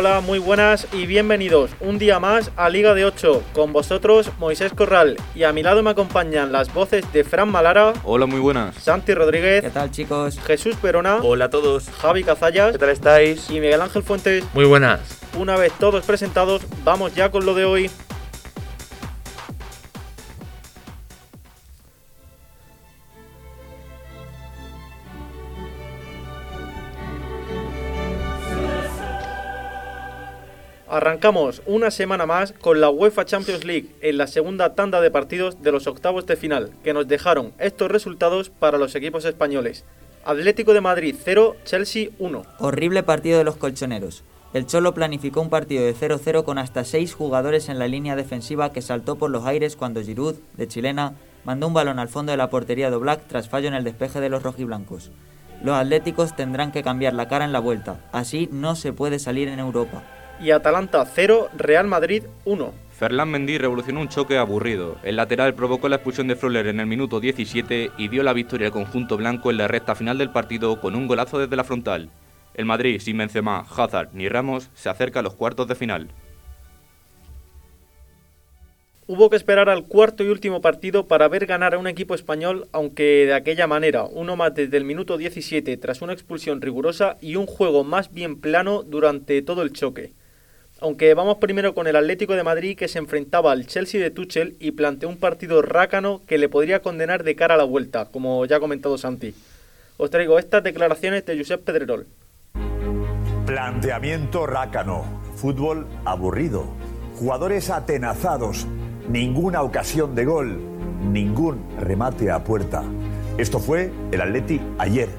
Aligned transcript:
Hola, 0.00 0.22
muy 0.22 0.38
buenas 0.38 0.86
y 0.94 1.04
bienvenidos 1.04 1.72
un 1.78 1.98
día 1.98 2.18
más 2.18 2.50
a 2.56 2.70
Liga 2.70 2.94
de 2.94 3.04
8. 3.04 3.42
Con 3.52 3.74
vosotros 3.74 4.30
Moisés 4.38 4.72
Corral 4.72 5.18
y 5.34 5.42
a 5.42 5.52
mi 5.52 5.62
lado 5.62 5.82
me 5.82 5.90
acompañan 5.90 6.52
las 6.52 6.72
voces 6.72 7.04
de 7.12 7.22
Fran 7.22 7.50
Malara. 7.50 7.92
Hola, 8.04 8.24
muy 8.24 8.40
buenas. 8.40 8.76
Santi 8.76 9.12
Rodríguez. 9.12 9.62
¿Qué 9.62 9.68
tal, 9.68 9.90
chicos? 9.90 10.40
Jesús 10.40 10.76
Perona. 10.76 11.18
Hola 11.22 11.44
a 11.44 11.50
todos. 11.50 11.90
Javi 11.90 12.24
Cazallas. 12.24 12.72
¿Qué 12.72 12.78
tal 12.78 12.88
estáis? 12.88 13.50
Y 13.50 13.60
Miguel 13.60 13.82
Ángel 13.82 14.02
Fuentes. 14.02 14.42
Muy 14.54 14.64
buenas. 14.64 15.00
Una 15.38 15.58
vez 15.58 15.70
todos 15.78 16.02
presentados, 16.06 16.62
vamos 16.82 17.14
ya 17.14 17.30
con 17.30 17.44
lo 17.44 17.52
de 17.52 17.66
hoy. 17.66 17.90
Arrancamos 30.90 31.62
una 31.66 31.92
semana 31.92 32.26
más 32.26 32.50
con 32.50 32.80
la 32.80 32.90
UEFA 32.90 33.24
Champions 33.24 33.64
League 33.64 33.94
en 34.00 34.18
la 34.18 34.26
segunda 34.26 34.74
tanda 34.74 35.00
de 35.00 35.12
partidos 35.12 35.62
de 35.62 35.70
los 35.70 35.86
octavos 35.86 36.26
de 36.26 36.34
final, 36.34 36.72
que 36.82 36.92
nos 36.92 37.06
dejaron 37.06 37.52
estos 37.60 37.88
resultados 37.88 38.50
para 38.50 38.76
los 38.76 38.96
equipos 38.96 39.24
españoles. 39.24 39.84
Atlético 40.24 40.74
de 40.74 40.80
Madrid 40.80 41.14
0, 41.22 41.54
Chelsea 41.64 42.08
1. 42.18 42.42
Horrible 42.58 43.04
partido 43.04 43.38
de 43.38 43.44
los 43.44 43.56
colchoneros. 43.56 44.24
El 44.52 44.66
Cholo 44.66 44.92
planificó 44.92 45.40
un 45.40 45.48
partido 45.48 45.84
de 45.84 45.94
0-0 45.94 46.42
con 46.42 46.58
hasta 46.58 46.82
6 46.82 47.14
jugadores 47.14 47.68
en 47.68 47.78
la 47.78 47.86
línea 47.86 48.16
defensiva 48.16 48.72
que 48.72 48.82
saltó 48.82 49.14
por 49.14 49.30
los 49.30 49.46
aires 49.46 49.76
cuando 49.76 50.02
Giroud, 50.02 50.34
de 50.56 50.66
chilena, 50.66 51.14
mandó 51.44 51.68
un 51.68 51.74
balón 51.74 52.00
al 52.00 52.08
fondo 52.08 52.32
de 52.32 52.36
la 52.36 52.50
portería 52.50 52.90
de 52.90 52.96
Black 52.96 53.28
tras 53.28 53.48
fallo 53.48 53.68
en 53.68 53.74
el 53.74 53.84
despeje 53.84 54.20
de 54.20 54.28
los 54.28 54.42
rojiblancos. 54.42 55.12
Los 55.62 55.76
atléticos 55.76 56.34
tendrán 56.34 56.72
que 56.72 56.82
cambiar 56.82 57.14
la 57.14 57.28
cara 57.28 57.44
en 57.44 57.52
la 57.52 57.60
vuelta, 57.60 58.00
así 58.10 58.48
no 58.50 58.74
se 58.74 58.92
puede 58.92 59.20
salir 59.20 59.46
en 59.46 59.60
Europa 59.60 60.02
y 60.40 60.50
Atalanta 60.50 61.04
0, 61.04 61.50
Real 61.56 61.86
Madrid 61.86 62.24
1. 62.44 62.72
Ferland 63.00 63.32
Mendy 63.32 63.58
revolucionó 63.58 64.00
un 64.00 64.08
choque 64.08 64.36
aburrido. 64.36 64.96
El 65.02 65.16
lateral 65.16 65.54
provocó 65.54 65.88
la 65.88 65.96
expulsión 65.96 66.28
de 66.28 66.36
Fröller 66.36 66.66
en 66.66 66.80
el 66.80 66.86
minuto 66.86 67.20
17 67.20 67.92
y 67.96 68.08
dio 68.08 68.22
la 68.22 68.32
victoria 68.32 68.66
al 68.66 68.72
conjunto 68.72 69.16
blanco 69.16 69.50
en 69.50 69.56
la 69.56 69.68
recta 69.68 69.94
final 69.94 70.18
del 70.18 70.30
partido 70.30 70.80
con 70.80 70.94
un 70.94 71.06
golazo 71.06 71.38
desde 71.38 71.56
la 71.56 71.64
frontal. 71.64 72.10
El 72.54 72.66
Madrid, 72.66 73.00
sin 73.00 73.16
Benzema, 73.16 73.64
Hazard 73.74 74.10
ni 74.12 74.28
Ramos, 74.28 74.70
se 74.74 74.88
acerca 74.88 75.20
a 75.20 75.22
los 75.22 75.34
cuartos 75.34 75.66
de 75.68 75.74
final. 75.74 76.08
Hubo 79.06 79.28
que 79.28 79.36
esperar 79.36 79.68
al 79.68 79.86
cuarto 79.86 80.22
y 80.22 80.28
último 80.28 80.60
partido 80.60 81.08
para 81.08 81.26
ver 81.26 81.46
ganar 81.46 81.74
a 81.74 81.78
un 81.78 81.86
equipo 81.86 82.14
español, 82.14 82.68
aunque 82.70 83.26
de 83.26 83.34
aquella 83.34 83.66
manera, 83.66 84.04
uno 84.04 84.36
más 84.36 84.54
desde 84.54 84.76
el 84.76 84.84
minuto 84.84 85.16
17 85.16 85.76
tras 85.78 86.00
una 86.02 86.12
expulsión 86.12 86.60
rigurosa 86.60 87.16
y 87.20 87.36
un 87.36 87.46
juego 87.46 87.82
más 87.82 88.12
bien 88.12 88.40
plano 88.40 88.82
durante 88.82 89.42
todo 89.42 89.62
el 89.62 89.72
choque. 89.72 90.12
Aunque 90.82 91.12
vamos 91.12 91.36
primero 91.36 91.74
con 91.74 91.86
el 91.86 91.96
Atlético 91.96 92.34
de 92.34 92.42
Madrid 92.42 92.74
que 92.74 92.88
se 92.88 92.98
enfrentaba 92.98 93.52
al 93.52 93.66
Chelsea 93.66 94.00
de 94.00 94.10
Tuchel 94.10 94.56
y 94.60 94.70
planteó 94.70 95.10
un 95.10 95.18
partido 95.18 95.60
rácano 95.60 96.22
que 96.26 96.38
le 96.38 96.48
podría 96.48 96.80
condenar 96.80 97.22
de 97.22 97.36
cara 97.36 97.54
a 97.54 97.58
la 97.58 97.64
vuelta, 97.64 98.06
como 98.06 98.46
ya 98.46 98.56
ha 98.56 98.60
comentado 98.60 98.96
Santi. 98.96 99.34
Os 99.98 100.08
traigo 100.08 100.38
estas 100.38 100.62
declaraciones 100.62 101.26
de 101.26 101.36
Josep 101.36 101.62
Pedrerol. 101.64 102.06
Planteamiento 103.44 104.46
rácano, 104.46 105.04
fútbol 105.34 105.86
aburrido, 106.06 106.64
jugadores 107.18 107.68
atenazados, 107.68 108.66
ninguna 109.06 109.60
ocasión 109.62 110.14
de 110.14 110.24
gol, 110.24 110.60
ningún 111.12 111.62
remate 111.78 112.30
a 112.30 112.42
puerta. 112.42 112.82
Esto 113.36 113.58
fue 113.58 113.92
el 114.12 114.20
Atleti 114.22 114.58
ayer, 114.78 115.10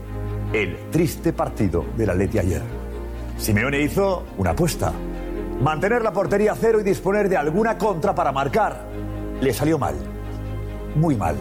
el 0.53 0.75
triste 0.89 1.33
partido 1.33 1.85
del 1.97 2.09
Atleti 2.09 2.39
ayer. 2.39 2.61
Simeone 3.37 3.79
hizo 3.81 4.23
una 4.37 4.51
apuesta 4.51 4.91
mantener 5.61 6.01
la 6.01 6.11
portería 6.11 6.55
cero 6.55 6.79
y 6.79 6.83
disponer 6.83 7.29
de 7.29 7.37
alguna 7.37 7.77
contra 7.77 8.15
para 8.15 8.31
marcar. 8.31 8.85
Le 9.39 9.53
salió 9.53 9.77
mal. 9.77 9.95
Muy 10.95 11.15
mal. 11.15 11.35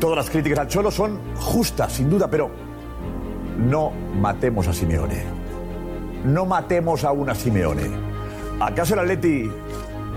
Todas 0.00 0.16
las 0.16 0.30
críticas 0.30 0.60
al 0.60 0.68
Cholo 0.68 0.90
son 0.90 1.20
justas, 1.36 1.92
sin 1.92 2.08
duda, 2.08 2.28
pero 2.30 2.50
no 3.58 3.90
matemos 3.90 4.66
a 4.68 4.72
Simeone. 4.72 5.24
No 6.24 6.46
matemos 6.46 7.04
a 7.04 7.12
una 7.12 7.34
Simeone. 7.34 7.90
¿Acaso 8.60 8.94
el 8.94 9.00
Atleti 9.00 9.50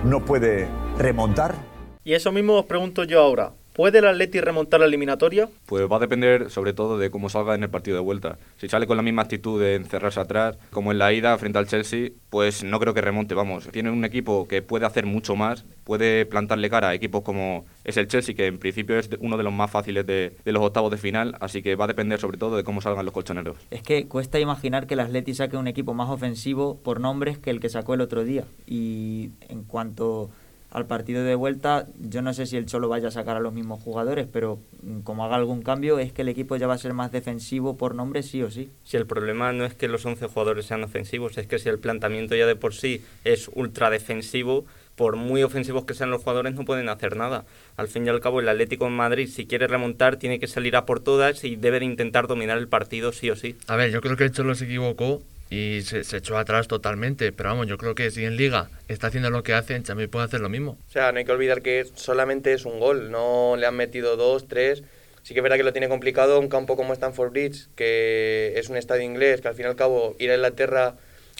no 0.05 0.23
puede 0.23 0.67
remontar? 0.97 1.55
Y 2.03 2.13
eso 2.13 2.31
mismo 2.31 2.53
os 2.53 2.65
pregunto 2.65 3.03
yo 3.03 3.21
ahora. 3.21 3.53
¿Puede 3.73 3.97
el 3.97 4.05
Atleti 4.05 4.39
remontar 4.39 4.79
la 4.81 4.85
eliminatoria? 4.85 5.49
Pues 5.65 5.91
va 5.91 5.95
a 5.95 5.99
depender 5.99 6.51
sobre 6.51 6.73
todo 6.73 6.99
de 6.99 7.09
cómo 7.09 7.27
salga 7.29 7.55
en 7.55 7.63
el 7.63 7.69
partido 7.71 7.97
de 7.97 8.03
vuelta. 8.03 8.37
Si 8.57 8.69
sale 8.69 8.85
con 8.85 8.97
la 8.97 9.03
misma 9.03 9.23
actitud 9.23 9.59
de 9.59 9.73
encerrarse 9.73 10.19
atrás, 10.19 10.59
como 10.69 10.91
en 10.91 10.99
la 10.99 11.11
ida 11.11 11.35
frente 11.39 11.57
al 11.57 11.67
Chelsea, 11.67 12.11
pues 12.29 12.63
no 12.63 12.79
creo 12.79 12.93
que 12.93 13.01
remonte, 13.01 13.33
vamos. 13.33 13.67
Tiene 13.69 13.89
un 13.89 14.05
equipo 14.05 14.47
que 14.47 14.61
puede 14.61 14.85
hacer 14.85 15.07
mucho 15.07 15.35
más, 15.35 15.65
puede 15.85 16.27
plantarle 16.27 16.69
cara 16.69 16.89
a 16.89 16.93
equipos 16.93 17.23
como 17.23 17.65
es 17.83 17.97
el 17.97 18.07
Chelsea, 18.07 18.35
que 18.35 18.45
en 18.45 18.59
principio 18.59 18.99
es 18.99 19.09
uno 19.19 19.37
de 19.37 19.43
los 19.43 19.51
más 19.51 19.71
fáciles 19.71 20.05
de, 20.05 20.37
de, 20.45 20.51
los 20.51 20.61
octavos 20.61 20.91
de 20.91 20.97
final, 20.97 21.35
así 21.39 21.63
que 21.63 21.75
va 21.75 21.85
a 21.85 21.87
depender 21.87 22.19
sobre 22.19 22.37
todo 22.37 22.55
de 22.55 22.63
cómo 22.63 22.79
salgan 22.79 23.05
los 23.05 23.13
colchoneros. 23.13 23.57
Es 23.71 23.81
que 23.81 24.07
cuesta 24.07 24.39
imaginar 24.39 24.85
que 24.85 24.93
el 24.93 24.99
Atleti 24.99 25.33
saque 25.33 25.57
un 25.57 25.67
equipo 25.67 25.95
más 25.95 26.11
ofensivo 26.11 26.77
por 26.77 26.99
nombres 26.99 27.39
que 27.39 27.49
el 27.49 27.59
que 27.59 27.69
sacó 27.69 27.95
el 27.95 28.01
otro 28.01 28.23
día. 28.23 28.45
Y 28.67 29.31
en 29.49 29.63
cuanto 29.63 30.29
al 30.73 30.87
partido 30.87 31.23
de 31.23 31.35
vuelta, 31.35 31.85
yo 31.99 32.23
no 32.23 32.33
sé 32.33 32.47
si 32.47 32.57
el 32.57 32.65
Cholo 32.65 32.89
vaya 32.89 33.09
a 33.09 33.11
sacar 33.11 33.37
a 33.37 33.39
los 33.39 33.53
mismos 33.53 33.79
jugadores, 33.83 34.27
pero 34.31 34.57
mm, 34.81 35.01
como 35.01 35.23
haga 35.23 35.35
algún 35.35 35.61
cambio, 35.61 35.99
es 35.99 36.11
que 36.11 36.23
el 36.23 36.29
equipo 36.29 36.55
ya 36.55 36.65
va 36.65 36.73
a 36.73 36.79
ser 36.79 36.93
más 36.93 37.11
defensivo 37.11 37.77
por 37.77 37.93
nombre, 37.93 38.23
sí 38.23 38.41
o 38.41 38.49
sí. 38.49 38.71
Si 38.83 38.97
el 38.97 39.05
problema 39.05 39.53
no 39.53 39.65
es 39.65 39.75
que 39.75 39.87
los 39.87 40.03
11 40.03 40.25
jugadores 40.25 40.65
sean 40.65 40.83
ofensivos, 40.83 41.37
es 41.37 41.45
que 41.45 41.59
si 41.59 41.69
el 41.69 41.77
planteamiento 41.77 42.35
ya 42.35 42.47
de 42.47 42.55
por 42.55 42.73
sí 42.73 43.05
es 43.23 43.51
ultra 43.53 43.91
defensivo, 43.91 44.65
por 44.95 45.15
muy 45.15 45.43
ofensivos 45.43 45.85
que 45.85 45.93
sean 45.93 46.09
los 46.09 46.23
jugadores, 46.23 46.55
no 46.55 46.65
pueden 46.65 46.89
hacer 46.89 47.17
nada. 47.17 47.45
Al 47.77 47.87
fin 47.87 48.07
y 48.07 48.09
al 48.09 48.19
cabo, 48.19 48.39
el 48.39 48.49
Atlético 48.49 48.85
de 48.85 48.91
Madrid, 48.91 49.29
si 49.29 49.45
quiere 49.45 49.67
remontar, 49.67 50.17
tiene 50.17 50.39
que 50.39 50.47
salir 50.47 50.75
a 50.75 50.87
por 50.87 51.01
todas 51.01 51.43
y 51.43 51.55
debe 51.55 51.79
de 51.79 51.85
intentar 51.85 52.27
dominar 52.27 52.57
el 52.57 52.67
partido 52.67 53.11
sí 53.11 53.29
o 53.29 53.35
sí. 53.35 53.55
A 53.67 53.75
ver, 53.75 53.91
yo 53.91 54.01
creo 54.01 54.17
que 54.17 54.23
el 54.23 54.31
Cholo 54.31 54.55
se 54.55 54.65
equivocó 54.65 55.21
y 55.53 55.83
se, 55.83 56.03
se, 56.03 56.17
echó 56.17 56.35
atrás 56.39 56.67
totalmente. 56.67 57.31
Pero 57.31 57.49
vamos, 57.49 57.67
yo 57.67 57.77
creo 57.77 57.93
que 57.93 58.09
si 58.09 58.25
en 58.25 58.37
Liga 58.37 58.71
está 58.87 59.07
haciendo 59.07 59.29
lo 59.29 59.43
que 59.43 59.53
hace, 59.53 59.75
en 59.75 59.83
Champions 59.83 60.09
puede 60.09 60.25
hacer 60.25 60.39
lo 60.39 60.49
mismo. 60.49 60.79
O 60.87 60.91
sea, 60.91 61.11
no 61.11 61.19
hay 61.19 61.25
que 61.25 61.31
olvidar 61.31 61.61
que 61.61 61.85
solamente 61.93 62.53
es 62.53 62.65
un 62.65 62.79
gol, 62.79 63.11
no 63.11 63.55
le 63.55 63.67
han 63.67 63.75
metido 63.75 64.17
dos, 64.17 64.47
tres. 64.47 64.83
Sí 65.21 65.35
que 65.35 65.41
es 65.41 65.43
verdad 65.43 65.57
que 65.57 65.63
lo 65.63 65.71
tiene 65.71 65.87
complicado 65.89 66.39
un 66.39 66.49
campo 66.49 66.75
como 66.75 66.91
Stanford 66.93 67.31
Bridge, 67.31 67.67
que 67.75 68.53
es 68.55 68.69
un 68.69 68.77
estadio 68.77 69.03
inglés, 69.03 69.41
que 69.41 69.47
al 69.47 69.53
fin 69.53 69.65
y 69.65 69.69
al 69.69 69.75
cabo 69.75 70.15
ir 70.17 70.31
a 70.31 70.35
Inglaterra, 70.35 70.95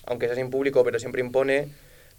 aunque 0.05 0.27
sea 0.27 0.35
sin 0.35 0.51
público, 0.51 0.83
pero 0.83 0.99
siempre 0.99 1.21
impone. 1.21 1.69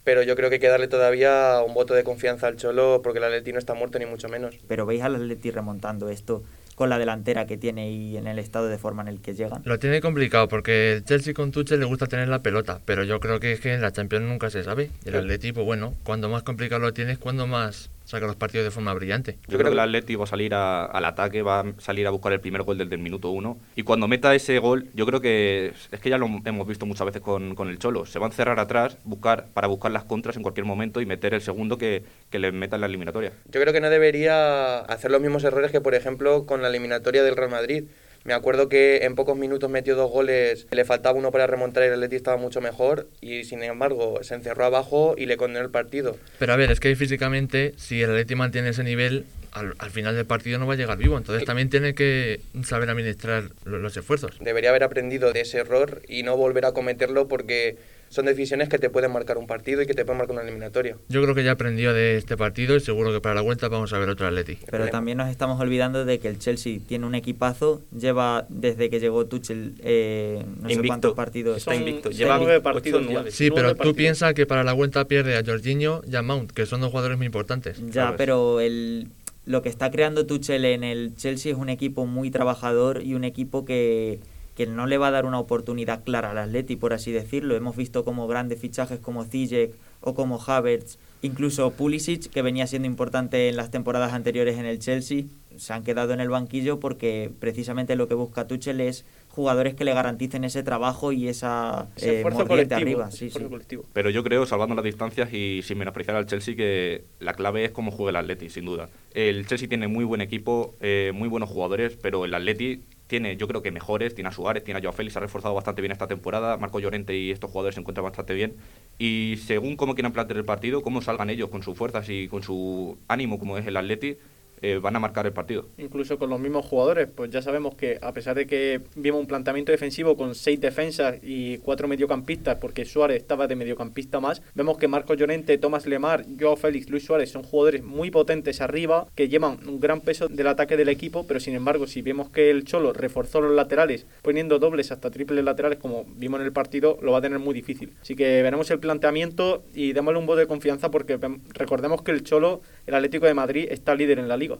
Pero 0.03 0.23
yo 0.25 0.35
creo 0.35 0.51
que 0.51 0.57
hay 0.57 0.61
que 0.61 0.69
darle 0.69 0.89
todavía 0.89 1.63
un 1.65 1.75
voto 1.75 1.95
de 1.95 2.03
confianza 2.03 2.49
al 2.49 2.57
Cholo, 2.57 3.03
porque 3.05 3.19
el 3.19 3.25
Atleti 3.25 3.53
no 3.53 3.61
está 3.61 3.75
muerto 3.75 4.01
ni 4.01 4.07
mucho 4.07 4.29
menos. 4.29 4.59
Pero 4.67 4.85
veis 4.85 5.03
al 5.03 5.15
Atleti 5.15 5.53
remontando 5.53 6.11
esto 6.11 6.43
con 6.75 6.91
la 6.91 6.99
delantera 6.99 7.47
que 7.47 7.57
tiene 7.57 7.91
y 7.91 8.17
en 8.17 8.27
el 8.27 8.39
estado 8.39 8.69
de 8.69 8.79
forma 8.79 9.03
en 9.03 9.09
el 9.09 9.21
que 9.21 9.35
llegan. 9.35 9.63
Lo 9.65 9.79
tiene 9.79 10.01
complicado 10.01 10.49
porque 10.49 10.95
el 10.95 11.05
Chelsea 11.05 11.35
con 11.35 11.53
Tuchel 11.53 11.81
le 11.81 11.87
gusta 11.87 12.07
tener 12.07 12.29
la 12.29 12.43
pelota, 12.43 12.81
pero 12.85 13.05
yo 13.05 13.21
creo 13.21 13.41
que 13.41 13.53
es 13.53 13.61
que 13.61 13.75
en 13.75 13.81
la 13.81 13.93
Champions 13.93 14.27
nunca 14.27 14.51
se 14.51 14.65
sabe. 14.65 14.91
El 15.05 15.17
Atleti, 15.17 15.53
pues 15.53 15.67
bueno, 15.67 15.95
cuando 16.03 16.29
más 16.29 16.43
complicado 16.43 16.81
lo 16.81 16.93
tienes, 16.93 17.19
cuando 17.19 17.47
más 17.47 17.91
saca 18.15 18.27
los 18.27 18.37
partidos 18.37 18.65
de 18.65 18.71
forma 18.71 18.95
brillante. 18.95 19.39
Yo 19.49 19.59
creo 19.59 19.71
que 19.71 19.75
el 19.75 19.81
Atleti 19.81 20.15
va 20.15 20.25
a 20.25 20.27
salir 20.27 20.55
a, 20.55 20.85
al 20.85 21.05
ataque, 21.05 21.43
va 21.43 21.61
a 21.61 21.65
salir 21.79 22.07
a 22.07 22.11
buscar 22.11 22.33
el 22.33 22.41
primer 22.41 22.63
gol 22.63 22.79
desde 22.79 22.95
el 22.95 23.01
minuto 23.01 23.31
uno. 23.31 23.59
Y 23.75 23.83
cuando 23.83 24.09
meta 24.09 24.35
ese 24.35 24.59
gol, 24.59 24.89
yo 24.95 25.05
creo 25.07 25.21
que 25.21 25.73
es 25.91 26.01
que 26.01 26.11
ya 26.11 26.19
lo 26.19 26.27
hemos 26.27 26.67
visto 26.67 26.87
muchas 26.87 27.07
veces 27.07 27.23
con, 27.23 27.55
con 27.55 27.69
el 27.69 27.79
Cholo. 27.79 28.07
Se 28.07 28.19
va 28.19 28.27
a 28.27 28.29
encerrar 28.29 28.61
atrás 28.61 28.99
buscar 29.05 29.47
para 29.53 29.67
buscar 29.67 29.91
las 29.91 30.05
contras 30.05 30.37
en 30.37 30.43
cualquier 30.43 30.65
momento 30.65 31.01
y 31.01 31.07
meter 31.07 31.35
el 31.35 31.41
segundo 31.41 31.77
que, 31.77 32.05
que 32.31 32.39
le 32.39 32.53
meta 32.53 32.77
en 32.77 32.81
la 32.83 32.87
eliminatoria. 32.87 33.33
Yo 33.47 33.61
creo 33.61 33.73
que 33.73 33.81
no 33.81 33.91
debería 33.91 34.79
hacer 34.79 35.11
los 35.11 35.21
mismos 35.21 35.45
errores 35.45 35.73
que, 35.73 35.81
por 35.81 35.95
ejemplo, 35.95 36.47
con 36.47 36.63
la 36.63 36.69
eliminatoria 36.69 37.23
del 37.23 37.37
Real 37.37 37.51
Madrid. 37.51 37.85
Me 38.25 38.33
acuerdo 38.33 38.71
que 38.71 39.05
en 39.05 39.15
pocos 39.15 39.37
minutos 39.37 39.69
metió 39.69 39.97
dos 39.97 40.11
goles, 40.11 40.67
le 40.71 40.85
faltaba 40.87 41.19
uno 41.19 41.31
para 41.31 41.47
remontar 41.47 41.83
y 41.83 41.87
el 41.89 41.93
Atleti 41.93 42.17
estaba 42.17 42.39
mucho 42.39 42.63
mejor 42.63 43.07
y 43.21 43.45
sin 43.45 43.63
embargo 43.63 44.21
se 44.23 44.35
encerró 44.35 44.65
abajo 44.65 45.15
y 45.19 45.27
le 45.27 45.37
condenó 45.37 45.63
el 45.63 45.71
partido. 45.71 46.17
Pero 46.39 46.55
a 46.55 46.57
ver, 46.57 46.71
es 46.71 46.81
que 46.81 46.97
físicamente 46.97 47.75
si 47.77 48.01
el 48.01 48.11
Atleti 48.11 48.35
mantiene 48.35 48.71
ese 48.71 48.83
nivel, 48.83 49.27
al, 49.53 49.75
al, 49.79 49.91
final 49.91 50.17
del 50.17 50.25
partido 50.25 50.59
no 50.59 50.67
va 50.67 50.73
a 50.73 50.77
llegar 50.77 50.97
vivo, 50.97 51.19
entonces 51.19 51.45
también 51.45 51.69
tiene 51.69 51.95
que 51.95 52.41
saber 52.65 52.89
administrar 52.89 53.51
los, 53.65 53.83
los 53.83 53.95
esfuerzos. 53.95 54.39
Debería 54.41 54.71
haber 54.71 54.85
aprendido 54.85 55.35
de 55.35 55.43
ese 55.43 55.59
error 55.59 56.01
y 56.09 56.23
no 56.23 56.39
volver 56.39 56.65
a 56.65 56.73
cometerlo 56.73 57.29
porque 57.29 57.77
son 58.15 58.27
decisiones 58.27 58.69
que 58.69 58.79
te 58.79 58.91
pueden 58.91 59.11
marcar 59.11 59.39
un 59.39 59.49
partido 59.49 59.83
y 59.83 59.87
que 59.87 59.95
te 59.95 60.05
pueden 60.05 60.19
marcar 60.19 60.35
una 60.37 60.43
eliminatoria. 60.43 60.97
Yo 61.09 61.21
creo 61.21 61.35
que 61.35 61.43
ya 61.43 61.51
aprendió 61.51 61.93
de 61.93 62.17
este 62.17 62.37
partido 62.37 62.77
y 62.77 62.81
seguro 62.81 63.13
que 63.13 63.21
para 63.21 63.35
la 63.35 63.41
vuelta 63.41 63.67
vamos 63.69 63.93
a 63.93 63.99
ver 63.99 64.09
otro 64.09 64.29
Atleti. 64.29 64.57
Pero 64.71 64.89
también 64.89 65.19
nos 65.19 65.29
estamos 65.29 65.61
olvidando 65.61 66.05
de 66.05 66.21
que 66.21 66.29
el 66.29 66.39
Chelsea 66.39 66.79
tiene 66.87 67.07
un 67.07 67.17
equipazo, 67.17 67.83
lleva 67.91 68.47
desde 68.49 68.89
que 68.89 69.01
llegó 69.01 69.27
Tuchel 69.27 69.75
eh, 69.81 70.45
no 70.45 70.53
invicto. 70.53 70.83
sé 70.83 70.87
cuántos 70.87 71.15
partidos. 71.15 71.57
Está 71.57 71.75
invicto, 71.75 72.11
lleva 72.11 72.39
nueve 72.39 72.61
partidos. 72.61 73.03
Nueve. 73.05 73.33
Sí, 73.33 73.51
pero 73.51 73.75
tú 73.75 73.97
piensas 73.97 74.33
que 74.33 74.47
para 74.47 74.63
la 74.63 74.75
vuelta 74.75 75.07
pierde 75.07 75.37
a 75.37 75.43
Jorginho 75.45 76.03
y 76.09 76.15
a 76.15 76.23
Mount, 76.23 76.53
que 76.53 76.67
son 76.67 76.83
dos 76.83 76.91
jugadores 76.91 77.17
muy 77.17 77.27
importantes. 77.27 77.83
Ya, 77.89 78.05
¿sabes? 78.05 78.15
pero 78.17 78.61
el 78.61 79.09
lo 79.45 79.61
que 79.61 79.69
está 79.69 79.91
creando 79.91 80.25
Tuchel 80.25 80.65
en 80.65 80.85
el 80.85 81.17
Chelsea 81.17 81.53
es 81.53 81.59
un 81.59 81.69
equipo 81.69 82.07
muy 82.07 82.31
trabajador 82.31 83.03
y 83.03 83.15
un 83.15 83.25
equipo 83.25 83.65
que 83.65 84.21
que 84.55 84.67
no 84.67 84.87
le 84.87 84.99
va 84.99 85.09
a 85.09 85.11
dar 85.11 85.27
una 85.27 85.39
oportunidad 85.39 86.05
clara 86.05 86.31
al 86.31 86.39
Atleti, 86.39 86.77
por 86.77 86.93
así 86.93 87.13
decirlo. 87.13 87.57
Hemos 87.57 87.77
visto 87.77 88.05
como 88.05 88.27
grandes 88.27 88.61
fichajes 88.61 89.01
como 89.01 89.25
Ziyech 89.25 89.73
o 90.01 90.15
como 90.15 90.41
Havertz, 90.41 90.99
incluso 91.23 91.71
Pulisic, 91.73 92.31
que 92.31 92.43
venía 92.43 92.67
siendo 92.67 92.87
importante 92.87 93.49
en 93.49 93.57
las 93.57 93.71
temporadas 93.71 94.13
anteriores 94.13 94.59
en 94.59 94.67
el 94.67 94.79
Chelsea, 94.79 95.25
se 95.57 95.73
han 95.73 95.85
quedado 95.85 96.13
en 96.13 96.21
el 96.21 96.29
banquillo 96.29 96.81
porque 96.81 97.31
precisamente 97.41 97.97
lo 97.97 98.09
que 98.09 98.15
busca 98.15 98.47
Tuchel 98.47 98.81
es 98.81 99.05
jugadores 99.29 99.75
que 99.75 99.85
le 99.85 99.95
garanticen 99.95 100.45
ese 100.45 100.63
trabajo 100.63 101.13
y 101.13 101.29
esa 101.29 101.89
eh, 101.97 102.25
arriba. 102.71 103.11
Sí, 103.11 103.31
sí. 103.31 103.45
colectivo. 103.45 103.85
Pero 103.93 104.11
yo 104.11 104.23
creo, 104.23 104.47
salvando 104.47 104.75
las 104.75 104.85
distancias 104.85 105.33
y 105.33 105.63
sin 105.63 105.79
menospreciar 105.79 106.17
al 106.17 106.27
Chelsea, 106.27 106.55
que 106.55 107.05
la 107.21 107.35
clave 107.35 107.65
es 107.65 107.71
cómo 107.71 107.91
juega 107.91 108.11
el 108.11 108.17
Atleti, 108.17 108.49
sin 108.49 108.65
duda. 108.65 108.89
El 109.13 109.47
Chelsea 109.47 109.69
tiene 109.69 109.89
muy 109.89 110.05
buen 110.05 110.21
equipo, 110.21 110.75
eh, 110.81 111.13
muy 111.15 111.29
buenos 111.29 111.49
jugadores, 111.49 111.97
pero 112.01 112.25
el 112.25 112.35
Atleti 112.35 112.83
tiene, 113.07 113.37
yo 113.37 113.47
creo 113.49 113.63
que 113.63 113.71
mejores. 113.71 114.15
Tiene 114.15 114.29
a 114.29 114.33
Suárez, 114.33 114.65
tiene 114.65 114.79
a 114.79 114.83
Joao 114.83 114.93
Félix, 114.93 115.17
ha 115.17 115.21
reforzado 115.21 115.55
bastante 115.55 115.83
bien 115.83 115.93
esta 115.93 116.07
temporada. 116.07 116.57
Marco 116.57 116.81
Llorente 116.81 117.17
y 117.17 117.31
estos 117.31 117.51
jugadores 117.51 117.75
se 117.75 117.81
encuentran 117.81 118.05
bastante 118.05 118.35
bien. 118.35 118.57
Y 118.99 119.37
según 119.45 119.77
cómo 119.77 119.95
quieran 119.95 120.13
plantear 120.13 120.39
el 120.39 120.45
partido, 120.45 120.83
cómo 120.83 121.03
salgan 121.03 121.31
ellos 121.31 121.51
con 121.51 121.63
sus 121.63 121.77
fuerzas 121.77 122.09
y 122.09 122.29
con 122.29 122.43
su 122.43 122.99
ánimo, 123.09 123.39
como 123.39 123.59
es 123.59 123.67
el 123.67 123.77
Atleti, 123.77 124.17
eh, 124.63 124.79
van 124.79 124.97
a 124.97 125.01
marcar 125.01 125.27
el 125.27 125.33
partido. 125.33 125.69
incluso 125.79 126.19
con 126.19 126.31
los 126.31 126.41
mismos 126.41 126.65
jugadores, 126.67 127.09
pues 127.15 127.31
ya 127.31 127.43
sabemos 127.43 127.75
que 127.75 127.99
a 128.01 128.13
pesar 128.13 128.35
de 128.37 128.47
que 128.47 128.81
vimos 128.97 129.21
un 129.21 129.27
planteamiento 129.27 129.73
defensivo 129.73 130.17
con 130.17 130.35
seis 130.35 130.61
defensas 130.61 131.17
y 131.23 131.59
cuatro 131.59 131.89
mediocampistas, 131.89 132.59
porque 132.59 132.85
Suárez 132.85 133.19
estaba 133.19 133.47
de 133.47 133.57
mediocampista 133.57 134.21
más, 134.21 134.43
vemos 134.55 134.79
que 134.79 134.89
Marco 134.89 135.15
Llorente, 135.15 135.59
Tomás 135.59 135.87
Lemar, 135.87 136.25
Joao 136.39 136.57
Félix, 136.57 136.89
Luis 136.91 137.05
Suárez 137.05 137.31
son 137.31 137.43
jugadores 137.43 137.83
muy 137.83 138.11
potentes 138.11 138.61
arriba, 138.61 139.07
que 139.15 139.29
llevan 139.29 139.59
un 139.67 139.81
gran 139.81 140.01
peso 140.01 140.29
del 140.29 140.47
ataque 140.47 140.77
del 140.77 140.89
equipo, 140.89 141.27
pero 141.27 141.41
sin 141.41 141.55
embargo, 141.55 141.87
si 141.87 142.03
vemos 142.03 142.29
que 142.31 142.51
el 142.51 142.65
Cholo 142.65 142.93
reforzó 142.93 143.41
los 143.41 143.53
laterales, 143.53 144.07
poniendo 144.23 144.59
dobles 144.59 144.93
hasta 144.93 145.11
triples 145.11 145.45
laterales, 145.45 145.79
como 145.79 146.05
vimos 146.17 146.41
en 146.41 146.47
el 146.47 146.53
partido, 146.53 146.99
lo 147.03 147.13
va 147.13 147.19
a 147.19 147.23
tener 147.23 147.39
muy 147.39 147.55
difícil. 147.55 147.93
Así 148.01 148.15
que 148.17 148.43
veremos 148.43 148.71
el 148.71 148.79
planteamiento 148.79 149.65
y 149.75 149.93
démosle 149.93 150.19
un 150.19 150.27
voto 150.27 150.41
de 150.41 150.47
confianza 150.47 150.91
porque 150.91 151.19
recordemos 151.55 152.03
que 152.03 152.13
el 152.13 152.23
Cholo, 152.23 152.63
el 152.87 152.95
Atlético 152.95 153.27
de 153.27 153.35
Madrid, 153.35 153.67
está 153.71 153.95
líder 153.95 154.19
en 154.19 154.29
la 154.29 154.37
liga. 154.37 154.59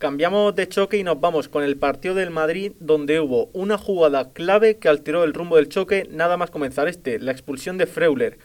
Cambiamos 0.00 0.54
de 0.54 0.66
choque 0.66 0.96
y 0.96 1.04
nos 1.04 1.20
vamos 1.20 1.50
con 1.50 1.62
el 1.62 1.76
partido 1.76 2.14
del 2.14 2.30
Madrid, 2.30 2.72
donde 2.80 3.20
hubo 3.20 3.50
una 3.52 3.76
jugada 3.76 4.32
clave 4.32 4.78
que 4.78 4.88
alteró 4.88 5.24
el 5.24 5.34
rumbo 5.34 5.56
del 5.56 5.68
choque 5.68 6.08
nada 6.10 6.38
más 6.38 6.50
comenzar 6.50 6.88
este, 6.88 7.18
la 7.18 7.32
expulsión 7.32 7.76
de 7.76 7.84
Freuler. 7.84 8.38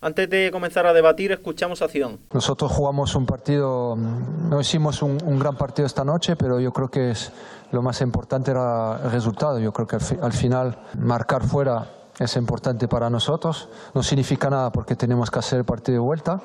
Antes 0.00 0.30
de 0.30 0.50
comenzar 0.52 0.86
a 0.86 0.92
debatir, 0.92 1.32
escuchamos 1.32 1.82
a. 1.82 2.20
Nosotros 2.32 2.70
jugamos 2.70 3.16
un 3.16 3.26
partido, 3.26 3.96
mm, 3.96 4.48
no 4.48 4.60
hicimos 4.60 5.02
un, 5.02 5.18
un 5.24 5.38
gran 5.40 5.56
partido 5.56 5.86
esta 5.86 6.04
noche, 6.04 6.36
pero 6.36 6.60
yo 6.60 6.72
creo 6.72 6.88
que 6.88 7.10
es, 7.10 7.32
lo 7.72 7.82
más 7.82 8.00
importante 8.00 8.52
era 8.52 9.00
el 9.02 9.10
resultado. 9.10 9.58
Yo 9.58 9.72
creo 9.72 9.88
que 9.88 9.96
al, 9.96 10.02
fi- 10.02 10.18
al 10.22 10.32
final 10.32 10.78
marcar 10.98 11.42
fuera 11.42 11.90
es 12.20 12.36
importante 12.36 12.86
para 12.86 13.10
nosotros. 13.10 13.68
No 13.92 14.04
significa 14.04 14.48
nada 14.50 14.70
porque 14.70 14.94
tenemos 14.94 15.30
que 15.32 15.40
hacer 15.40 15.58
el 15.58 15.64
partido 15.64 15.94
de 15.94 16.04
vuelta, 16.06 16.40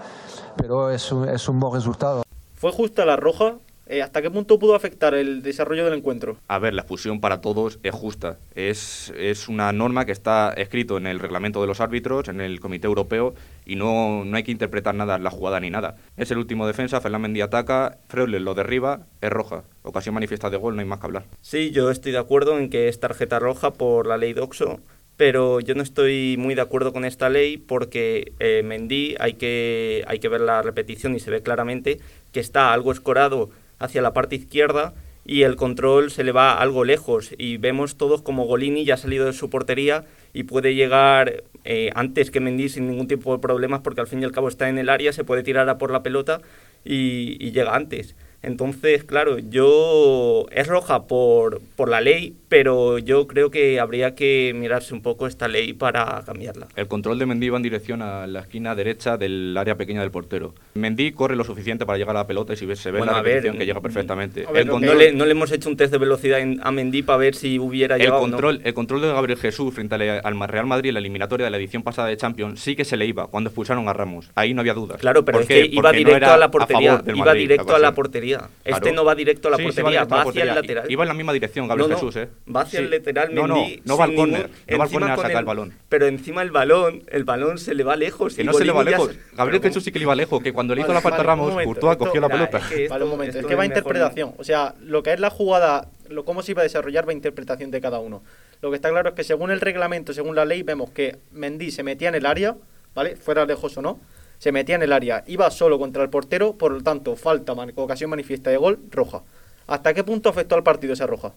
pero 0.58 0.90
es 0.90 1.12
un, 1.12 1.30
es 1.30 1.48
un 1.48 1.60
buen 1.60 1.74
resultado. 1.76 2.24
¿Fue 2.56 2.72
justa 2.72 3.06
la 3.06 3.18
roja? 3.18 3.54
Eh, 3.86 4.02
¿Hasta 4.02 4.22
qué 4.22 4.32
punto 4.32 4.60
pudo 4.60 4.76
afectar 4.76 5.14
el 5.14 5.42
desarrollo 5.42 5.84
del 5.84 5.96
encuentro? 5.96 6.38
A 6.48 6.58
ver, 6.58 6.74
la 6.74 6.84
expulsión 6.84 7.20
para 7.20 7.42
todos 7.42 7.80
es 7.84 7.94
justa. 7.94 8.38
Es, 8.56 9.14
es 9.18 9.50
una 9.50 9.74
norma 9.74 10.06
que 10.06 10.14
está 10.14 10.54
escrito 10.54 10.98
en 10.98 11.06
el 11.06 11.20
reglamento 11.20 11.60
de 11.60 11.68
los 11.68 11.82
árbitros, 11.82 12.30
en 12.30 12.40
el 12.40 12.62
Comité 12.62 12.88
Europeo, 12.88 13.34
y 13.66 13.76
no, 13.76 14.24
no 14.24 14.38
hay 14.38 14.44
que 14.44 14.52
interpretar 14.52 14.96
nada 14.96 15.18
en 15.18 15.24
la 15.24 15.32
jugada 15.32 15.60
ni 15.60 15.70
nada. 15.70 15.98
Es 16.16 16.32
el 16.32 16.38
último 16.38 16.66
defensa, 16.66 17.02
Ferland 17.02 17.24
Mendy 17.24 17.42
ataca, 17.42 17.98
Freuler 18.08 18.42
lo 18.42 18.54
derriba, 18.54 19.08
es 19.20 19.30
roja. 19.30 19.64
Ocasión 19.82 20.16
manifiesta 20.16 20.50
de 20.50 20.58
gol, 20.58 20.76
no 20.76 20.82
hay 20.82 20.88
más 20.88 21.00
que 21.00 21.06
hablar. 21.08 21.26
Sí, 21.42 21.72
yo 21.72 21.92
estoy 21.92 22.14
de 22.14 22.20
acuerdo 22.20 22.58
en 22.58 22.70
que 22.70 22.88
es 22.88 23.02
tarjeta 23.02 23.40
roja 23.40 23.74
por 23.74 24.08
la 24.08 24.18
ley 24.18 24.32
Doxo, 24.32 24.80
pero 25.18 25.60
yo 25.60 25.76
no 25.76 25.84
estoy 25.84 26.38
muy 26.40 26.56
de 26.56 26.62
acuerdo 26.62 26.94
con 26.94 27.06
esta 27.06 27.30
ley 27.30 27.58
porque 27.58 28.32
eh, 28.40 28.64
Mendy 28.64 29.16
hay 29.20 29.34
que, 29.34 30.04
hay 30.08 30.20
que 30.20 30.30
ver 30.30 30.42
la 30.42 30.62
repetición 30.62 31.16
y 31.16 31.20
se 31.20 31.32
ve 31.32 31.42
claramente 31.42 32.00
que 32.32 32.40
está 32.40 32.74
algo 32.74 32.92
escorado 32.92 33.50
hacia 33.80 34.02
la 34.02 34.14
parte 34.14 34.36
izquierda 34.36 34.94
y 35.26 35.44
el 35.44 35.56
control 35.56 36.12
se 36.12 36.24
le 36.24 36.32
va 36.32 36.60
algo 36.60 36.84
lejos 36.84 37.34
y 37.38 37.58
vemos 37.58 37.96
todos 37.96 38.22
como 38.22 38.46
Golini 38.46 38.84
ya 38.84 38.96
ha 38.96 38.98
salido 38.98 39.26
de 39.26 39.34
su 39.34 39.50
portería 39.50 40.06
y 40.34 40.44
puede 40.44 40.76
llegar 40.76 41.44
eh, 41.64 41.92
antes 41.96 42.30
que 42.30 42.40
Mendy 42.40 42.70
sin 42.70 42.88
ningún 42.88 43.08
tipo 43.08 43.32
de 43.32 43.40
problemas 43.40 43.82
porque 43.82 44.02
al 44.02 44.08
fin 44.08 44.22
y 44.22 44.26
al 44.26 44.32
cabo 44.32 44.50
está 44.50 44.68
en 44.68 44.78
el 44.78 44.90
área, 44.90 45.14
se 45.14 45.24
puede 45.24 45.44
tirar 45.44 45.70
a 45.70 45.78
por 45.78 45.92
la 45.92 46.04
pelota 46.04 46.42
y, 46.84 47.38
y 47.40 47.52
llega 47.52 47.76
antes. 47.76 48.16
Entonces, 48.44 49.04
claro, 49.06 49.40
yo 49.40 50.46
es 50.52 50.68
roja 50.68 51.08
por, 51.08 51.62
por 51.76 51.88
la 51.90 52.02
ley, 52.02 52.36
pero 52.50 53.00
yo 53.00 53.26
creo 53.26 53.50
que 53.50 53.80
habría 53.80 54.16
que 54.16 54.54
mirarse 54.56 54.94
un 54.94 55.02
poco 55.02 55.28
esta 55.28 55.48
ley 55.48 55.74
para 55.74 56.22
cambiarla. 56.26 56.68
El 56.76 56.88
control 56.88 57.18
de 57.20 57.26
Mendy 57.26 57.50
va 57.50 57.58
en 57.58 57.64
dirección 57.64 58.02
a 58.02 58.28
la 58.28 58.42
esquina 58.42 58.76
derecha 58.76 59.18
del 59.18 59.56
área 59.58 59.76
pequeña 59.76 60.02
del 60.02 60.12
portero. 60.12 60.54
Mendy 60.76 61.14
corre 61.14 61.36
lo 61.38 61.46
suficiente 61.46 61.86
para 61.86 61.98
llegar 61.98 62.16
a 62.16 62.20
la 62.20 62.28
pelota 62.28 62.54
y 62.54 62.58
si 62.58 62.66
ves- 62.66 62.80
se 62.80 62.92
ve 62.92 62.98
Bueno, 63.00 63.14
en 63.14 63.18
la 63.18 63.22
ver, 63.24 63.34
repetición 63.36 63.58
que 63.60 63.66
llega 63.66 63.80
perfectamente. 63.82 64.46
a 64.46 64.52
ver, 64.52 64.62
el, 64.64 64.68
No 64.68 64.74
control, 64.74 64.98
le, 64.98 65.14
no 65.14 65.26
le 65.26 65.32
hemos 65.32 65.52
hecho 65.52 65.70
un 65.70 65.78
test 65.78 65.92
de 65.94 65.98
velocidad 65.98 66.40
a 66.62 66.72
Mendy 66.72 67.02
para 67.02 67.18
ver 67.18 67.36
si 67.36 67.58
hubiera 67.60 67.96
el, 67.96 68.02
llegado 68.02 68.20
o 68.22 68.28
no. 68.28 68.32
control, 68.34 68.62
el 68.66 68.74
control 68.74 69.02
de 69.02 69.08
Gabriel 69.08 69.40
Jesús 69.40 69.74
frente 69.74 69.96
al 69.96 70.04
al 70.24 70.48
Real 70.50 70.66
Madrid 70.68 70.90
en 70.90 70.96
la 70.96 71.00
eliminatoria 71.00 71.46
de 71.46 71.50
la 71.52 71.58
edición 71.58 71.82
pasada 71.82 72.10
de 72.10 72.18
Champions 72.18 72.60
sí 72.60 72.76
que 72.76 72.84
se 72.84 72.98
le 72.98 73.06
iba 73.06 73.28
cuando 73.28 73.50
expulsaron 73.50 73.88
a 73.88 73.94
Ramos. 73.94 74.30
Ahí 74.36 74.54
no 74.54 74.60
había 74.60 74.74
dudas. 74.74 75.00
Claro, 75.00 75.24
pero 75.24 75.38
¿Por 75.38 75.42
es 75.44 75.48
qué? 75.48 75.62
que 75.70 75.76
iba 75.76 75.84
Porque 75.84 75.98
directo 76.00 76.30
a 76.32 76.38
la 76.38 76.52
portería. 76.52 77.02
iba 77.16 77.34
directo 77.34 77.74
a 77.76 77.80
la. 77.80 77.94
Portería. 78.40 78.58
Este 78.64 78.82
Claro. 78.82 78.96
no 78.96 79.06
va 79.06 79.16
directo 79.16 79.48
a 79.48 79.52
la 79.52 79.58
Sí, 79.58 79.64
sí, 79.64 79.66
portería, 79.68 79.90
directo 79.92 80.14
a 80.16 80.18
va 80.18 80.24
la 80.24 80.30
hacia 80.30 80.44
el 80.44 80.56
lateral. 80.56 80.92
Iba 80.92 81.04
en 81.04 81.08
la 81.08 81.14
misma 81.14 81.34
dirección, 81.34 81.68
Gabriel 81.68 81.90
No, 81.90 81.96
no, 81.96 82.00
Jesús, 82.00 82.16
¿eh? 82.18 82.30
Va 82.56 82.62
hacia 82.62 82.80
Sí. 82.80 82.86
el 82.86 82.92
lateral 82.92 83.34
No, 83.36 83.48
no, 83.48 83.56
Mendy 83.56 83.82
no 83.86 83.98
va 83.98 84.06
al 84.06 84.16
córner, 84.16 84.50
no 84.70 84.78
va 84.78 84.84
al 84.86 84.90
córner 84.92 85.12
a 85.12 85.16
sacar 85.16 85.32
el 85.38 85.46
balón. 85.46 85.74
Pero 85.90 86.06
encima 86.08 86.42
el 86.42 86.52
balón, 86.52 87.04
el 87.08 87.24
balón 87.24 87.58
se 87.58 87.74
le 87.74 87.84
va 87.84 87.96
lejos. 87.96 88.36
Que 88.36 88.42
y 88.42 88.46
no 88.46 88.54
se 88.54 88.66
le 88.66 88.72
va 88.72 88.84
lejos. 88.84 89.12
se- 89.12 89.36
Gabriel 89.36 89.62
Jesús 89.62 89.84
sí 89.84 89.92
que 89.92 90.00
le 90.00 90.04
iba 90.04 90.16
lejos, 90.16 90.42
que 90.42 90.54
cuando 90.54 90.76
le 90.76 90.82
hizo 90.82 90.88
Vale, 90.90 90.98
la 90.98 91.02
falta 91.02 91.18
vale, 91.18 91.28
Ramos, 91.28 91.50
momento, 91.52 91.66
Courtois 91.68 91.92
esto- 91.94 92.06
cogió 92.06 92.22
la 92.22 92.28
Nah, 92.28 92.34
pelota. 92.36 92.58
es 92.58 92.66
que 92.66 92.84
esto- 92.84 92.94
vale, 92.94 93.04
un 93.06 93.10
momento, 93.12 93.30
es 93.32 93.36
esto 93.38 93.48
que 93.48 93.56
va 93.56 93.62
mejor 93.64 93.74
no. 93.76 93.80
interpretación. 93.80 94.34
O 94.38 94.44
sea, 94.44 94.76
lo 94.82 95.04
que 95.04 95.14
es 95.14 95.20
la 95.20 95.30
jugada, 95.30 95.88
lo 96.10 96.26
cómo 96.26 96.42
se 96.44 96.52
iba 96.52 96.62
a 96.62 96.64
desarrollar, 96.64 97.08
va 97.08 97.14
interpretación 97.14 97.72
de 97.72 97.82
cada 97.82 98.00
uno. 98.00 98.24
Lo 98.62 98.70
que 98.70 98.76
está 98.78 98.90
claro 98.90 99.10
es 99.10 99.16
que 99.16 99.24
según 99.24 99.52
el 99.52 99.60
reglamento, 99.62 100.14
según 100.14 100.36
la 100.36 100.46
ley, 100.46 100.64
vemos 100.64 100.90
que 100.92 101.18
Mendy 101.32 101.72
se 101.72 101.84
metía 101.84 102.10
en 102.10 102.16
el 102.16 102.26
área, 102.26 102.56
¿vale? 102.96 103.16
Fuera 103.16 103.46
lejos 103.46 103.76
o 103.78 103.82
no, 103.82 104.00
se 104.44 104.52
metía 104.52 104.76
en 104.76 104.84
el 104.84 104.92
área, 104.92 105.24
iba 105.28 105.50
solo 105.52 105.80
contra 105.80 106.04
el 106.04 106.10
portero, 106.10 106.58
por 106.58 106.74
lo 106.74 106.84
tanto, 106.84 107.16
falta, 107.16 107.54
ocasión 107.54 108.10
manifiesta 108.10 108.50
de 108.50 108.58
gol, 108.58 108.78
roja. 108.92 109.22
¿Hasta 109.68 109.94
qué 109.94 110.04
punto 110.04 110.28
afectó 110.28 110.56
al 110.56 110.64
partido 110.64 110.92
esa 110.92 111.08
roja? 111.08 111.32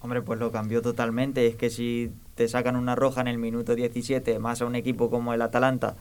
Hombre, 0.00 0.22
pues 0.22 0.38
lo 0.38 0.52
cambió 0.52 0.80
totalmente. 0.80 1.48
Es 1.48 1.56
que 1.56 1.70
si 1.70 2.12
te 2.36 2.46
sacan 2.46 2.76
una 2.76 2.94
roja 2.94 3.20
en 3.20 3.26
el 3.26 3.36
minuto 3.36 3.74
17, 3.74 4.38
más 4.38 4.62
a 4.62 4.66
un 4.66 4.76
equipo 4.76 5.10
como 5.10 5.34
el 5.34 5.42
Atalanta, 5.42 5.96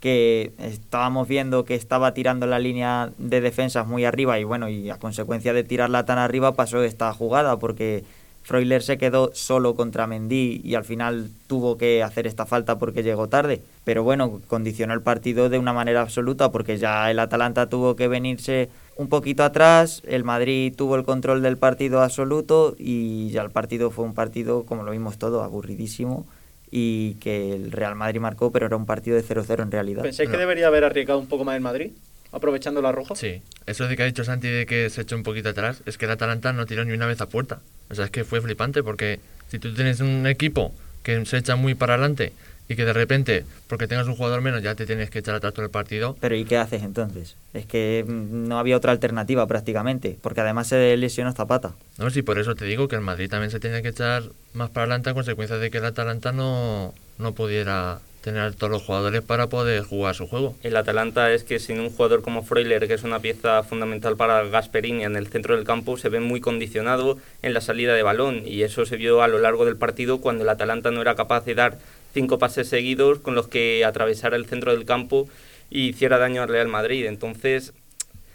que 0.00 0.52
estábamos 0.58 1.28
viendo 1.28 1.64
que 1.64 1.76
estaba 1.76 2.12
tirando 2.12 2.44
la 2.48 2.58
línea 2.58 3.12
de 3.18 3.40
defensas 3.40 3.86
muy 3.86 4.04
arriba 4.04 4.36
y 4.40 4.42
bueno, 4.42 4.68
y 4.68 4.90
a 4.90 4.98
consecuencia 4.98 5.52
de 5.52 5.62
tirarla 5.62 6.06
tan 6.06 6.18
arriba 6.18 6.56
pasó 6.56 6.82
esta 6.82 7.12
jugada 7.12 7.60
porque 7.60 8.02
Freuler 8.42 8.82
se 8.82 8.98
quedó 8.98 9.30
solo 9.34 9.74
contra 9.74 10.06
Mendy 10.06 10.60
y 10.64 10.74
al 10.74 10.84
final 10.84 11.28
tuvo 11.46 11.76
que 11.76 12.02
hacer 12.02 12.26
esta 12.26 12.46
falta 12.46 12.78
porque 12.78 13.02
llegó 13.02 13.28
tarde. 13.28 13.60
Pero 13.84 14.02
bueno, 14.02 14.40
condicionó 14.48 14.94
el 14.94 15.02
partido 15.02 15.48
de 15.48 15.58
una 15.58 15.72
manera 15.72 16.00
absoluta 16.00 16.50
porque 16.50 16.78
ya 16.78 17.10
el 17.10 17.18
Atalanta 17.18 17.68
tuvo 17.68 17.96
que 17.96 18.08
venirse 18.08 18.68
un 18.96 19.08
poquito 19.08 19.44
atrás, 19.44 20.02
el 20.06 20.24
Madrid 20.24 20.74
tuvo 20.76 20.96
el 20.96 21.04
control 21.04 21.42
del 21.42 21.56
partido 21.56 22.02
absoluto 22.02 22.74
y 22.78 23.30
ya 23.30 23.42
el 23.42 23.50
partido 23.50 23.90
fue 23.90 24.04
un 24.04 24.14
partido, 24.14 24.64
como 24.64 24.82
lo 24.82 24.92
vimos 24.92 25.16
todo, 25.16 25.42
aburridísimo 25.42 26.26
y 26.70 27.14
que 27.14 27.52
el 27.54 27.72
Real 27.72 27.94
Madrid 27.94 28.20
marcó, 28.20 28.52
pero 28.52 28.66
era 28.66 28.76
un 28.76 28.86
partido 28.86 29.16
de 29.16 29.24
0-0 29.24 29.62
en 29.62 29.70
realidad. 29.70 30.02
¿Pensáis 30.02 30.28
que 30.28 30.36
debería 30.36 30.68
haber 30.68 30.84
arriesgado 30.84 31.18
un 31.18 31.26
poco 31.26 31.44
más 31.44 31.56
el 31.56 31.62
Madrid? 31.62 31.92
Aprovechando 32.32 32.80
la 32.82 32.92
roja. 32.92 33.14
Sí, 33.16 33.42
eso 33.66 33.88
de 33.88 33.96
que 33.96 34.02
ha 34.02 34.06
dicho 34.06 34.24
Santi 34.24 34.48
de 34.48 34.66
que 34.66 34.88
se 34.90 35.02
echó 35.02 35.16
un 35.16 35.22
poquito 35.22 35.48
atrás, 35.48 35.82
es 35.86 35.98
que 35.98 36.04
el 36.04 36.12
Atalanta 36.12 36.52
no 36.52 36.66
tiró 36.66 36.84
ni 36.84 36.92
una 36.92 37.06
vez 37.06 37.20
a 37.20 37.26
puerta. 37.26 37.60
O 37.90 37.94
sea, 37.94 38.04
es 38.04 38.10
que 38.10 38.24
fue 38.24 38.40
flipante 38.40 38.82
porque 38.82 39.20
si 39.48 39.58
tú 39.58 39.74
tienes 39.74 40.00
un 40.00 40.26
equipo 40.26 40.72
que 41.02 41.24
se 41.26 41.38
echa 41.38 41.56
muy 41.56 41.74
para 41.74 41.94
adelante 41.94 42.32
y 42.68 42.76
que 42.76 42.84
de 42.84 42.92
repente, 42.92 43.44
porque 43.66 43.88
tengas 43.88 44.06
un 44.06 44.14
jugador 44.14 44.42
menos, 44.42 44.62
ya 44.62 44.76
te 44.76 44.86
tienes 44.86 45.10
que 45.10 45.18
echar 45.18 45.34
atrás 45.34 45.52
todo 45.52 45.64
el 45.64 45.72
partido, 45.72 46.16
Pero 46.20 46.36
¿y 46.36 46.44
qué 46.44 46.56
haces 46.56 46.84
entonces? 46.84 47.34
Es 47.52 47.66
que 47.66 48.04
mm, 48.06 48.46
no 48.46 48.60
había 48.60 48.76
otra 48.76 48.92
alternativa 48.92 49.44
prácticamente, 49.48 50.16
porque 50.22 50.40
además 50.40 50.68
se 50.68 50.96
lesionó 50.96 51.32
Zapata. 51.32 51.72
no 51.98 52.10
sí, 52.10 52.22
por 52.22 52.38
eso 52.38 52.54
te 52.54 52.66
digo 52.66 52.86
que 52.86 52.94
el 52.94 53.02
Madrid 53.02 53.28
también 53.28 53.50
se 53.50 53.58
tenía 53.58 53.82
que 53.82 53.88
echar 53.88 54.22
más 54.54 54.70
para 54.70 54.84
adelante 54.84 55.10
a 55.10 55.14
consecuencia 55.14 55.56
de 55.56 55.68
que 55.68 55.78
el 55.78 55.84
Atalanta 55.84 56.30
no, 56.30 56.94
no 57.18 57.32
pudiera 57.32 57.98
tener 58.20 58.54
todos 58.54 58.70
los 58.70 58.82
jugadores 58.82 59.22
para 59.22 59.48
poder 59.48 59.82
jugar 59.82 60.14
su 60.14 60.26
juego. 60.26 60.54
El 60.62 60.76
Atalanta 60.76 61.32
es 61.32 61.44
que 61.44 61.58
sin 61.58 61.80
un 61.80 61.90
jugador 61.90 62.22
como 62.22 62.42
Freuler, 62.42 62.86
que 62.86 62.94
es 62.94 63.02
una 63.02 63.20
pieza 63.20 63.62
fundamental 63.62 64.16
para 64.16 64.44
Gasperini 64.44 65.04
en 65.04 65.16
el 65.16 65.28
centro 65.28 65.56
del 65.56 65.64
campo, 65.64 65.96
se 65.96 66.08
ve 66.08 66.20
muy 66.20 66.40
condicionado 66.40 67.18
en 67.42 67.54
la 67.54 67.60
salida 67.60 67.94
de 67.94 68.02
balón 68.02 68.42
y 68.46 68.62
eso 68.62 68.84
se 68.84 68.96
vio 68.96 69.22
a 69.22 69.28
lo 69.28 69.38
largo 69.38 69.64
del 69.64 69.76
partido 69.76 70.20
cuando 70.20 70.44
el 70.44 70.50
Atalanta 70.50 70.90
no 70.90 71.00
era 71.00 71.14
capaz 71.14 71.44
de 71.44 71.54
dar 71.54 71.78
cinco 72.12 72.38
pases 72.38 72.68
seguidos 72.68 73.20
con 73.20 73.34
los 73.34 73.48
que 73.48 73.84
atravesara 73.84 74.36
el 74.36 74.46
centro 74.46 74.72
del 74.72 74.84
campo 74.84 75.28
y 75.70 75.88
hiciera 75.88 76.18
daño 76.18 76.42
al 76.42 76.48
Real 76.48 76.68
Madrid. 76.68 77.06
Entonces, 77.06 77.72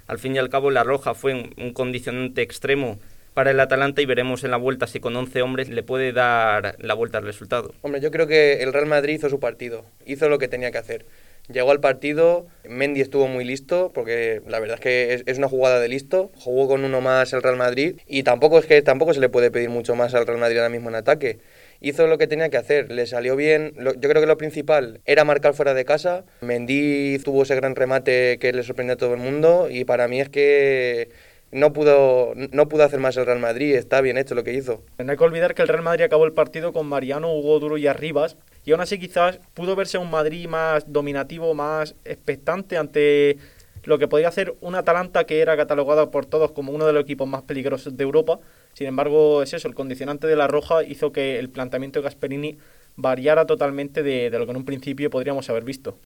Al 0.08 0.20
fin 0.20 0.36
y 0.36 0.38
al 0.38 0.50
cabo, 0.50 0.70
la 0.70 0.84
roja 0.84 1.16
fue 1.16 1.34
un 1.58 1.74
condicionante 1.74 2.44
extremo 2.44 3.00
para 3.36 3.52
el 3.52 3.60
Atalanta 3.60 4.02
y 4.02 4.06
veremos 4.06 4.46
en 4.46 4.52
la 4.52 4.58
vuelta 4.58 4.88
si 4.88 5.02
con 5.02 5.16
11 5.16 5.42
hombres 5.42 5.70
le 5.70 5.84
puede 5.84 6.14
dar 6.14 6.78
la 6.80 6.94
vuelta 6.94 7.18
al 7.18 7.26
resultado. 7.26 7.76
Hombre, 7.82 8.00
yo 8.00 8.10
creo 8.10 8.28
que 8.28 8.64
el 8.64 8.72
Real 8.72 8.86
Madrid 8.86 9.16
hizo 9.16 9.30
su 9.30 9.42
partido, 9.42 9.86
hizo 10.06 10.30
lo 10.30 10.40
que 10.40 10.48
tenía 10.48 10.72
que 10.72 10.78
hacer. 10.78 11.06
Llegó 11.52 11.70
al 11.72 11.80
partido, 11.80 12.48
Mendy 12.68 13.02
estuvo 13.02 13.28
muy 13.28 13.44
listo, 13.44 13.92
porque 13.94 14.42
la 14.48 14.60
verdad 14.60 14.76
es 14.76 14.82
que 14.82 15.24
es, 15.28 15.38
una 15.38 15.48
jugada 15.48 15.80
de 15.80 15.90
listo. 15.90 16.32
Jugó 16.38 16.68
con 16.68 16.84
uno 16.84 17.02
más 17.02 17.34
el 17.34 17.44
Real 17.44 17.58
Madrid 17.58 17.98
y 18.08 18.24
tampoco 18.24 18.58
es 18.58 18.66
que 18.66 18.82
tampoco 18.82 19.14
se 19.14 19.20
le 19.20 19.30
puede 19.30 19.52
pedir 19.52 19.70
mucho 19.70 19.96
más 19.96 20.16
al 20.16 20.26
Real 20.26 20.40
Madrid 20.40 20.58
ahora 20.58 20.70
mismo 20.70 20.90
en 20.90 20.96
ataque. 20.96 21.38
Hizo 21.82 22.08
lo 22.08 22.18
que 22.18 22.26
tenía 22.26 22.50
que 22.50 22.58
hacer, 22.58 22.92
le 22.92 23.06
salió 23.06 23.36
bien. 23.36 23.74
Yo 23.78 24.10
creo 24.10 24.22
que 24.22 24.28
lo 24.28 24.38
principal 24.38 25.02
era 25.06 25.24
marcar 25.24 25.54
fuera 25.54 25.76
de 25.76 25.86
casa. 25.86 26.24
Mendy 26.42 27.20
tuvo 27.20 27.44
ese 27.44 27.54
gran 27.54 27.76
remate 27.76 28.40
que 28.40 28.52
le 28.54 28.64
sorprendió 28.64 28.94
a 28.94 28.98
todo 28.98 29.14
el 29.14 29.20
mundo 29.20 29.68
y 29.70 29.84
para 29.84 30.08
mí 30.08 30.22
es 30.22 30.30
que 30.30 31.10
no 31.52 31.74
pudo, 31.74 32.34
no 32.36 32.68
pudo 32.68 32.84
hacer 32.84 33.00
más 33.00 33.16
el 33.18 33.26
Real 33.26 33.40
Madrid, 33.40 33.76
está 33.76 34.02
bien 34.02 34.18
hecho 34.18 34.36
lo 34.36 34.44
que 34.44 34.54
hizo. 34.54 34.84
No 34.98 35.12
hay 35.12 35.18
que 35.18 35.24
olvidar 35.24 35.56
que 35.56 35.62
el 35.62 35.68
Real 35.68 35.84
Madrid 35.84 36.04
acabó 36.04 36.26
el 36.26 36.34
partido 36.34 36.74
con 36.74 36.88
Mariano, 36.88 37.34
Hugo 37.34 37.60
Duro 37.60 37.78
y 37.78 37.88
Arribas, 37.88 38.38
y 38.66 38.72
aún 38.72 38.82
así 38.82 39.00
quizás 39.00 39.40
pudo 39.54 39.76
verse 39.76 39.98
un 39.98 40.10
Madrid 40.10 40.48
más 40.48 40.92
dominativo, 40.92 41.54
más 41.54 41.96
expectante 42.04 42.78
ante 42.78 43.38
lo 43.84 44.00
que 44.00 44.08
podía 44.08 44.28
hacer 44.28 44.56
un 44.62 44.76
Atalanta 44.76 45.26
que 45.26 45.40
era 45.40 45.56
catalogado 45.56 46.10
por 46.12 46.26
todos 46.26 46.52
como 46.52 46.72
uno 46.72 46.88
de 46.88 46.94
los 46.94 47.04
equipos 47.04 47.28
más 47.28 47.44
peligrosos 47.44 47.96
de 47.96 48.04
Europa. 48.04 48.40
Sin 48.74 48.88
embargo, 48.88 49.44
es 49.44 49.54
eso, 49.54 49.68
el 49.68 49.76
condicionante 49.76 50.28
de 50.28 50.36
la 50.36 50.48
roja 50.48 50.84
hizo 50.84 51.12
que 51.12 51.40
el 51.40 51.50
planteamiento 51.50 52.00
de 52.00 52.04
Gasperini 52.06 52.58
variara 52.96 53.46
totalmente 53.46 54.04
de, 54.04 54.30
de 54.30 54.40
lo 54.40 54.46
que 54.46 54.52
en 54.52 54.58
un 54.58 54.66
principio 54.66 55.10
podríamos 55.10 55.50
haber 55.50 55.64
visto. 55.64 56.00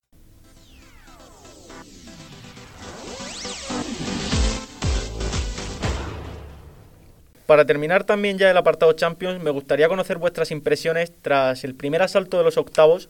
Para 7.49 7.65
terminar 7.65 8.03
también 8.03 8.37
ya 8.37 8.51
el 8.51 8.57
apartado 8.57 8.93
Champions, 8.93 9.41
me 9.41 9.49
gustaría 9.49 9.87
conocer 9.87 10.19
vuestras 10.19 10.51
impresiones 10.51 11.11
tras 11.23 11.63
el 11.63 11.73
primer 11.73 12.03
asalto 12.03 12.37
de 12.37 12.43
los 12.43 12.57
octavos 12.57 13.09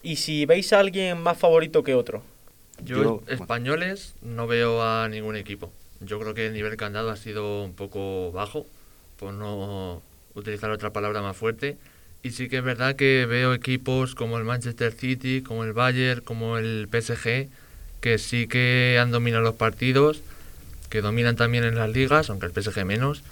y 0.00 0.14
si 0.14 0.46
veis 0.46 0.72
a 0.72 0.78
alguien 0.78 1.20
más 1.20 1.38
favorito 1.38 1.82
que 1.82 1.96
otro. 1.96 2.22
Yo, 2.84 3.02
Yo 3.02 3.22
españoles, 3.26 4.14
no 4.22 4.46
veo 4.46 4.80
a 4.80 5.08
ningún 5.08 5.34
equipo. 5.34 5.72
Yo 5.98 6.20
creo 6.20 6.34
que 6.34 6.46
el 6.46 6.52
nivel 6.52 6.76
que 6.76 6.84
han 6.84 6.92
dado 6.92 7.10
ha 7.10 7.16
sido 7.16 7.64
un 7.64 7.74
poco 7.74 8.30
bajo, 8.30 8.64
por 9.18 9.34
no 9.34 10.02
utilizar 10.36 10.70
otra 10.70 10.92
palabra 10.92 11.20
más 11.20 11.36
fuerte. 11.36 11.76
Y 12.22 12.30
sí 12.30 12.48
que 12.48 12.58
es 12.58 12.62
verdad 12.64 12.94
que 12.94 13.26
veo 13.26 13.54
equipos 13.54 14.14
como 14.14 14.38
el 14.38 14.44
Manchester 14.44 14.92
City, 14.92 15.42
como 15.42 15.64
el 15.64 15.72
Bayern, 15.72 16.20
como 16.20 16.58
el 16.58 16.88
PSG, 16.92 17.48
que 18.00 18.18
sí 18.18 18.46
que 18.46 19.00
han 19.02 19.10
dominado 19.10 19.42
los 19.42 19.56
partidos, 19.56 20.22
que 20.90 21.00
dominan 21.00 21.34
también 21.34 21.64
en 21.64 21.74
las 21.74 21.90
ligas, 21.90 22.30
aunque 22.30 22.46
el 22.46 22.52
PSG 22.52 22.84
menos 22.84 23.24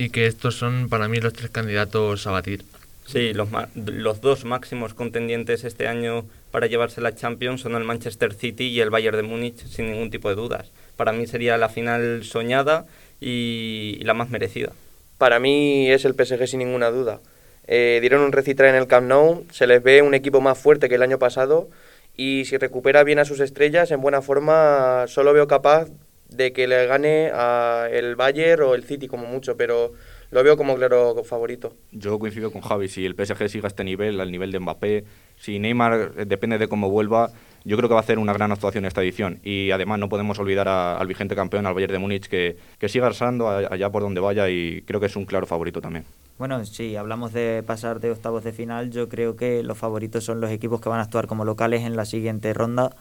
y 0.00 0.08
que 0.08 0.26
estos 0.26 0.56
son 0.56 0.88
para 0.88 1.08
mí 1.08 1.20
los 1.20 1.34
tres 1.34 1.50
candidatos 1.50 2.26
a 2.26 2.30
batir. 2.30 2.64
Sí, 3.04 3.34
los, 3.34 3.50
los 3.74 4.22
dos 4.22 4.46
máximos 4.46 4.94
contendientes 4.94 5.62
este 5.64 5.88
año 5.88 6.24
para 6.50 6.68
llevarse 6.68 7.02
la 7.02 7.14
Champions 7.14 7.60
son 7.60 7.74
el 7.74 7.84
Manchester 7.84 8.32
City 8.32 8.68
y 8.68 8.80
el 8.80 8.88
Bayern 8.88 9.18
de 9.18 9.24
Múnich 9.24 9.66
sin 9.66 9.90
ningún 9.90 10.10
tipo 10.10 10.30
de 10.30 10.36
dudas. 10.36 10.70
Para 10.96 11.12
mí 11.12 11.26
sería 11.26 11.58
la 11.58 11.68
final 11.68 12.24
soñada 12.24 12.86
y, 13.20 13.98
y 14.00 14.04
la 14.04 14.14
más 14.14 14.30
merecida. 14.30 14.72
Para 15.18 15.38
mí 15.38 15.90
es 15.90 16.06
el 16.06 16.14
PSG 16.14 16.46
sin 16.46 16.60
ninguna 16.60 16.90
duda. 16.90 17.20
Eh, 17.66 17.98
dieron 18.00 18.22
un 18.22 18.32
recital 18.32 18.68
en 18.68 18.76
el 18.76 18.86
Camp 18.86 19.06
Nou, 19.06 19.44
se 19.52 19.66
les 19.66 19.82
ve 19.82 20.00
un 20.00 20.14
equipo 20.14 20.40
más 20.40 20.56
fuerte 20.56 20.88
que 20.88 20.94
el 20.94 21.02
año 21.02 21.18
pasado 21.18 21.68
y 22.16 22.46
si 22.46 22.56
recupera 22.56 23.04
bien 23.04 23.18
a 23.18 23.26
sus 23.26 23.40
estrellas 23.40 23.90
en 23.90 24.00
buena 24.00 24.22
forma 24.22 25.04
solo 25.08 25.34
veo 25.34 25.46
capaz 25.46 25.88
de 26.30 26.52
que 26.52 26.66
le 26.66 26.86
gane 26.86 27.30
a 27.32 27.88
el 27.90 28.16
Bayern 28.16 28.62
o 28.62 28.74
el 28.74 28.84
City 28.84 29.08
como 29.08 29.26
mucho, 29.26 29.56
pero 29.56 29.92
lo 30.30 30.44
veo 30.44 30.56
como 30.56 30.76
claro 30.76 31.22
favorito. 31.24 31.74
Yo 31.90 32.18
coincido 32.18 32.52
con 32.52 32.62
Javi, 32.62 32.88
si 32.88 33.04
el 33.04 33.14
PSG 33.14 33.48
siga 33.48 33.68
este 33.68 33.84
nivel, 33.84 34.20
al 34.20 34.30
nivel 34.30 34.52
de 34.52 34.60
Mbappé, 34.60 35.04
si 35.36 35.58
Neymar 35.58 36.12
eh, 36.16 36.24
depende 36.24 36.58
de 36.58 36.68
cómo 36.68 36.88
vuelva, 36.88 37.30
yo 37.64 37.76
creo 37.76 37.88
que 37.88 37.94
va 37.94 38.00
a 38.00 38.02
hacer 38.02 38.18
una 38.18 38.32
gran 38.32 38.52
actuación 38.52 38.84
esta 38.84 39.02
edición. 39.02 39.40
Y 39.42 39.70
además 39.70 39.98
no 39.98 40.08
podemos 40.08 40.38
olvidar 40.38 40.68
a, 40.68 40.98
al 40.98 41.06
vigente 41.06 41.34
campeón, 41.34 41.66
al 41.66 41.74
Bayern 41.74 41.92
de 41.92 41.98
Múnich, 41.98 42.28
que, 42.28 42.56
que 42.78 42.88
siga 42.88 43.06
arrasando 43.06 43.48
allá 43.48 43.90
por 43.90 44.02
donde 44.02 44.20
vaya 44.20 44.48
y 44.48 44.82
creo 44.82 45.00
que 45.00 45.06
es 45.06 45.16
un 45.16 45.24
claro 45.24 45.46
favorito 45.46 45.80
también. 45.80 46.04
Bueno, 46.38 46.64
si 46.64 46.96
hablamos 46.96 47.32
de 47.32 47.62
pasar 47.66 48.00
de 48.00 48.12
octavos 48.12 48.44
de 48.44 48.52
final, 48.52 48.90
yo 48.90 49.08
creo 49.08 49.36
que 49.36 49.62
los 49.62 49.76
favoritos 49.76 50.24
son 50.24 50.40
los 50.40 50.50
equipos 50.50 50.80
que 50.80 50.88
van 50.88 51.00
a 51.00 51.02
actuar 51.02 51.26
como 51.26 51.44
locales 51.44 51.82
en 51.82 51.96
la 51.96 52.04
siguiente 52.06 52.54
ronda 52.54 52.96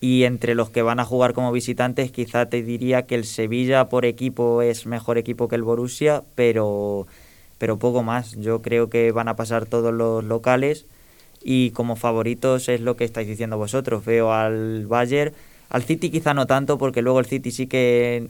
y 0.00 0.24
entre 0.24 0.54
los 0.54 0.70
que 0.70 0.82
van 0.82 1.00
a 1.00 1.04
jugar 1.04 1.32
como 1.32 1.50
visitantes 1.52 2.12
quizá 2.12 2.46
te 2.46 2.62
diría 2.62 3.06
que 3.06 3.16
el 3.16 3.24
Sevilla 3.24 3.88
por 3.88 4.04
equipo 4.04 4.62
es 4.62 4.86
mejor 4.86 5.18
equipo 5.18 5.48
que 5.48 5.56
el 5.56 5.62
Borussia, 5.62 6.22
pero, 6.34 7.06
pero 7.58 7.78
poco 7.78 8.02
más. 8.02 8.36
Yo 8.36 8.62
creo 8.62 8.88
que 8.90 9.10
van 9.10 9.28
a 9.28 9.36
pasar 9.36 9.66
todos 9.66 9.92
los 9.92 10.24
locales 10.24 10.86
y 11.42 11.70
como 11.72 11.96
favoritos 11.96 12.68
es 12.68 12.80
lo 12.80 12.96
que 12.96 13.04
estáis 13.04 13.26
diciendo 13.26 13.58
vosotros. 13.58 14.04
Veo 14.04 14.32
al 14.32 14.86
Bayern, 14.86 15.34
al 15.68 15.82
City 15.82 16.10
quizá 16.10 16.32
no 16.32 16.46
tanto 16.46 16.78
porque 16.78 17.02
luego 17.02 17.18
el 17.18 17.26
City 17.26 17.50
sí 17.50 17.66
que 17.66 18.28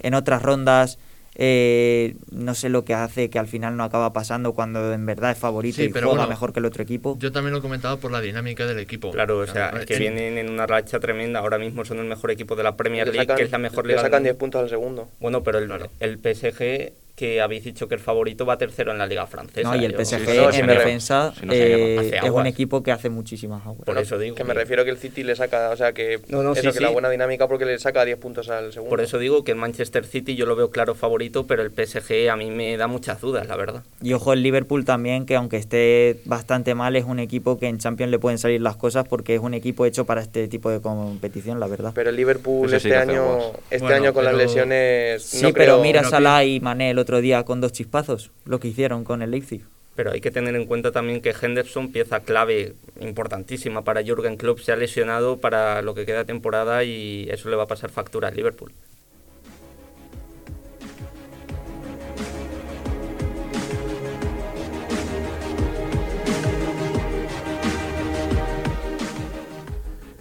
en 0.00 0.14
otras 0.14 0.42
rondas 0.42 0.98
eh, 1.34 2.16
no 2.32 2.54
sé 2.54 2.68
lo 2.68 2.84
que 2.84 2.94
hace 2.94 3.30
que 3.30 3.38
al 3.38 3.46
final 3.46 3.76
no 3.76 3.84
acaba 3.84 4.12
pasando 4.12 4.54
cuando 4.54 4.92
en 4.92 5.06
verdad 5.06 5.30
es 5.30 5.38
favorito 5.38 5.76
Sí, 5.76 5.84
y 5.84 5.88
pero 5.88 6.08
juega 6.08 6.22
bueno, 6.22 6.30
mejor 6.30 6.52
que 6.52 6.58
el 6.60 6.66
otro 6.66 6.82
equipo. 6.82 7.16
Yo 7.20 7.30
también 7.32 7.52
lo 7.52 7.58
he 7.58 7.62
comentado 7.62 7.98
por 7.98 8.10
la 8.10 8.20
dinámica 8.20 8.66
del 8.66 8.78
equipo. 8.78 9.10
Claro, 9.12 9.38
o 9.38 9.46
sea, 9.46 9.70
es 9.70 9.86
que 9.86 9.94
Sí. 9.94 10.00
vienen 10.00 10.38
en 10.38 10.50
una 10.50 10.66
racha 10.66 10.98
tremenda. 11.00 11.40
Ahora 11.40 11.58
mismo 11.58 11.84
son 11.84 11.98
el 11.98 12.06
mejor 12.06 12.30
equipo 12.30 12.56
de 12.56 12.62
la 12.64 12.76
Premier 12.76 13.06
Le 13.06 13.12
League, 13.12 13.26
sacan- 13.26 13.36
que 13.36 13.42
es 13.44 13.50
la 13.52 13.58
mejor 13.58 13.86
le 13.86 13.92
liga. 13.92 14.02
sacan 14.02 14.22
del- 14.22 14.32
10 14.32 14.36
puntos 14.38 14.62
al 14.62 14.68
segundo. 14.68 15.08
Bueno, 15.20 15.42
pero 15.42 15.58
el, 15.58 15.66
Claro. 15.66 15.88
el 16.00 16.18
PSG, 16.18 16.92
que 17.18 17.40
habéis 17.40 17.64
dicho 17.64 17.88
que 17.88 17.96
el 17.96 18.00
favorito 18.00 18.46
va 18.46 18.56
tercero 18.56 18.92
en 18.92 18.98
la 18.98 19.06
liga 19.08 19.26
francesa. 19.26 19.68
No, 19.68 19.74
y 19.74 19.84
el 19.84 19.92
yo- 19.92 19.98
PSG 19.98 20.36
no, 20.36 20.50
en 20.52 20.66
defensa 20.68 21.34
si 21.38 21.46
no 21.46 21.52
eh, 21.52 22.16
es 22.22 22.30
un 22.30 22.46
equipo 22.46 22.80
que 22.84 22.92
hace 22.92 23.10
muchísimas 23.10 23.66
aguas. 23.66 23.80
Por 23.84 23.98
eso 23.98 24.18
digo 24.18 24.36
Que 24.36 24.44
me 24.44 24.54
refiero 24.54 24.84
que 24.84 24.90
el 24.90 24.98
City 24.98 25.24
le 25.24 25.34
saca, 25.34 25.70
o 25.70 25.76
sea, 25.76 25.92
que, 25.92 26.20
No, 26.28 26.44
no, 26.44 26.52
eso, 26.52 26.62
sí, 26.70 26.78
que 26.78 26.80
la 26.84 26.90
buena 26.90 27.10
dinámica 27.10 27.48
porque 27.48 27.64
le 27.64 27.76
saca 27.80 28.04
10 28.04 28.18
puntos 28.18 28.48
al 28.50 28.72
segundo. 28.72 28.90
Por 28.90 29.00
eso 29.00 29.18
digo 29.18 29.42
que 29.42 29.50
el 29.50 29.56
Manchester 29.58 30.04
City 30.06 30.36
yo 30.36 30.46
lo 30.46 30.54
veo 30.54 30.70
claro 30.70 30.94
favorito, 30.94 31.44
pero 31.48 31.62
el 31.62 31.70
PSG 31.72 32.30
a 32.30 32.36
mí 32.36 32.52
me 32.52 32.76
da 32.76 32.86
muchas 32.86 33.20
dudas, 33.20 33.48
la 33.48 33.56
verdad. 33.56 33.82
Y 34.00 34.12
ojo 34.12 34.32
el 34.32 34.44
Liverpool 34.44 34.84
también, 34.84 35.26
que 35.26 35.34
aunque 35.34 35.56
esté 35.56 36.20
bastante 36.24 36.76
mal, 36.76 36.94
es 36.94 37.04
un 37.04 37.18
equipo 37.18 37.58
que 37.58 37.66
en 37.66 37.78
Champions 37.78 38.12
le 38.12 38.20
pueden 38.20 38.38
salir 38.38 38.60
las 38.60 38.76
cosas 38.76 39.08
porque 39.08 39.34
es 39.34 39.40
un 39.40 39.54
equipo 39.54 39.84
hecho 39.86 40.04
para 40.04 40.20
este 40.20 40.46
tipo 40.46 40.70
de 40.70 40.80
competición, 40.80 41.58
la 41.58 41.66
verdad. 41.66 41.90
Pero 41.96 42.10
el 42.10 42.16
Liverpool 42.16 42.68
sí 42.70 42.76
este 42.76 42.94
año, 42.96 43.38
este 43.70 43.78
Bueno, 43.80 43.96
año 44.04 44.14
con 44.14 44.24
las 44.24 44.34
lesiones. 44.34 45.22
Sí, 45.24 45.42
no 45.42 45.52
pero 45.52 45.64
creo- 45.74 45.82
mira 45.82 46.02
no 46.02 46.10
Salah 46.10 46.44
y 46.44 46.60
Mané 46.60 46.90
el 46.90 46.98
otro 46.98 47.07
día 47.16 47.42
con 47.44 47.60
dos 47.60 47.72
chispazos, 47.72 48.30
lo 48.44 48.60
que 48.60 48.68
hicieron 48.68 49.04
con 49.04 49.22
el 49.22 49.30
Leipzig. 49.30 49.62
Pero 49.96 50.12
hay 50.12 50.20
que 50.20 50.30
tener 50.30 50.54
en 50.54 50.66
cuenta 50.66 50.92
también 50.92 51.20
que 51.20 51.34
Henderson, 51.40 51.90
pieza 51.90 52.20
clave 52.20 52.74
importantísima 53.00 53.82
para 53.82 54.04
Jürgen 54.04 54.36
Klopp, 54.36 54.60
se 54.60 54.70
ha 54.70 54.76
lesionado 54.76 55.38
para 55.38 55.82
lo 55.82 55.94
que 55.94 56.06
queda 56.06 56.24
temporada 56.24 56.84
y 56.84 57.28
eso 57.30 57.48
le 57.50 57.56
va 57.56 57.64
a 57.64 57.66
pasar 57.66 57.90
factura 57.90 58.28
al 58.28 58.36
Liverpool. 58.36 58.72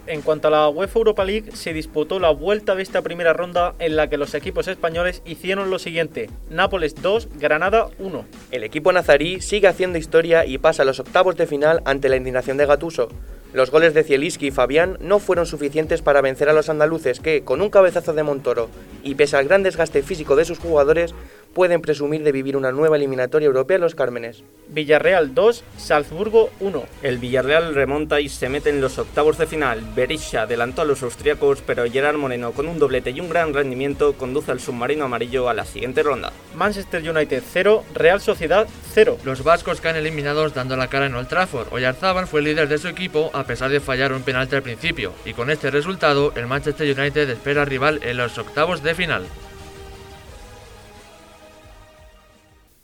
En 0.07 0.21
cuanto 0.21 0.47
a 0.47 0.51
la 0.51 0.69
UEFA 0.69 0.99
Europa 0.99 1.25
League, 1.25 1.51
se 1.53 1.73
disputó 1.73 2.17
la 2.19 2.29
vuelta 2.29 2.75
de 2.75 2.81
esta 2.81 3.01
primera 3.01 3.33
ronda 3.33 3.75
en 3.77 3.97
la 3.97 4.09
que 4.09 4.15
los 4.15 4.33
equipos 4.35 4.69
españoles 4.69 5.21
hicieron 5.25 5.69
lo 5.69 5.79
siguiente: 5.79 6.29
Nápoles 6.49 6.95
2, 6.95 7.27
Granada 7.37 7.89
1. 7.99 8.25
El 8.51 8.63
equipo 8.63 8.93
nazarí 8.93 9.41
sigue 9.41 9.67
haciendo 9.67 9.97
historia 9.97 10.45
y 10.45 10.59
pasa 10.59 10.83
a 10.83 10.85
los 10.85 11.01
octavos 11.01 11.35
de 11.35 11.45
final 11.45 11.81
ante 11.83 12.07
la 12.07 12.15
indignación 12.15 12.55
de 12.55 12.65
Gatuso. 12.65 13.09
Los 13.51 13.69
goles 13.69 13.93
de 13.93 14.03
Zielinski 14.03 14.47
y 14.47 14.51
Fabián 14.51 14.97
no 15.01 15.19
fueron 15.19 15.45
suficientes 15.45 16.01
para 16.01 16.21
vencer 16.21 16.47
a 16.47 16.53
los 16.53 16.69
andaluces 16.69 17.19
que, 17.19 17.43
con 17.43 17.61
un 17.61 17.69
cabezazo 17.69 18.13
de 18.13 18.23
Montoro 18.23 18.69
y 19.03 19.15
pese 19.15 19.35
al 19.35 19.47
gran 19.47 19.63
desgaste 19.63 20.03
físico 20.03 20.35
de 20.35 20.45
sus 20.45 20.59
jugadores, 20.59 21.15
pueden 21.53 21.81
presumir 21.81 22.23
de 22.23 22.31
vivir 22.31 22.57
una 22.57 22.71
nueva 22.71 22.97
eliminatoria 22.97 23.47
europea 23.47 23.75
en 23.75 23.81
los 23.81 23.95
Cármenes. 23.95 24.43
Villarreal 24.69 25.33
2, 25.33 25.63
Salzburgo 25.77 26.49
1. 26.59 26.83
El 27.03 27.17
Villarreal 27.17 27.73
remonta 27.73 28.19
y 28.19 28.29
se 28.29 28.49
mete 28.49 28.69
en 28.69 28.81
los 28.81 28.97
octavos 28.97 29.37
de 29.37 29.47
final. 29.47 29.81
Berisha 29.95 30.43
adelantó 30.43 30.81
a 30.81 30.85
los 30.85 31.03
austriacos, 31.03 31.61
pero 31.65 31.89
Gerard 31.89 32.17
Moreno, 32.17 32.51
con 32.51 32.67
un 32.67 32.79
doblete 32.79 33.11
y 33.11 33.19
un 33.19 33.29
gran 33.29 33.53
rendimiento, 33.53 34.13
conduce 34.13 34.51
al 34.51 34.59
submarino 34.59 35.05
amarillo 35.05 35.49
a 35.49 35.53
la 35.53 35.65
siguiente 35.65 36.03
ronda. 36.03 36.31
Manchester 36.55 37.09
United 37.09 37.43
0, 37.51 37.83
Real 37.93 38.21
Sociedad 38.21 38.67
0. 38.93 39.17
Los 39.23 39.43
vascos 39.43 39.81
caen 39.81 39.95
eliminados 39.95 40.53
dando 40.53 40.75
la 40.75 40.89
cara 40.89 41.05
en 41.05 41.15
Old 41.15 41.27
Trafford. 41.27 41.71
Oyarzábal 41.71 42.27
fue 42.27 42.41
el 42.41 42.45
líder 42.45 42.67
de 42.67 42.77
su 42.77 42.87
equipo 42.87 43.31
a 43.33 43.45
pesar 43.45 43.69
de 43.69 43.79
fallar 43.79 44.13
un 44.13 44.23
penalti 44.23 44.55
al 44.55 44.63
principio, 44.63 45.13
y 45.25 45.33
con 45.33 45.49
este 45.49 45.71
resultado 45.71 46.33
el 46.35 46.47
Manchester 46.47 46.97
United 46.97 47.29
espera 47.29 47.61
al 47.61 47.67
rival 47.67 47.99
en 48.03 48.17
los 48.17 48.37
octavos 48.37 48.83
de 48.83 48.95
final. 48.95 49.25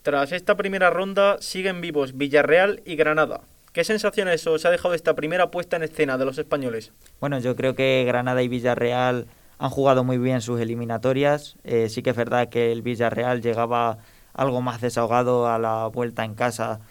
Tras 0.04 0.34
esta 0.34 0.58
primera 0.58 0.90
ronda 0.90 1.38
siguen 1.40 1.80
vivos 1.80 2.18
Villarreal 2.18 2.82
y 2.84 2.98
Granada. 2.98 3.40
¿Qué 3.72 3.86
sensaciones 3.86 4.46
os 4.48 4.66
ha 4.66 4.70
dejado 4.70 4.94
esta 4.94 5.16
primera 5.16 5.50
puesta 5.50 5.78
en 5.78 5.84
escena 5.84 6.18
de 6.18 6.26
los 6.26 6.38
españoles? 6.38 6.92
Bueno, 7.22 7.40
yo 7.40 7.56
creo 7.56 7.74
que 7.74 8.04
Granada 8.06 8.44
y 8.44 8.50
Villarreal 8.50 9.28
han 9.60 9.70
jugado 9.70 10.04
muy 10.04 10.18
bien 10.18 10.42
sus 10.42 10.60
eliminatorias. 10.60 11.56
Eh, 11.64 11.88
sí 11.88 12.04
que 12.04 12.10
es 12.10 12.18
verdad 12.18 12.50
que 12.50 12.74
el 12.74 12.82
Villarreal 12.82 13.42
llegaba 13.42 14.00
algo 14.34 14.60
más 14.60 14.82
desahogado 14.82 15.48
a 15.48 15.58
la 15.58 15.88
vuelta 15.88 16.26
en 16.26 16.36
casa 16.36 16.82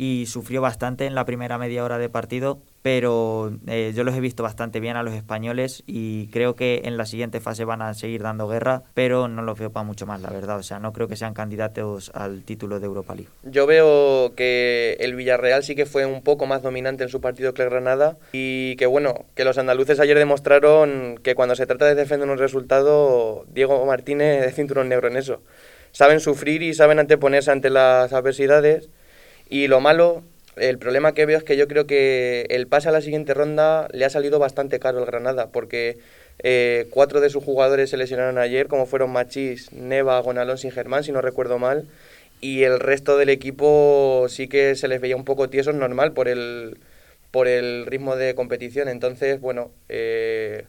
y 0.00 0.24
sufrió 0.24 0.62
bastante 0.62 1.04
en 1.04 1.14
la 1.14 1.26
primera 1.26 1.58
media 1.58 1.84
hora 1.84 1.98
de 1.98 2.08
partido, 2.08 2.58
pero 2.80 3.52
eh, 3.66 3.92
yo 3.94 4.02
los 4.02 4.14
he 4.14 4.20
visto 4.20 4.42
bastante 4.42 4.80
bien 4.80 4.96
a 4.96 5.02
los 5.02 5.12
españoles 5.12 5.82
y 5.86 6.28
creo 6.28 6.56
que 6.56 6.80
en 6.84 6.96
la 6.96 7.04
siguiente 7.04 7.38
fase 7.38 7.66
van 7.66 7.82
a 7.82 7.92
seguir 7.92 8.22
dando 8.22 8.48
guerra, 8.48 8.82
pero 8.94 9.28
no 9.28 9.42
los 9.42 9.58
veo 9.58 9.72
para 9.72 9.84
mucho 9.84 10.06
más, 10.06 10.22
la 10.22 10.30
verdad. 10.30 10.56
O 10.56 10.62
sea, 10.62 10.78
no 10.78 10.94
creo 10.94 11.06
que 11.06 11.16
sean 11.16 11.34
candidatos 11.34 12.10
al 12.14 12.44
título 12.44 12.80
de 12.80 12.86
Europa 12.86 13.14
League. 13.14 13.28
Yo 13.42 13.66
veo 13.66 14.34
que 14.34 14.96
el 15.00 15.16
Villarreal 15.16 15.62
sí 15.62 15.74
que 15.74 15.84
fue 15.84 16.06
un 16.06 16.22
poco 16.22 16.46
más 16.46 16.62
dominante 16.62 17.02
en 17.02 17.10
su 17.10 17.20
partido 17.20 17.52
que 17.52 17.60
el 17.60 17.68
Granada 17.68 18.16
y 18.32 18.76
que 18.76 18.86
bueno, 18.86 19.26
que 19.34 19.44
los 19.44 19.58
andaluces 19.58 20.00
ayer 20.00 20.16
demostraron 20.16 21.20
que 21.22 21.34
cuando 21.34 21.56
se 21.56 21.66
trata 21.66 21.84
de 21.84 21.94
defender 21.94 22.30
un 22.30 22.38
resultado, 22.38 23.44
Diego 23.52 23.84
Martínez 23.84 24.46
es 24.46 24.54
cinturón 24.54 24.88
negro 24.88 25.08
en 25.08 25.18
eso. 25.18 25.42
Saben 25.92 26.20
sufrir 26.20 26.62
y 26.62 26.72
saben 26.72 27.00
anteponerse 27.00 27.50
ante 27.50 27.68
las 27.68 28.14
adversidades 28.14 28.88
y 29.50 29.66
lo 29.66 29.80
malo, 29.80 30.22
el 30.56 30.78
problema 30.78 31.12
que 31.12 31.26
veo 31.26 31.36
es 31.36 31.44
que 31.44 31.56
yo 31.56 31.68
creo 31.68 31.86
que 31.86 32.46
el 32.50 32.66
pase 32.66 32.88
a 32.88 32.92
la 32.92 33.02
siguiente 33.02 33.34
ronda 33.34 33.88
le 33.92 34.04
ha 34.04 34.10
salido 34.10 34.38
bastante 34.38 34.78
caro 34.78 34.98
al 34.98 35.06
Granada, 35.06 35.48
porque 35.48 35.98
eh, 36.42 36.86
cuatro 36.90 37.20
de 37.20 37.30
sus 37.30 37.44
jugadores 37.44 37.90
se 37.90 37.96
lesionaron 37.96 38.38
ayer, 38.38 38.68
como 38.68 38.86
fueron 38.86 39.10
Machís, 39.10 39.72
Neva, 39.72 40.18
Gonalón 40.20 40.56
y 40.62 40.70
Germán, 40.70 41.04
si 41.04 41.12
no 41.12 41.20
recuerdo 41.20 41.58
mal, 41.58 41.84
y 42.40 42.62
el 42.62 42.80
resto 42.80 43.18
del 43.18 43.28
equipo 43.28 44.26
sí 44.28 44.48
que 44.48 44.74
se 44.76 44.88
les 44.88 45.00
veía 45.00 45.16
un 45.16 45.24
poco 45.24 45.50
tiesos, 45.50 45.74
normal, 45.74 46.12
por 46.12 46.28
el, 46.28 46.78
por 47.30 47.48
el 47.48 47.86
ritmo 47.86 48.16
de 48.16 48.34
competición. 48.34 48.88
Entonces, 48.88 49.40
bueno, 49.40 49.70
eh, 49.88 50.64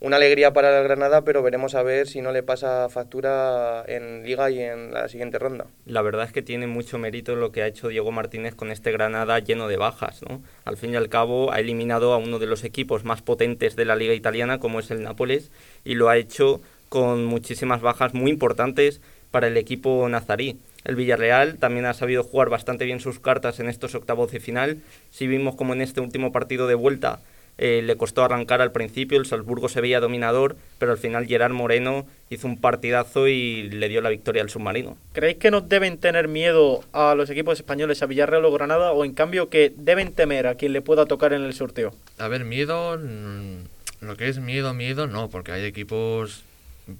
una 0.00 0.16
alegría 0.16 0.52
para 0.52 0.78
el 0.78 0.84
Granada, 0.84 1.22
pero 1.22 1.42
veremos 1.42 1.74
a 1.74 1.82
ver 1.82 2.06
si 2.06 2.22
no 2.22 2.32
le 2.32 2.42
pasa 2.42 2.88
factura 2.88 3.84
en 3.86 4.24
Liga 4.24 4.50
y 4.50 4.60
en 4.60 4.92
la 4.92 5.08
siguiente 5.08 5.38
ronda. 5.38 5.66
La 5.84 6.00
verdad 6.00 6.24
es 6.24 6.32
que 6.32 6.40
tiene 6.40 6.66
mucho 6.66 6.98
mérito 6.98 7.36
lo 7.36 7.52
que 7.52 7.62
ha 7.62 7.66
hecho 7.66 7.88
Diego 7.88 8.10
Martínez 8.10 8.54
con 8.54 8.70
este 8.70 8.92
Granada 8.92 9.38
lleno 9.40 9.68
de 9.68 9.76
bajas. 9.76 10.22
¿no? 10.22 10.42
Al 10.64 10.78
fin 10.78 10.94
y 10.94 10.96
al 10.96 11.10
cabo 11.10 11.52
ha 11.52 11.60
eliminado 11.60 12.14
a 12.14 12.16
uno 12.16 12.38
de 12.38 12.46
los 12.46 12.64
equipos 12.64 13.04
más 13.04 13.20
potentes 13.20 13.76
de 13.76 13.84
la 13.84 13.94
Liga 13.94 14.14
italiana, 14.14 14.58
como 14.58 14.80
es 14.80 14.90
el 14.90 15.02
Nápoles, 15.02 15.50
y 15.84 15.94
lo 15.94 16.08
ha 16.08 16.16
hecho 16.16 16.62
con 16.88 17.26
muchísimas 17.26 17.82
bajas 17.82 18.14
muy 18.14 18.30
importantes 18.30 19.02
para 19.30 19.48
el 19.48 19.56
equipo 19.58 20.08
nazarí. 20.08 20.58
El 20.84 20.96
Villarreal 20.96 21.58
también 21.58 21.84
ha 21.84 21.92
sabido 21.92 22.24
jugar 22.24 22.48
bastante 22.48 22.86
bien 22.86 23.00
sus 23.00 23.20
cartas 23.20 23.60
en 23.60 23.68
estos 23.68 23.94
octavos 23.94 24.32
de 24.32 24.40
final. 24.40 24.78
Si 25.10 25.26
vimos 25.26 25.56
como 25.56 25.74
en 25.74 25.82
este 25.82 26.00
último 26.00 26.32
partido 26.32 26.66
de 26.66 26.74
vuelta 26.74 27.20
eh, 27.62 27.82
le 27.82 27.98
costó 27.98 28.24
arrancar 28.24 28.62
al 28.62 28.72
principio, 28.72 29.18
el 29.18 29.26
Salzburgo 29.26 29.68
se 29.68 29.82
veía 29.82 30.00
dominador, 30.00 30.56
pero 30.78 30.92
al 30.92 30.98
final 30.98 31.26
Gerard 31.26 31.52
Moreno 31.52 32.06
hizo 32.30 32.46
un 32.46 32.58
partidazo 32.58 33.28
y 33.28 33.68
le 33.68 33.90
dio 33.90 34.00
la 34.00 34.08
victoria 34.08 34.40
al 34.40 34.48
submarino. 34.48 34.96
¿Creéis 35.12 35.36
que 35.36 35.50
no 35.50 35.60
deben 35.60 35.98
tener 35.98 36.26
miedo 36.26 36.82
a 36.94 37.14
los 37.14 37.28
equipos 37.28 37.58
españoles, 37.58 38.02
a 38.02 38.06
Villarreal 38.06 38.46
o 38.46 38.50
Granada, 38.50 38.92
o 38.92 39.04
en 39.04 39.12
cambio 39.12 39.50
que 39.50 39.74
deben 39.76 40.14
temer 40.14 40.46
a 40.46 40.54
quien 40.54 40.72
le 40.72 40.80
pueda 40.80 41.04
tocar 41.04 41.34
en 41.34 41.42
el 41.42 41.52
sorteo? 41.52 41.94
A 42.16 42.28
ver, 42.28 42.46
miedo, 42.46 42.96
mm, 42.96 44.06
lo 44.06 44.16
que 44.16 44.28
es 44.28 44.38
miedo, 44.38 44.72
miedo, 44.72 45.06
no, 45.06 45.28
porque 45.28 45.52
hay 45.52 45.66
equipos, 45.66 46.44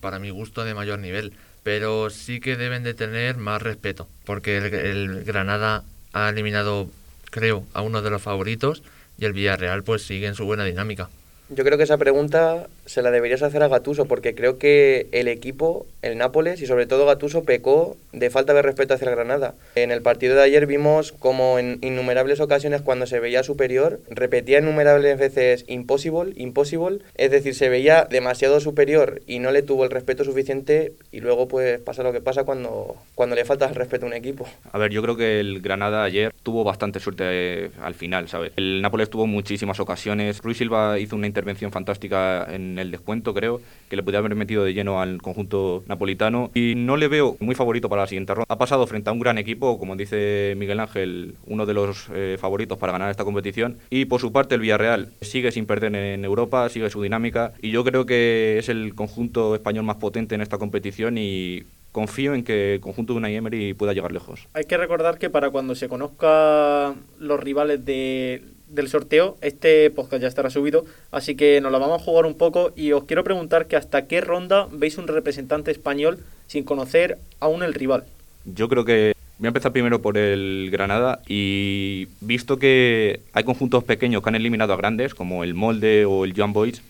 para 0.03 0.19
mi 0.19 0.29
gusto, 0.29 0.65
de 0.65 0.75
mayor 0.75 0.99
nivel, 0.99 1.33
pero 1.63 2.11
sí 2.11 2.39
que 2.39 2.59
deben 2.59 2.83
de 2.83 2.93
tener 2.93 3.39
más 3.39 3.63
respeto, 3.63 4.09
porque 4.27 4.59
el 4.59 5.25
Granada 5.25 5.85
ha 6.13 6.29
eliminado, 6.29 6.91
creo, 7.31 7.65
a 7.73 7.81
uno 7.81 8.03
de 8.03 8.11
los 8.11 8.21
favoritos 8.21 8.83
y 9.21 9.27
el 9.27 9.35
Villarreal 9.35 9.85
pues 9.85 10.03
sigue 10.03 10.27
en 10.27 10.35
su 10.35 10.47
buena 10.47 10.65
dinámica. 10.65 11.09
Yo 11.51 11.63
creo 11.63 11.77
que 11.77 11.85
esa 11.85 11.99
pregunta 11.99 12.67
se 12.91 13.03
la 13.03 13.13
deberías 13.13 13.43
hacer 13.43 13.63
a 13.63 13.69
Gatuso, 13.69 14.07
porque 14.07 14.35
creo 14.35 14.59
que 14.59 15.07
el 15.13 15.29
equipo, 15.29 15.87
el 16.03 16.19
Nápoles 16.19 16.61
y 16.61 16.67
sobre 16.67 16.87
todo 16.87 17.07
Gatuso, 17.07 17.45
pecó 17.45 17.97
de 18.13 18.31
falta 18.31 18.53
de 18.53 18.63
respeto 18.63 18.95
hacia 18.95 19.09
el 19.09 19.15
Granada. 19.15 19.55
En 19.77 19.93
el 19.93 20.03
partido 20.03 20.35
de 20.35 20.43
ayer 20.43 20.67
vimos 20.67 21.13
como 21.13 21.61
en 21.61 21.79
innumerables 21.83 22.41
ocasiones 22.41 22.83
cuando 22.83 23.07
se 23.07 23.21
veía 23.21 23.45
superior, 23.45 24.01
repetía 24.11 24.59
innumerables 24.59 25.21
veces 25.21 25.65
impossible, 25.69 26.33
impossible, 26.35 26.99
es 27.15 27.31
decir, 27.31 27.55
se 27.55 27.69
veía 27.69 28.09
demasiado 28.11 28.59
superior 28.59 29.23
y 29.29 29.39
no 29.39 29.53
le 29.53 29.63
tuvo 29.63 29.85
el 29.85 29.93
respeto 29.93 30.25
suficiente 30.25 30.93
y 31.13 31.21
luego 31.21 31.47
pues 31.47 31.79
pasa 31.79 32.03
lo 32.03 32.13
que 32.13 32.21
pasa 32.21 32.43
cuando, 32.43 32.97
cuando 33.15 33.37
le 33.37 33.45
falta 33.45 33.69
el 33.69 33.77
respeto 33.77 34.07
a 34.07 34.09
un 34.09 34.15
equipo. 34.15 34.49
A 34.73 34.79
ver, 34.79 34.91
yo 34.91 35.01
creo 35.01 35.17
que 35.17 35.39
el 35.39 35.61
Granada 35.61 36.03
ayer 36.03 36.33
tuvo 36.43 36.65
bastante 36.65 36.99
suerte 36.99 37.23
eh, 37.27 37.71
al 37.81 37.95
final, 37.95 38.29
¿sabes? 38.29 38.51
El 38.57 38.83
Nápoles 38.83 39.11
tuvo 39.11 39.29
muchísimas 39.29 39.79
ocasiones, 39.79 40.41
Ruiz 40.43 40.59
Silva 40.59 40.99
hizo 40.99 41.15
una 41.15 41.29
intervención 41.29 41.71
fantástica 41.71 42.49
en 42.53 42.80
el 42.81 42.91
descuento, 42.91 43.35
creo, 43.35 43.61
que 43.89 43.97
le 43.97 44.03
podía 44.03 44.19
haber 44.19 44.35
metido 44.35 44.65
de 44.65 44.75
lleno 44.75 45.01
al 45.01 45.21
conjunto 45.23 45.85
napolitano. 45.87 46.51
Y 46.55 46.75
no 46.77 46.97
le 46.97 47.09
veo 47.09 47.37
muy 47.41 47.55
favorito 47.55 47.89
para 47.89 48.03
la 48.03 48.09
siguiente 48.09 48.35
ronda. 48.35 48.47
Ha 48.49 48.59
pasado 48.59 48.87
frente 48.87 49.11
a 49.11 49.13
un 49.13 49.21
gran 49.21 49.39
equipo, 49.39 49.79
como 49.79 49.97
dice 49.97 50.55
Miguel 50.57 50.81
Ángel, 50.81 51.35
uno 51.47 51.67
de 51.67 51.75
los 51.75 52.09
eh, 52.15 52.37
favoritos 52.41 52.79
para 52.79 52.93
ganar 52.93 53.11
esta 53.11 53.25
competición. 53.25 53.79
Y 53.91 54.07
por 54.07 54.21
su 54.21 54.33
parte, 54.33 54.55
el 54.55 54.61
Villarreal 54.61 55.13
sigue 55.21 55.53
sin 55.53 55.67
perder 55.67 55.95
en 55.95 56.25
Europa, 56.25 56.69
sigue 56.69 56.91
su 56.91 57.03
dinámica. 57.03 57.53
Y 57.63 57.71
yo 57.71 57.85
creo 57.85 58.07
que 58.07 58.59
es 58.59 58.69
el 58.69 58.95
conjunto 58.95 59.55
español 59.55 59.85
más 59.85 59.97
potente 59.97 60.35
en 60.35 60.41
esta 60.41 60.59
competición 60.59 61.19
y 61.19 61.65
confío 61.93 62.35
en 62.35 62.45
que 62.45 62.75
el 62.75 62.81
conjunto 62.81 63.13
de 63.13 63.19
una 63.19 63.31
Emery 63.31 63.75
pueda 63.75 63.93
llegar 63.93 64.13
lejos. 64.13 64.47
Hay 64.55 64.65
que 64.65 64.77
recordar 64.77 65.19
que 65.19 65.31
para 65.31 65.51
cuando 65.51 65.75
se 65.75 65.89
conozca 65.89 66.95
los 67.19 67.41
rivales 67.41 67.85
de 67.85 68.43
del 68.71 68.89
sorteo, 68.89 69.37
este 69.43 69.91
podcast 69.91 70.23
ya 70.23 70.29
estará 70.29 70.49
subido, 70.51 70.85
así 71.11 71.35
que 71.35 71.61
nos 71.61 71.73
la 71.73 71.79
vamos 71.79 72.01
a 72.01 72.05
jugar 72.05 72.25
un 72.25 72.35
poco 72.35 72.73
y 72.77 72.93
os 72.93 73.05
quiero 73.05 73.25
preguntar 73.25 73.67
que 73.67 73.77
hasta 73.77 74.07
qué 74.07 74.21
ronda 74.21 74.69
veis 74.73 74.97
un 74.97 75.09
representante 75.09 75.71
español 75.71 76.19
sin 76.47 76.65
conocer 76.65 77.19
aún 77.41 77.63
el 77.63 77.75
rival. 77.75 78.05
Yo 78.45 78.69
creo 78.69 78.85
que 78.85 79.15
voy 79.39 79.47
a 79.47 79.49
empezar 79.49 79.73
primero 79.73 80.01
por 80.01 80.17
el 80.17 80.69
Granada 80.71 81.21
y 81.27 82.09
visto 82.21 82.59
que 82.59 83.21
hay 83.33 83.45
conjuntos 83.45 83.85
pequeños 83.85 84.23
que 84.23 84.29
han 84.29 84.37
eliminado 84.37 84.73
a 84.73 84.77
grandes, 84.77 85.15
como 85.15 85.45
el 85.45 85.55
Molde 85.55 86.05
o 86.05 86.25
el 86.25 86.35
Young 86.35 86.53
Boys, 86.53 86.83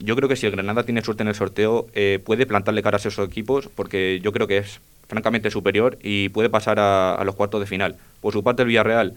yo 0.00 0.14
creo 0.14 0.28
que 0.28 0.36
si 0.36 0.46
el 0.46 0.52
Granada 0.52 0.84
tiene 0.84 1.02
suerte 1.02 1.22
en 1.22 1.28
el 1.28 1.34
sorteo, 1.34 1.88
eh, 1.92 2.20
puede 2.24 2.46
plantarle 2.46 2.82
caras 2.82 3.04
a 3.04 3.08
esos 3.08 3.28
equipos, 3.28 3.68
porque 3.74 4.20
yo 4.22 4.32
creo 4.32 4.46
que 4.46 4.58
es 4.58 4.80
francamente 5.08 5.50
superior 5.50 5.98
y 6.02 6.28
puede 6.28 6.50
pasar 6.50 6.78
a 6.78 7.22
los 7.24 7.34
cuartos 7.34 7.60
de 7.60 7.66
final. 7.66 7.96
Por 8.20 8.32
su 8.32 8.44
parte, 8.44 8.62
el 8.62 8.68
Villarreal 8.68 9.14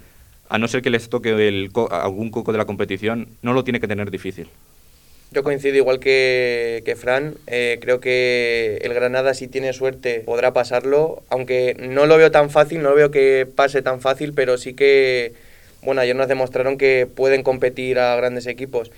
a 0.51 0.57
no 0.57 0.67
ser 0.67 0.81
que 0.81 0.89
les 0.89 1.07
toque 1.07 1.29
el 1.29 1.71
algún 1.91 2.29
coco 2.29 2.51
de 2.51 2.57
la 2.57 2.65
competición, 2.65 3.29
no 3.41 3.53
lo 3.53 3.63
tiene 3.63 3.79
que 3.79 3.87
tener 3.87 4.11
difícil. 4.11 4.49
Yo 5.31 5.43
coincido 5.43 5.77
igual 5.77 6.01
que, 6.01 6.83
que 6.83 6.97
Fran, 6.97 7.35
eh, 7.47 7.79
creo 7.81 8.01
que 8.01 8.79
el 8.81 8.93
Granada 8.93 9.33
si 9.33 9.47
tiene 9.47 9.71
suerte 9.71 10.19
podrá 10.25 10.51
pasarlo, 10.51 11.23
aunque 11.29 11.77
no 11.79 12.05
lo 12.05 12.17
veo 12.17 12.31
tan 12.31 12.49
fácil, 12.49 12.81
no 12.83 12.93
veo 12.93 13.11
que 13.11 13.47
pase 13.55 13.81
tan 13.81 14.01
fácil, 14.01 14.33
pero 14.33 14.57
sí 14.57 14.73
que, 14.73 15.31
bueno, 15.83 16.01
ayer 16.01 16.17
nos 16.17 16.27
demostraron 16.27 16.77
que 16.77 17.07
pueden 17.07 17.43
competir 17.43 17.97
a 17.97 18.17
grandes 18.17 18.45
equipos. 18.45 18.91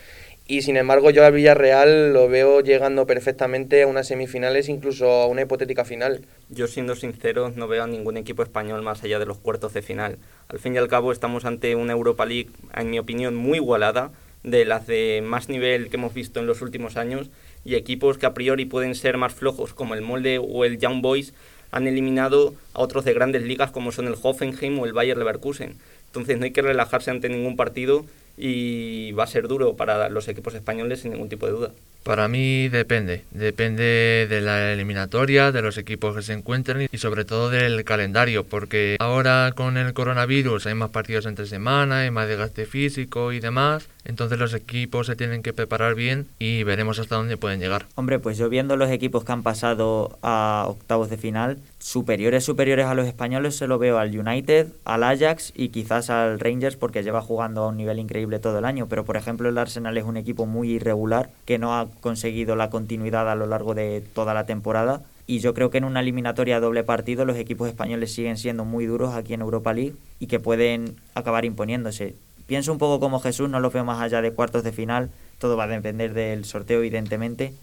Y 0.45 0.63
sin 0.63 0.75
embargo, 0.75 1.09
yo 1.09 1.25
al 1.25 1.31
Villarreal 1.31 2.11
lo 2.11 2.27
veo 2.27 2.59
llegando 2.59 3.07
perfectamente 3.07 3.83
a 3.83 3.87
unas 3.87 4.07
semifinales, 4.07 4.67
incluso 4.67 5.09
a 5.09 5.27
una 5.27 5.43
hipotética 5.43 5.85
final. 5.85 6.25
Yo, 6.49 6.67
siendo 6.67 6.95
sincero, 6.95 7.53
no 7.55 7.69
veo 7.69 7.83
a 7.83 7.87
ningún 7.87 8.17
equipo 8.17 8.43
español 8.43 8.81
más 8.81 9.03
allá 9.03 9.19
de 9.19 9.25
los 9.25 9.37
cuartos 9.37 9.73
de 9.73 9.81
final. 9.81 10.17
Al 10.49 10.59
fin 10.59 10.75
y 10.75 10.79
al 10.79 10.89
cabo, 10.89 11.13
estamos 11.13 11.45
ante 11.45 11.75
una 11.75 11.93
Europa 11.93 12.25
League, 12.25 12.49
en 12.75 12.89
mi 12.89 12.99
opinión, 12.99 13.35
muy 13.35 13.59
igualada, 13.59 14.11
de 14.43 14.65
las 14.65 14.85
de 14.85 15.23
más 15.25 15.47
nivel 15.47 15.89
que 15.89 15.95
hemos 15.95 16.13
visto 16.13 16.41
en 16.41 16.45
los 16.45 16.61
últimos 16.61 16.97
años, 16.97 17.29
y 17.63 17.75
equipos 17.75 18.17
que 18.17 18.25
a 18.25 18.33
priori 18.33 18.65
pueden 18.65 18.95
ser 18.95 19.15
más 19.15 19.33
flojos, 19.33 19.73
como 19.73 19.93
el 19.93 20.01
Molde 20.01 20.39
o 20.39 20.65
el 20.65 20.77
Young 20.77 21.01
Boys, 21.01 21.33
han 21.71 21.87
eliminado 21.87 22.53
a 22.73 22.81
otros 22.81 23.05
de 23.05 23.13
grandes 23.13 23.43
ligas 23.43 23.71
como 23.71 23.93
son 23.93 24.07
el 24.07 24.15
Hoffenheim 24.21 24.77
o 24.77 24.85
el 24.85 24.93
Bayer 24.93 25.17
Leverkusen. 25.17 25.77
Entonces 26.07 26.37
no 26.37 26.43
hay 26.43 26.51
que 26.51 26.61
relajarse 26.61 27.09
ante 27.09 27.29
ningún 27.29 27.55
partido 27.55 28.05
y 28.37 29.11
va 29.13 29.23
a 29.23 29.27
ser 29.27 29.47
duro 29.47 29.75
para 29.75 30.09
los 30.09 30.27
equipos 30.27 30.53
españoles 30.55 31.01
sin 31.01 31.11
ningún 31.11 31.29
tipo 31.29 31.45
de 31.45 31.51
duda. 31.51 31.71
Para 32.03 32.27
mí 32.27 32.67
depende, 32.67 33.23
depende 33.31 34.27
de 34.29 34.41
la 34.41 34.73
eliminatoria, 34.73 35.53
de 35.53 35.61
los 35.61 35.77
equipos 35.77 36.13
que 36.13 36.21
se 36.21 36.33
encuentren 36.33 36.89
y 36.91 36.97
sobre 36.97 37.23
todo 37.23 37.49
del 37.49 37.85
calendario, 37.85 38.43
porque 38.43 38.97
ahora 38.99 39.53
con 39.55 39.77
el 39.77 39.93
coronavirus 39.93 40.65
hay 40.65 40.73
más 40.73 40.89
partidos 40.89 41.25
entre 41.27 41.45
semana, 41.45 41.99
hay 41.99 42.11
más 42.11 42.27
desgaste 42.27 42.65
físico 42.65 43.31
y 43.31 43.39
demás, 43.39 43.87
entonces 44.03 44.37
los 44.37 44.53
equipos 44.53 45.07
se 45.07 45.15
tienen 45.15 45.43
que 45.43 45.53
preparar 45.53 45.95
bien 45.95 46.27
y 46.39 46.63
veremos 46.63 46.99
hasta 46.99 47.15
dónde 47.15 47.37
pueden 47.37 47.61
llegar. 47.61 47.85
Hombre, 47.95 48.19
pues 48.19 48.37
yo 48.37 48.49
viendo 48.49 48.75
los 48.75 48.91
equipos 48.91 49.23
que 49.23 49.31
han 49.31 49.43
pasado 49.43 50.19
a 50.21 50.65
octavos 50.67 51.09
de 51.09 51.15
final, 51.15 51.59
superiores 51.79 52.43
superiores 52.43 52.85
a 52.85 52.95
los 52.95 53.07
españoles 53.07 53.55
se 53.55 53.67
lo 53.67 53.79
veo 53.79 53.97
al 53.97 54.17
United, 54.17 54.67
al 54.83 55.03
Ajax 55.03 55.53
y 55.55 55.69
quizás 55.69 56.09
al 56.09 56.37
Rangers 56.41 56.75
porque 56.75 57.01
lleva 57.01 57.21
jugando 57.21 57.63
a 57.63 57.69
un 57.69 57.77
nivel 57.77 57.99
increíble 57.99 58.22
todo 58.39 58.59
el 58.59 58.65
año, 58.65 58.87
pero 58.87 59.05
por 59.05 59.17
ejemplo 59.17 59.49
el 59.49 59.57
Arsenal 59.57 59.97
es 59.97 60.03
un 60.03 60.17
equipo 60.17 60.45
muy 60.45 60.71
irregular 60.71 61.29
que 61.45 61.57
no 61.57 61.77
ha 61.77 61.87
conseguido 62.01 62.55
la 62.55 62.69
continuidad 62.69 63.29
a 63.29 63.35
lo 63.35 63.45
largo 63.45 63.73
de 63.73 64.01
toda 64.13 64.33
la 64.33 64.45
temporada. 64.45 65.01
Y 65.25 65.39
yo 65.39 65.53
creo 65.53 65.69
que 65.69 65.77
en 65.77 65.85
una 65.85 66.01
eliminatoria 66.01 66.59
doble 66.59 66.83
partido 66.83 67.25
los 67.25 67.37
equipos 67.37 67.69
españoles 67.69 68.13
siguen 68.13 68.37
siendo 68.37 68.65
muy 68.65 68.85
duros 68.85 69.13
aquí 69.13 69.33
en 69.33 69.41
Europa 69.41 69.73
League 69.73 69.95
y 70.19 70.27
que 70.27 70.39
pueden 70.39 70.95
acabar 71.15 71.45
imponiéndose. 71.45 72.15
Pienso 72.45 72.71
un 72.71 72.77
poco 72.77 72.99
como 72.99 73.19
Jesús, 73.19 73.49
no 73.49 73.59
lo 73.59 73.71
veo 73.71 73.85
más 73.85 74.01
allá 74.01 74.21
de 74.21 74.31
cuartos 74.31 74.63
de 74.63 74.73
final, 74.73 75.09
todo 75.39 75.55
va 75.55 75.63
a 75.63 75.67
depender 75.67 76.13
del 76.13 76.43
sorteo 76.43 76.79
evidentemente, 76.79 77.53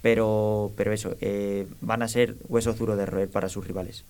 pero, 0.00 0.72
pero 0.76 0.92
eso, 0.92 1.14
eh, 1.20 1.66
van 1.80 2.02
a 2.02 2.08
ser 2.08 2.36
huesos 2.48 2.78
duros 2.78 2.96
de 2.96 3.06
roer 3.06 3.28
para 3.28 3.48
sus 3.48 3.66
rivales. 3.66 4.04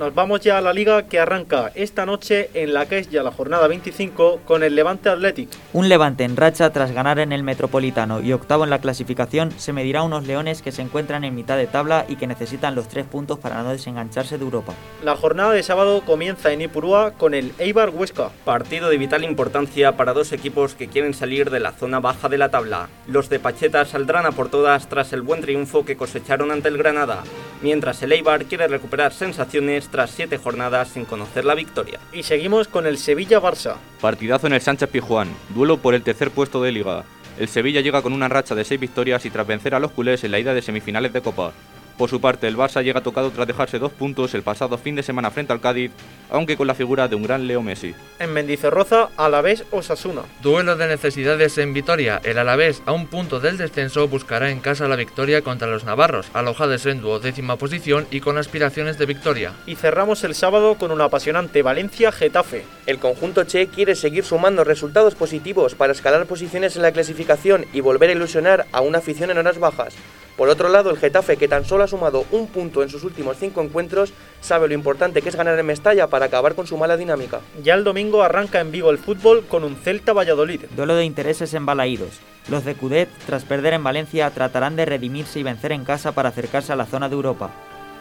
Nos 0.00 0.14
vamos 0.14 0.40
ya 0.40 0.56
a 0.56 0.62
la 0.62 0.72
liga 0.72 1.02
que 1.08 1.20
arranca 1.20 1.72
esta 1.74 2.06
noche 2.06 2.48
en 2.54 2.72
la 2.72 2.86
que 2.86 2.96
es 2.96 3.10
ya 3.10 3.22
la 3.22 3.32
jornada 3.32 3.68
25 3.68 4.40
con 4.46 4.62
el 4.62 4.74
Levante 4.74 5.10
Athletic. 5.10 5.50
Un 5.74 5.90
Levante 5.90 6.24
en 6.24 6.38
racha 6.38 6.70
tras 6.70 6.92
ganar 6.92 7.18
en 7.18 7.32
el 7.32 7.42
Metropolitano 7.42 8.22
y 8.22 8.32
octavo 8.32 8.64
en 8.64 8.70
la 8.70 8.78
clasificación 8.78 9.52
se 9.58 9.74
medirá 9.74 10.00
a 10.00 10.04
unos 10.04 10.26
leones 10.26 10.62
que 10.62 10.72
se 10.72 10.80
encuentran 10.80 11.22
en 11.24 11.34
mitad 11.34 11.58
de 11.58 11.66
tabla 11.66 12.06
y 12.08 12.16
que 12.16 12.26
necesitan 12.26 12.74
los 12.74 12.88
tres 12.88 13.04
puntos 13.04 13.38
para 13.40 13.62
no 13.62 13.72
desengancharse 13.72 14.38
de 14.38 14.44
Europa. 14.44 14.72
La 15.04 15.16
jornada 15.16 15.52
de 15.52 15.62
sábado 15.62 16.00
comienza 16.06 16.50
en 16.50 16.62
Ipurúa 16.62 17.10
con 17.18 17.34
el 17.34 17.52
Eibar 17.58 17.90
Huesca. 17.90 18.30
Partido 18.46 18.88
de 18.88 18.96
vital 18.96 19.22
importancia 19.22 19.98
para 19.98 20.14
dos 20.14 20.32
equipos 20.32 20.74
que 20.74 20.88
quieren 20.88 21.12
salir 21.12 21.50
de 21.50 21.60
la 21.60 21.72
zona 21.72 22.00
baja 22.00 22.30
de 22.30 22.38
la 22.38 22.50
tabla. 22.50 22.88
Los 23.06 23.28
de 23.28 23.38
Pacheta 23.38 23.84
saldrán 23.84 24.24
a 24.24 24.32
por 24.32 24.48
todas 24.48 24.88
tras 24.88 25.12
el 25.12 25.20
buen 25.20 25.42
triunfo 25.42 25.84
que 25.84 25.98
cosecharon 25.98 26.52
ante 26.52 26.68
el 26.68 26.78
Granada, 26.78 27.22
mientras 27.60 28.02
el 28.02 28.12
Eibar 28.12 28.46
quiere 28.46 28.66
recuperar 28.66 29.12
sensaciones 29.12 29.89
tras 29.90 30.10
siete 30.10 30.38
jornadas 30.38 30.88
sin 30.88 31.04
conocer 31.04 31.44
la 31.44 31.54
victoria. 31.54 31.98
Y 32.12 32.22
seguimos 32.22 32.68
con 32.68 32.86
el 32.86 32.98
Sevilla-Barça. 32.98 33.76
Partidazo 34.00 34.46
en 34.46 34.54
el 34.54 34.60
Sánchez 34.60 34.88
Pijuán, 34.88 35.28
duelo 35.50 35.78
por 35.78 35.94
el 35.94 36.02
tercer 36.02 36.30
puesto 36.30 36.62
de 36.62 36.72
liga. 36.72 37.04
El 37.38 37.48
Sevilla 37.48 37.80
llega 37.80 38.02
con 38.02 38.12
una 38.12 38.28
racha 38.28 38.54
de 38.54 38.64
seis 38.64 38.80
victorias 38.80 39.24
y 39.24 39.30
tras 39.30 39.46
vencer 39.46 39.74
a 39.74 39.80
los 39.80 39.92
culés 39.92 40.24
en 40.24 40.30
la 40.30 40.38
ida 40.38 40.54
de 40.54 40.62
semifinales 40.62 41.12
de 41.12 41.22
Copa. 41.22 41.52
Por 42.00 42.08
su 42.08 42.18
parte, 42.18 42.48
el 42.48 42.56
Barça 42.56 42.82
llega 42.82 43.02
tocado 43.02 43.30
tras 43.30 43.46
dejarse 43.46 43.78
dos 43.78 43.92
puntos 43.92 44.32
el 44.32 44.42
pasado 44.42 44.78
fin 44.78 44.94
de 44.94 45.02
semana 45.02 45.30
frente 45.30 45.52
al 45.52 45.60
Cádiz, 45.60 45.92
aunque 46.30 46.56
con 46.56 46.66
la 46.66 46.74
figura 46.74 47.08
de 47.08 47.14
un 47.14 47.24
gran 47.24 47.46
Leo 47.46 47.60
Messi. 47.60 47.94
En 48.18 48.32
Mendizorroza, 48.32 49.10
Alavés 49.18 49.64
Osasuna. 49.70 50.22
Duelo 50.40 50.76
de 50.76 50.86
necesidades 50.86 51.58
en 51.58 51.74
Vitoria. 51.74 52.18
El 52.24 52.38
Alavés, 52.38 52.82
a 52.86 52.92
un 52.92 53.06
punto 53.06 53.38
del 53.38 53.58
descenso, 53.58 54.08
buscará 54.08 54.50
en 54.50 54.60
casa 54.60 54.88
la 54.88 54.96
victoria 54.96 55.42
contra 55.42 55.68
los 55.68 55.84
navarros, 55.84 56.30
alojados 56.32 56.86
en 56.86 57.02
duodécima 57.02 57.56
posición 57.56 58.06
y 58.10 58.20
con 58.20 58.38
aspiraciones 58.38 58.96
de 58.96 59.04
victoria. 59.04 59.52
Y 59.66 59.74
cerramos 59.74 60.24
el 60.24 60.34
sábado 60.34 60.76
con 60.76 60.92
un 60.92 61.02
apasionante 61.02 61.60
Valencia-Getafe. 61.60 62.64
El 62.86 62.98
conjunto 62.98 63.44
Che 63.44 63.66
quiere 63.66 63.94
seguir 63.94 64.24
sumando 64.24 64.64
resultados 64.64 65.14
positivos 65.14 65.74
para 65.74 65.92
escalar 65.92 66.24
posiciones 66.24 66.76
en 66.76 66.82
la 66.82 66.92
clasificación 66.92 67.66
y 67.74 67.82
volver 67.82 68.08
a 68.08 68.14
ilusionar 68.14 68.64
a 68.72 68.80
una 68.80 69.00
afición 69.00 69.30
en 69.30 69.36
horas 69.36 69.58
bajas. 69.58 69.94
Por 70.40 70.48
otro 70.48 70.70
lado, 70.70 70.88
el 70.88 70.96
Getafe, 70.96 71.36
que 71.36 71.48
tan 71.48 71.66
solo 71.66 71.84
ha 71.84 71.86
sumado 71.90 72.24
un 72.30 72.46
punto 72.46 72.82
en 72.82 72.88
sus 72.88 73.04
últimos 73.04 73.36
cinco 73.36 73.60
encuentros, 73.60 74.14
sabe 74.40 74.68
lo 74.68 74.74
importante 74.74 75.20
que 75.20 75.28
es 75.28 75.36
ganar 75.36 75.58
en 75.58 75.66
Mestalla 75.66 76.06
para 76.06 76.26
acabar 76.26 76.54
con 76.54 76.66
su 76.66 76.76
mala 76.78 76.96
dinámica. 76.96 77.40
Ya 77.62 77.74
el 77.74 77.84
domingo 77.84 78.22
arranca 78.22 78.60
en 78.60 78.72
Vigo 78.72 78.90
el 78.90 78.98
fútbol 78.98 79.44
con 79.46 79.64
un 79.64 79.76
Celta 79.76 80.12
Valladolid. 80.12 80.62
Duelo 80.76 80.94
de 80.94 81.04
intereses 81.04 81.52
embalaídos. 81.52 82.20
Los 82.48 82.64
de 82.64 82.74
Cudet, 82.74 83.08
tras 83.26 83.44
perder 83.44 83.74
en 83.74 83.84
Valencia, 83.84 84.30
tratarán 84.30 84.76
de 84.76 84.86
redimirse 84.86 85.38
y 85.38 85.42
vencer 85.42 85.72
en 85.72 85.84
casa 85.84 86.12
para 86.12 86.30
acercarse 86.30 86.72
a 86.72 86.76
la 86.76 86.86
zona 86.86 87.08
de 87.08 87.14
Europa. 87.14 87.50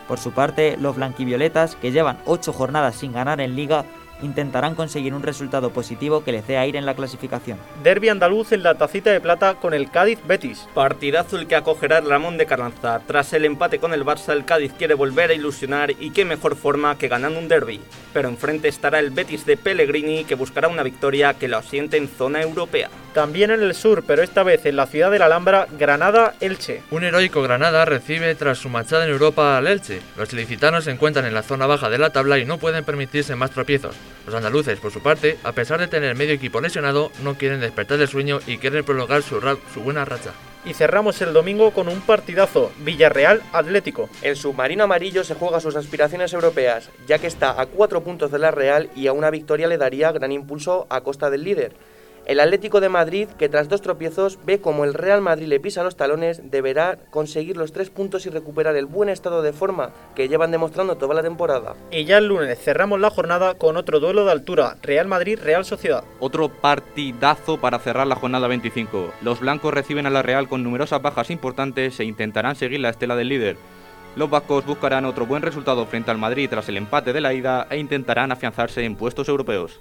Por 0.07 0.17
su 0.17 0.31
parte, 0.31 0.75
los 0.79 0.95
blanquivioletas, 0.95 1.75
que 1.75 1.91
llevan 1.91 2.17
ocho 2.25 2.51
jornadas 2.53 2.95
sin 2.95 3.13
ganar 3.13 3.41
en 3.41 3.55
liga, 3.55 3.85
intentarán 4.21 4.75
conseguir 4.75 5.13
un 5.13 5.23
resultado 5.23 5.71
positivo 5.71 6.23
que 6.23 6.31
les 6.31 6.47
dé 6.47 6.57
aire 6.57 6.79
en 6.79 6.85
la 6.85 6.95
clasificación. 6.95 7.57
Derby 7.83 8.09
andaluz 8.09 8.51
en 8.51 8.63
la 8.63 8.75
tacita 8.75 9.11
de 9.11 9.21
plata 9.21 9.55
con 9.55 9.73
el 9.73 9.89
Cádiz 9.89 10.19
Betis. 10.25 10.67
Partidazo 10.73 11.37
el 11.37 11.47
que 11.47 11.55
acogerá 11.55 12.01
Ramón 12.01 12.37
de 12.37 12.45
Carranza. 12.45 13.01
Tras 13.05 13.33
el 13.33 13.45
empate 13.45 13.79
con 13.79 13.93
el 13.93 14.05
Barça, 14.05 14.33
el 14.33 14.45
Cádiz 14.45 14.73
quiere 14.77 14.93
volver 14.93 15.29
a 15.31 15.33
ilusionar 15.33 15.91
y 15.91 16.11
qué 16.11 16.25
mejor 16.25 16.55
forma 16.55 16.97
que 16.97 17.07
ganando 17.07 17.39
un 17.39 17.47
derby. 17.47 17.81
Pero 18.13 18.29
enfrente 18.29 18.67
estará 18.67 18.99
el 18.99 19.11
Betis 19.11 19.45
de 19.45 19.57
Pellegrini 19.57 20.23
que 20.23 20.35
buscará 20.35 20.67
una 20.67 20.83
victoria 20.83 21.33
que 21.33 21.47
lo 21.47 21.57
asiente 21.57 21.97
en 21.97 22.07
zona 22.07 22.41
europea. 22.41 22.89
También 23.13 23.49
en 23.49 23.63
el 23.63 23.73
sur, 23.73 24.03
pero 24.05 24.21
esta 24.21 24.43
vez 24.43 24.65
en 24.65 24.75
la 24.75 24.85
ciudad 24.85 25.09
de 25.09 25.19
la 25.19 25.25
Alhambra, 25.25 25.67
Granada-Elche. 25.77 26.83
Un 26.91 27.03
heroico 27.03 27.41
Granada 27.41 27.83
recibe 27.85 28.35
tras 28.35 28.59
su 28.59 28.69
marchada 28.69 29.05
en 29.05 29.11
Europa 29.11 29.57
al 29.57 29.67
Elche. 29.67 30.01
Los 30.15 30.31
ilicitanos 30.31 30.83
se 30.83 30.91
encuentran 30.91 31.25
en 31.25 31.33
la 31.33 31.41
zona 31.41 31.65
baja 31.65 31.89
de 31.89 31.97
la 31.97 32.11
tabla 32.11 32.37
y 32.37 32.45
no 32.45 32.59
pueden 32.59 32.83
permitirse 32.83 33.35
más 33.35 33.51
tropiezos. 33.51 33.95
Los 34.25 34.35
andaluces, 34.35 34.79
por 34.79 34.91
su 34.91 35.01
parte, 35.01 35.37
a 35.43 35.53
pesar 35.53 35.79
de 35.79 35.87
tener 35.87 36.15
medio 36.15 36.33
equipo 36.33 36.61
lesionado, 36.61 37.11
no 37.23 37.35
quieren 37.35 37.61
despertar 37.61 37.97
del 37.97 38.07
sueño 38.07 38.39
y 38.45 38.59
quieren 38.59 38.85
prolongar 38.85 39.23
su, 39.23 39.39
su 39.73 39.81
buena 39.81 40.05
racha. 40.05 40.31
Y 40.65 40.73
cerramos 40.73 41.21
el 41.21 41.33
domingo 41.33 41.71
con 41.71 41.87
un 41.87 42.01
partidazo, 42.01 42.71
Villarreal 42.79 43.41
Atlético. 43.53 44.09
El 44.21 44.35
submarino 44.35 44.83
amarillo 44.83 45.23
se 45.23 45.33
juega 45.33 45.61
sus 45.61 45.75
aspiraciones 45.77 46.33
europeas, 46.33 46.89
ya 47.07 47.17
que 47.17 47.27
está 47.27 47.59
a 47.59 47.65
cuatro 47.65 48.03
puntos 48.03 48.29
de 48.29 48.39
la 48.39 48.51
Real 48.51 48.89
y 48.93 49.07
a 49.07 49.13
una 49.13 49.31
victoria 49.31 49.67
le 49.67 49.77
daría 49.77 50.11
gran 50.11 50.33
impulso 50.33 50.85
a 50.89 51.01
costa 51.01 51.29
del 51.29 51.45
líder. 51.45 51.71
El 52.29 52.39
Atlético 52.39 52.79
de 52.79 52.89
Madrid, 52.89 53.27
que 53.39 53.49
tras 53.49 53.69
dos 53.69 53.81
tropiezos 53.81 54.37
ve 54.45 54.61
como 54.61 54.83
el 54.83 54.93
Real 54.93 55.19
Madrid 55.19 55.47
le 55.47 55.59
pisa 55.59 55.81
los 55.81 55.95
talones, 55.95 56.51
deberá 56.51 56.99
conseguir 57.09 57.57
los 57.57 57.73
tres 57.73 57.89
puntos 57.89 58.27
y 58.27 58.29
recuperar 58.29 58.75
el 58.75 58.85
buen 58.85 59.09
estado 59.09 59.41
de 59.41 59.51
forma 59.51 59.89
que 60.13 60.27
llevan 60.27 60.51
demostrando 60.51 60.95
toda 60.95 61.15
la 61.15 61.23
temporada. 61.23 61.73
Y 61.89 62.05
ya 62.05 62.19
el 62.19 62.27
lunes 62.27 62.59
cerramos 62.59 62.99
la 62.99 63.09
jornada 63.09 63.55
con 63.55 63.77
otro 63.77 63.99
duelo 63.99 64.25
de 64.25 64.31
altura, 64.31 64.77
Real 64.83 65.07
Madrid-Real 65.07 65.65
Sociedad. 65.65 66.03
Otro 66.19 66.49
partidazo 66.49 67.59
para 67.59 67.79
cerrar 67.79 68.05
la 68.05 68.15
jornada 68.15 68.47
25. 68.47 69.11
Los 69.23 69.39
blancos 69.39 69.73
reciben 69.73 70.05
a 70.05 70.11
la 70.11 70.21
Real 70.21 70.47
con 70.47 70.61
numerosas 70.61 71.01
bajas 71.01 71.31
importantes 71.31 71.99
e 71.99 72.03
intentarán 72.03 72.55
seguir 72.55 72.79
la 72.79 72.89
estela 72.89 73.15
del 73.15 73.29
líder. 73.29 73.57
Los 74.15 74.29
vascos 74.29 74.67
buscarán 74.67 75.05
otro 75.05 75.25
buen 75.25 75.41
resultado 75.41 75.83
frente 75.87 76.11
al 76.11 76.19
Madrid 76.19 76.47
tras 76.47 76.69
el 76.69 76.77
empate 76.77 77.11
de 77.11 77.21
la 77.21 77.33
ida 77.33 77.65
e 77.71 77.77
intentarán 77.77 78.31
afianzarse 78.31 78.85
en 78.85 78.95
puestos 78.95 79.29
europeos. 79.29 79.79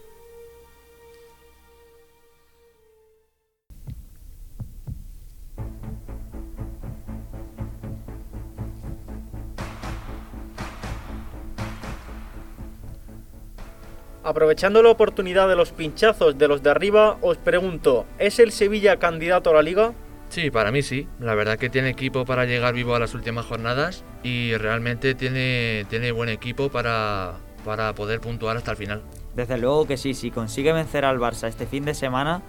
Aprovechando 14.28 14.82
la 14.82 14.90
oportunidad 14.90 15.48
de 15.48 15.56
los 15.56 15.72
pinchazos 15.72 16.36
de 16.36 16.48
los 16.48 16.62
de 16.62 16.68
arriba, 16.68 17.16
os 17.22 17.38
pregunto, 17.38 18.04
¿es 18.18 18.38
el 18.38 18.52
Sevilla 18.52 18.98
candidato 18.98 19.48
a 19.48 19.54
la 19.54 19.62
liga? 19.62 19.94
Sí, 20.28 20.50
para 20.50 20.70
mí 20.70 20.82
sí. 20.82 21.08
La 21.18 21.34
verdad 21.34 21.56
que 21.56 21.70
tiene 21.70 21.88
equipo 21.88 22.26
para 22.26 22.44
llegar 22.44 22.74
vivo 22.74 22.94
a 22.94 22.98
las 22.98 23.14
últimas 23.14 23.46
jornadas 23.46 24.04
y 24.22 24.54
realmente 24.58 25.14
tiene, 25.14 25.86
tiene 25.88 26.12
buen 26.12 26.28
equipo 26.28 26.68
para, 26.68 27.36
para 27.64 27.94
poder 27.94 28.20
puntuar 28.20 28.58
hasta 28.58 28.72
el 28.72 28.76
final. 28.76 29.02
Desde 29.34 29.56
luego 29.56 29.86
que 29.86 29.96
sí, 29.96 30.12
si 30.12 30.30
consigue 30.30 30.74
vencer 30.74 31.06
al 31.06 31.18
Barça 31.18 31.48
este 31.48 31.64
fin 31.64 31.86
de 31.86 31.94
semana, 31.94 32.42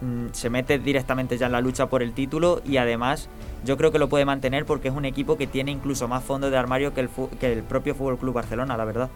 mm, 0.00 0.28
se 0.32 0.48
mete 0.48 0.78
directamente 0.78 1.36
ya 1.36 1.44
en 1.44 1.52
la 1.52 1.60
lucha 1.60 1.90
por 1.90 2.02
el 2.02 2.14
título 2.14 2.62
y 2.64 2.78
además 2.78 3.28
yo 3.66 3.76
creo 3.76 3.92
que 3.92 3.98
lo 3.98 4.08
puede 4.08 4.24
mantener 4.24 4.64
porque 4.64 4.88
es 4.88 4.94
un 4.94 5.04
equipo 5.04 5.36
que 5.36 5.46
tiene 5.46 5.72
incluso 5.72 6.08
más 6.08 6.24
fondo 6.24 6.48
de 6.48 6.56
armario 6.56 6.94
que 6.94 7.02
el, 7.02 7.10
que 7.38 7.52
el 7.52 7.62
propio 7.64 7.94
Fútbol 7.94 8.16
Club 8.16 8.32
Barcelona, 8.32 8.78
la 8.78 8.86
verdad. 8.86 9.10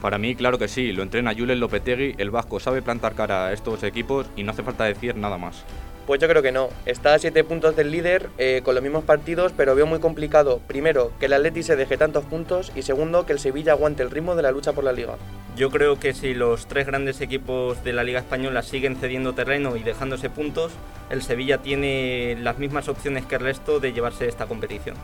Para 0.00 0.16
mí, 0.16 0.34
claro 0.34 0.58
que 0.58 0.68
sí, 0.68 0.92
lo 0.92 1.02
entrena 1.02 1.34
Julen 1.34 1.60
Lopetegui, 1.60 2.14
el 2.16 2.30
vasco 2.30 2.58
sabe 2.58 2.80
plantar 2.80 3.14
cara 3.14 3.46
a 3.46 3.52
estos 3.52 3.82
equipos 3.82 4.26
y 4.34 4.42
no 4.42 4.52
hace 4.52 4.62
falta 4.62 4.84
decir 4.84 5.14
nada 5.16 5.36
más. 5.36 5.64
Pues 6.06 6.20
yo 6.20 6.26
creo 6.26 6.42
que 6.42 6.50
no. 6.50 6.70
Está 6.86 7.14
a 7.14 7.18
7 7.18 7.44
puntos 7.44 7.76
del 7.76 7.90
líder 7.90 8.30
eh, 8.38 8.62
con 8.64 8.74
los 8.74 8.82
mismos 8.82 9.04
partidos, 9.04 9.52
pero 9.56 9.74
veo 9.74 9.86
muy 9.86 10.00
complicado, 10.00 10.60
primero, 10.66 11.12
que 11.20 11.26
el 11.26 11.34
Atleti 11.34 11.62
se 11.62 11.76
deje 11.76 11.98
tantos 11.98 12.24
puntos 12.24 12.72
y 12.74 12.82
segundo, 12.82 13.26
que 13.26 13.34
el 13.34 13.38
Sevilla 13.38 13.72
aguante 13.72 14.02
el 14.02 14.10
ritmo 14.10 14.34
de 14.34 14.42
la 14.42 14.50
lucha 14.50 14.72
por 14.72 14.84
la 14.84 14.92
liga. 14.92 15.16
Yo 15.54 15.70
creo 15.70 16.00
que 16.00 16.14
si 16.14 16.32
los 16.32 16.66
tres 16.66 16.86
grandes 16.86 17.20
equipos 17.20 17.84
de 17.84 17.92
la 17.92 18.02
Liga 18.02 18.20
Española 18.20 18.62
siguen 18.62 18.96
cediendo 18.96 19.34
terreno 19.34 19.76
y 19.76 19.82
dejándose 19.82 20.30
puntos, 20.30 20.72
el 21.10 21.22
Sevilla 21.22 21.58
tiene 21.58 22.36
las 22.40 22.58
mismas 22.58 22.88
opciones 22.88 23.26
que 23.26 23.34
el 23.34 23.42
resto 23.42 23.78
de 23.78 23.92
llevarse 23.92 24.26
esta 24.26 24.46
competición. 24.46 24.96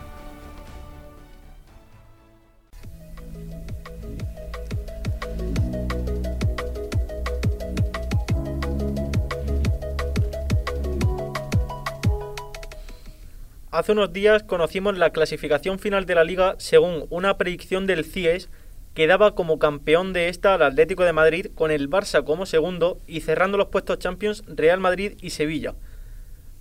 Hace 13.77 13.91
unos 13.91 14.11
días 14.11 14.41
conocimos 14.41 14.97
la 14.97 15.11
clasificación 15.11 15.77
final 15.77 16.07
de 16.07 16.15
la 16.15 16.23
liga 16.23 16.55
según 16.57 17.05
una 17.11 17.37
predicción 17.37 17.85
del 17.85 18.05
CIES 18.05 18.49
que 18.95 19.05
daba 19.05 19.35
como 19.35 19.59
campeón 19.59 20.13
de 20.13 20.29
esta 20.29 20.55
al 20.55 20.63
Atlético 20.63 21.03
de 21.03 21.13
Madrid 21.13 21.49
con 21.53 21.69
el 21.69 21.87
Barça 21.87 22.23
como 22.23 22.47
segundo 22.47 22.97
y 23.05 23.21
cerrando 23.21 23.55
los 23.55 23.67
puestos 23.67 23.99
Champions 23.99 24.43
Real 24.47 24.79
Madrid 24.79 25.13
y 25.21 25.29
Sevilla. 25.29 25.75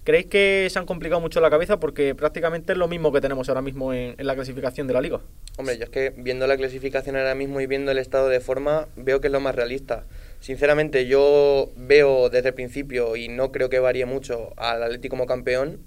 ¿Creéis 0.05 0.26
que 0.26 0.68
se 0.70 0.79
han 0.79 0.85
complicado 0.85 1.22
mucho 1.22 1.40
la 1.40 1.48
cabeza? 1.48 1.81
Porque 1.81 2.14
prácticamente 2.14 2.72
es 2.72 2.79
lo 2.79 2.87
mismo 2.87 3.11
que 3.14 3.22
tenemos 3.22 3.48
ahora 3.48 3.62
mismo 3.62 3.94
en, 3.94 4.14
la 4.18 4.35
clasificación 4.35 4.87
de 4.87 4.92
la 4.92 5.00
liga. 5.00 5.22
Hombre, 5.57 5.79
yo 5.79 5.85
es 5.85 5.88
que 5.90 6.12
viendo 6.18 6.46
la 6.46 6.59
clasificación 6.59 7.16
ahora 7.16 7.35
mismo 7.35 7.62
y 7.62 7.66
viendo 7.66 7.92
el 7.92 7.98
estado 7.98 8.29
de 8.29 8.40
forma, 8.40 8.88
veo 8.94 9.22
que 9.22 9.29
es 9.29 9.33
lo 9.33 9.40
más 9.40 9.55
realista. 9.55 10.05
Sinceramente, 10.40 11.07
yo 11.07 11.70
veo 11.76 12.29
desde 12.29 12.48
el 12.48 12.55
principio, 12.55 13.16
y 13.16 13.29
no 13.29 13.52
creo 13.52 13.70
que 13.70 13.79
varíe 13.79 14.05
mucho, 14.05 14.52
al 14.59 14.83
Atlético 14.83 15.14
como 15.14 15.24
campeón. 15.24 15.81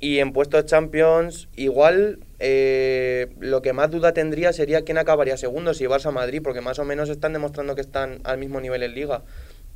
Y 0.00 0.18
en 0.18 0.32
puestos 0.32 0.64
Champions, 0.64 1.48
igual 1.56 2.20
eh, 2.38 3.28
lo 3.38 3.60
que 3.60 3.74
más 3.74 3.90
duda 3.90 4.12
tendría 4.14 4.52
sería 4.54 4.82
quién 4.82 4.96
acabaría 4.96 5.36
segundo, 5.36 5.74
si 5.74 5.84
Barça 5.84 6.10
Madrid, 6.10 6.40
porque 6.42 6.62
más 6.62 6.78
o 6.78 6.84
menos 6.84 7.10
están 7.10 7.34
demostrando 7.34 7.74
que 7.74 7.82
están 7.82 8.20
al 8.24 8.38
mismo 8.38 8.60
nivel 8.62 8.82
en 8.82 8.94
liga. 8.94 9.22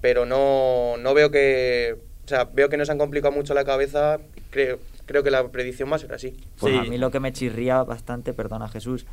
Pero 0.01 0.25
no, 0.27 0.97
no 0.99 1.13
veo 1.15 1.31
que. 1.31 1.97
O 2.25 2.29
sea, 2.29 2.45
veo 2.45 2.71
que 2.71 2.79
no 2.79 2.87
se 2.87 2.93
han 2.93 2.99
complicado 2.99 3.33
mucho 3.35 3.53
la 3.53 3.65
cabeza. 3.65 4.19
Creo, 4.51 4.79
creo 5.05 5.23
que 5.23 5.31
la 5.31 5.47
predicción 5.49 5.91
va 5.93 5.97
a 5.97 5.99
ser 5.99 6.15
así. 6.15 6.35
Pues 6.59 6.73
Sí. 6.73 6.79
a 6.79 6.85
mí 6.85 6.97
lo 6.97 7.11
que 7.11 7.21
me 7.21 7.33
chirría 7.33 7.83
bastante, 7.83 8.33
perdona 8.33 8.69
Jesús, 8.69 9.05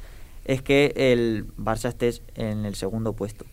es 0.46 0.62
que 0.62 0.94
el 0.96 1.46
Barça 1.58 1.90
esté 1.90 2.12
en 2.36 2.66
el 2.66 2.76
segundo 2.76 3.12
puesto. 3.14 3.46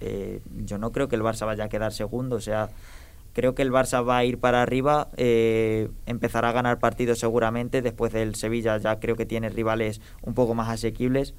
Eh, 0.00 0.40
yo 0.64 0.78
no 0.78 0.92
creo 0.92 1.08
que 1.08 1.16
el 1.16 1.22
Barça 1.22 1.44
vaya 1.44 1.64
a 1.64 1.68
quedar 1.68 1.92
segundo, 1.92 2.36
o 2.36 2.40
sea, 2.40 2.70
creo 3.32 3.54
que 3.54 3.62
el 3.62 3.72
Barça 3.72 4.06
va 4.06 4.18
a 4.18 4.24
ir 4.24 4.38
para 4.38 4.62
arriba, 4.62 5.08
eh, 5.16 5.88
empezará 6.06 6.50
a 6.50 6.52
ganar 6.52 6.78
partidos 6.78 7.18
seguramente, 7.18 7.82
después 7.82 8.12
del 8.12 8.34
Sevilla 8.34 8.76
ya 8.78 9.00
creo 9.00 9.16
que 9.16 9.26
tiene 9.26 9.48
rivales 9.48 10.00
un 10.22 10.34
poco 10.34 10.54
más 10.54 10.68
asequibles, 10.68 11.34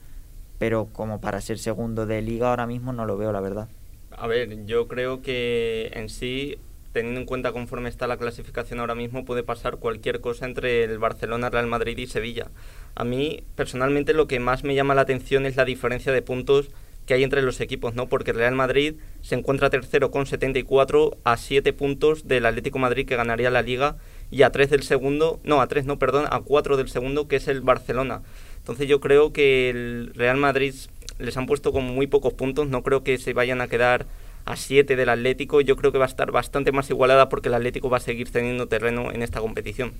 pero 0.57 0.87
como 0.91 1.21
para 1.21 1.41
ser 1.41 1.59
segundo 1.59 2.05
de 2.05 2.21
liga 2.21 2.49
ahora 2.49 2.67
mismo 2.67 2.93
no 2.93 3.05
lo 3.05 3.17
veo, 3.17 3.31
la 3.31 3.41
verdad. 3.41 3.69
A 4.11 4.27
ver, 4.27 4.65
yo 4.65 4.87
creo 4.87 5.21
que 5.21 5.91
en 5.93 6.09
sí, 6.09 6.57
teniendo 6.91 7.19
en 7.19 7.25
cuenta 7.25 7.51
conforme 7.51 7.89
está 7.89 8.07
la 8.07 8.17
clasificación 8.17 8.79
ahora 8.79 8.95
mismo, 8.95 9.25
puede 9.25 9.43
pasar 9.43 9.77
cualquier 9.77 10.21
cosa 10.21 10.45
entre 10.45 10.83
el 10.83 10.99
Barcelona, 10.99 11.49
Real 11.49 11.67
Madrid 11.67 11.97
y 11.97 12.07
Sevilla. 12.07 12.51
A 12.95 13.03
mí, 13.03 13.43
personalmente, 13.55 14.13
lo 14.13 14.27
que 14.27 14.39
más 14.39 14.63
me 14.63 14.75
llama 14.75 14.93
la 14.93 15.01
atención 15.01 15.45
es 15.45 15.55
la 15.55 15.65
diferencia 15.65 16.11
de 16.11 16.21
puntos 16.21 16.69
que 17.05 17.13
hay 17.13 17.23
entre 17.23 17.41
los 17.41 17.59
equipos, 17.59 17.95
¿no? 17.95 18.07
Porque 18.07 18.31
el 18.31 18.37
Real 18.37 18.55
Madrid 18.55 18.95
se 19.21 19.35
encuentra 19.35 19.69
tercero 19.69 20.11
con 20.11 20.25
74 20.25 21.17
a 21.23 21.37
7 21.37 21.73
puntos 21.73 22.27
del 22.27 22.45
Atlético 22.45 22.79
Madrid 22.79 23.05
que 23.05 23.15
ganaría 23.15 23.49
la 23.49 23.61
Liga 23.61 23.97
y 24.31 24.43
a 24.43 24.51
3 24.51 24.69
del 24.69 24.83
segundo, 24.83 25.39
no, 25.43 25.61
a 25.61 25.67
3 25.67 25.85
no, 25.85 25.99
perdón, 25.99 26.25
a 26.29 26.39
4 26.41 26.77
del 26.77 26.89
segundo 26.89 27.27
que 27.27 27.37
es 27.37 27.47
el 27.47 27.61
Barcelona. 27.61 28.21
Entonces 28.57 28.87
yo 28.87 28.99
creo 28.99 29.33
que 29.33 29.69
el 29.69 30.11
Real 30.15 30.37
Madrid 30.37 30.73
les 31.19 31.37
han 31.37 31.45
puesto 31.45 31.71
con 31.73 31.83
muy 31.83 32.07
pocos 32.07 32.33
puntos, 32.33 32.67
no 32.67 32.83
creo 32.83 33.03
que 33.03 33.17
se 33.17 33.33
vayan 33.33 33.61
a 33.61 33.67
quedar 33.67 34.05
a 34.45 34.55
7 34.55 34.95
del 34.95 35.09
Atlético, 35.09 35.61
yo 35.61 35.75
creo 35.75 35.91
que 35.91 35.97
va 35.97 36.05
a 36.05 36.07
estar 36.07 36.31
bastante 36.31 36.71
más 36.71 36.89
igualada 36.89 37.29
porque 37.29 37.49
el 37.49 37.55
Atlético 37.55 37.89
va 37.89 37.97
a 37.97 38.01
seguir 38.01 38.31
teniendo 38.31 38.67
terreno 38.67 39.11
en 39.11 39.21
esta 39.21 39.39
competición. 39.39 39.93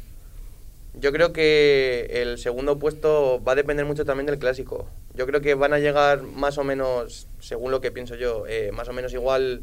Yo 0.96 1.12
creo 1.12 1.34
que 1.34 2.08
el 2.12 2.38
segundo 2.38 2.78
puesto 2.78 3.42
va 3.44 3.54
a 3.54 3.56
depender 3.56 3.86
mucho 3.86 4.06
también 4.06 4.28
del 4.28 4.38
clásico. 4.38 4.88
Yo 5.16 5.26
creo 5.26 5.42
que 5.42 5.56
van 5.56 5.74
a 5.74 5.80
llegar 5.80 6.22
más 6.24 6.58
o 6.58 6.64
menos, 6.64 7.28
según 7.40 7.72
lo 7.72 7.82
que 7.82 7.92
pienso 7.92 8.16
yo, 8.16 8.46
eh, 8.48 8.72
más 8.72 8.88
o 8.90 8.94
menos 8.94 9.12
igual, 9.14 9.62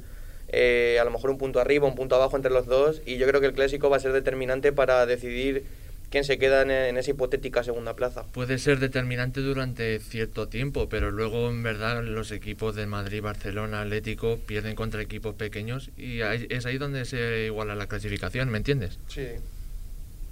eh, 0.49 0.99
a 1.01 1.05
lo 1.05 1.11
mejor 1.12 1.31
un 1.31 1.38
punto 1.38 1.61
arriba, 1.61 1.87
un 1.87 1.95
punto 1.95 2.16
abajo 2.16 2.37
entre 2.37 2.51
los 2.51 2.66
dos. 2.66 3.01
Y 3.07 3.16
yo 3.19 3.27
creo 3.29 3.40
que 3.40 3.47
el 3.47 3.53
clásico 3.53 3.88
va 3.88 3.97
a 3.99 4.01
ser 4.01 4.12
determinante 4.12 4.73
para 4.73 5.07
decidir 5.07 5.64
quién 6.11 6.25
se 6.25 6.38
queda 6.38 6.62
en, 6.62 6.73
en 6.73 6.97
esa 6.99 7.12
hipotética 7.12 7.62
segunda 7.62 7.95
plaza. 7.95 8.25
Puede 8.33 8.59
ser 8.59 8.81
determinante 8.81 9.40
durante 9.40 10.01
cierto 10.01 10.49
tiempo, 10.49 10.88
pero 10.88 11.12
luego 11.12 11.49
en 11.49 11.62
verdad 11.62 12.03
los 12.03 12.33
equipos 12.33 12.75
de 12.75 12.87
Madrid, 12.87 13.23
Barcelona, 13.23 13.83
Atlético 13.83 14.37
pierden 14.47 14.75
contra 14.75 15.01
equipos 15.01 15.37
pequeños 15.37 15.90
y 15.97 16.23
ahí- 16.23 16.49
es 16.51 16.66
ahí 16.66 16.79
donde 16.79 17.05
se 17.05 17.45
iguala 17.47 17.77
la 17.77 17.87
clasificación, 17.87 18.49
¿me 18.51 18.59
entiendes? 18.59 18.99
Sí. 19.07 19.27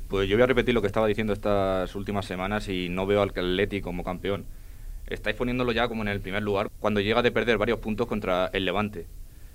Pues 0.08 0.28
yo 0.28 0.36
voy 0.36 0.42
a 0.42 0.46
repetir 0.46 0.74
lo 0.74 0.80
que 0.80 0.86
estaba 0.86 1.06
diciendo 1.06 1.32
estas 1.34 1.94
últimas 1.94 2.24
semanas 2.24 2.68
y 2.68 2.88
no 2.88 3.06
veo 3.06 3.20
al 3.22 3.28
Atleti 3.30 3.80
como 3.82 4.02
campeón. 4.04 4.46
Estáis 5.06 5.36
poniéndolo 5.36 5.72
ya 5.72 5.88
como 5.88 6.02
en 6.02 6.08
el 6.08 6.20
primer 6.20 6.42
lugar 6.42 6.68
cuando 6.80 7.00
llega 7.00 7.22
de 7.22 7.30
perder 7.30 7.58
varios 7.58 7.78
puntos 7.78 8.06
contra 8.06 8.46
el 8.52 8.64
Levante. 8.64 9.06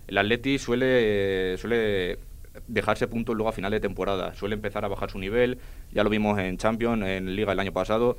El 0.07 0.17
Atleti 0.17 0.59
suele, 0.59 1.57
suele 1.57 2.19
dejarse 2.67 3.07
puntos 3.07 3.35
luego 3.35 3.49
a 3.49 3.53
final 3.53 3.71
de 3.71 3.79
temporada, 3.79 4.33
suele 4.35 4.55
empezar 4.55 4.85
a 4.85 4.87
bajar 4.89 5.09
su 5.09 5.17
nivel, 5.17 5.57
ya 5.91 6.03
lo 6.03 6.09
vimos 6.09 6.37
en 6.39 6.57
Champions, 6.57 7.03
en 7.03 7.35
Liga 7.35 7.53
el 7.53 7.59
año 7.59 7.71
pasado, 7.71 8.17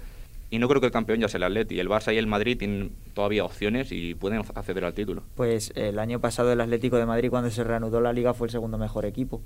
y 0.50 0.58
no 0.58 0.68
creo 0.68 0.80
que 0.80 0.86
el 0.86 0.92
campeón 0.92 1.20
ya 1.20 1.28
sea 1.28 1.38
el 1.38 1.44
Atleti. 1.44 1.78
El 1.78 1.88
Barça 1.88 2.12
y 2.14 2.18
el 2.18 2.26
Madrid 2.26 2.58
tienen 2.58 2.92
todavía 3.14 3.44
opciones 3.44 3.92
y 3.92 4.14
pueden 4.14 4.38
acceder 4.54 4.84
al 4.84 4.94
título. 4.94 5.22
Pues 5.36 5.72
el 5.76 5.98
año 6.00 6.20
pasado 6.20 6.52
el 6.52 6.60
Atlético 6.60 6.96
de 6.96 7.06
Madrid 7.06 7.30
cuando 7.30 7.50
se 7.50 7.62
reanudó 7.62 8.00
la 8.00 8.12
liga 8.12 8.34
fue 8.34 8.48
el 8.48 8.50
segundo 8.50 8.76
mejor 8.78 9.04
equipo. 9.06 9.40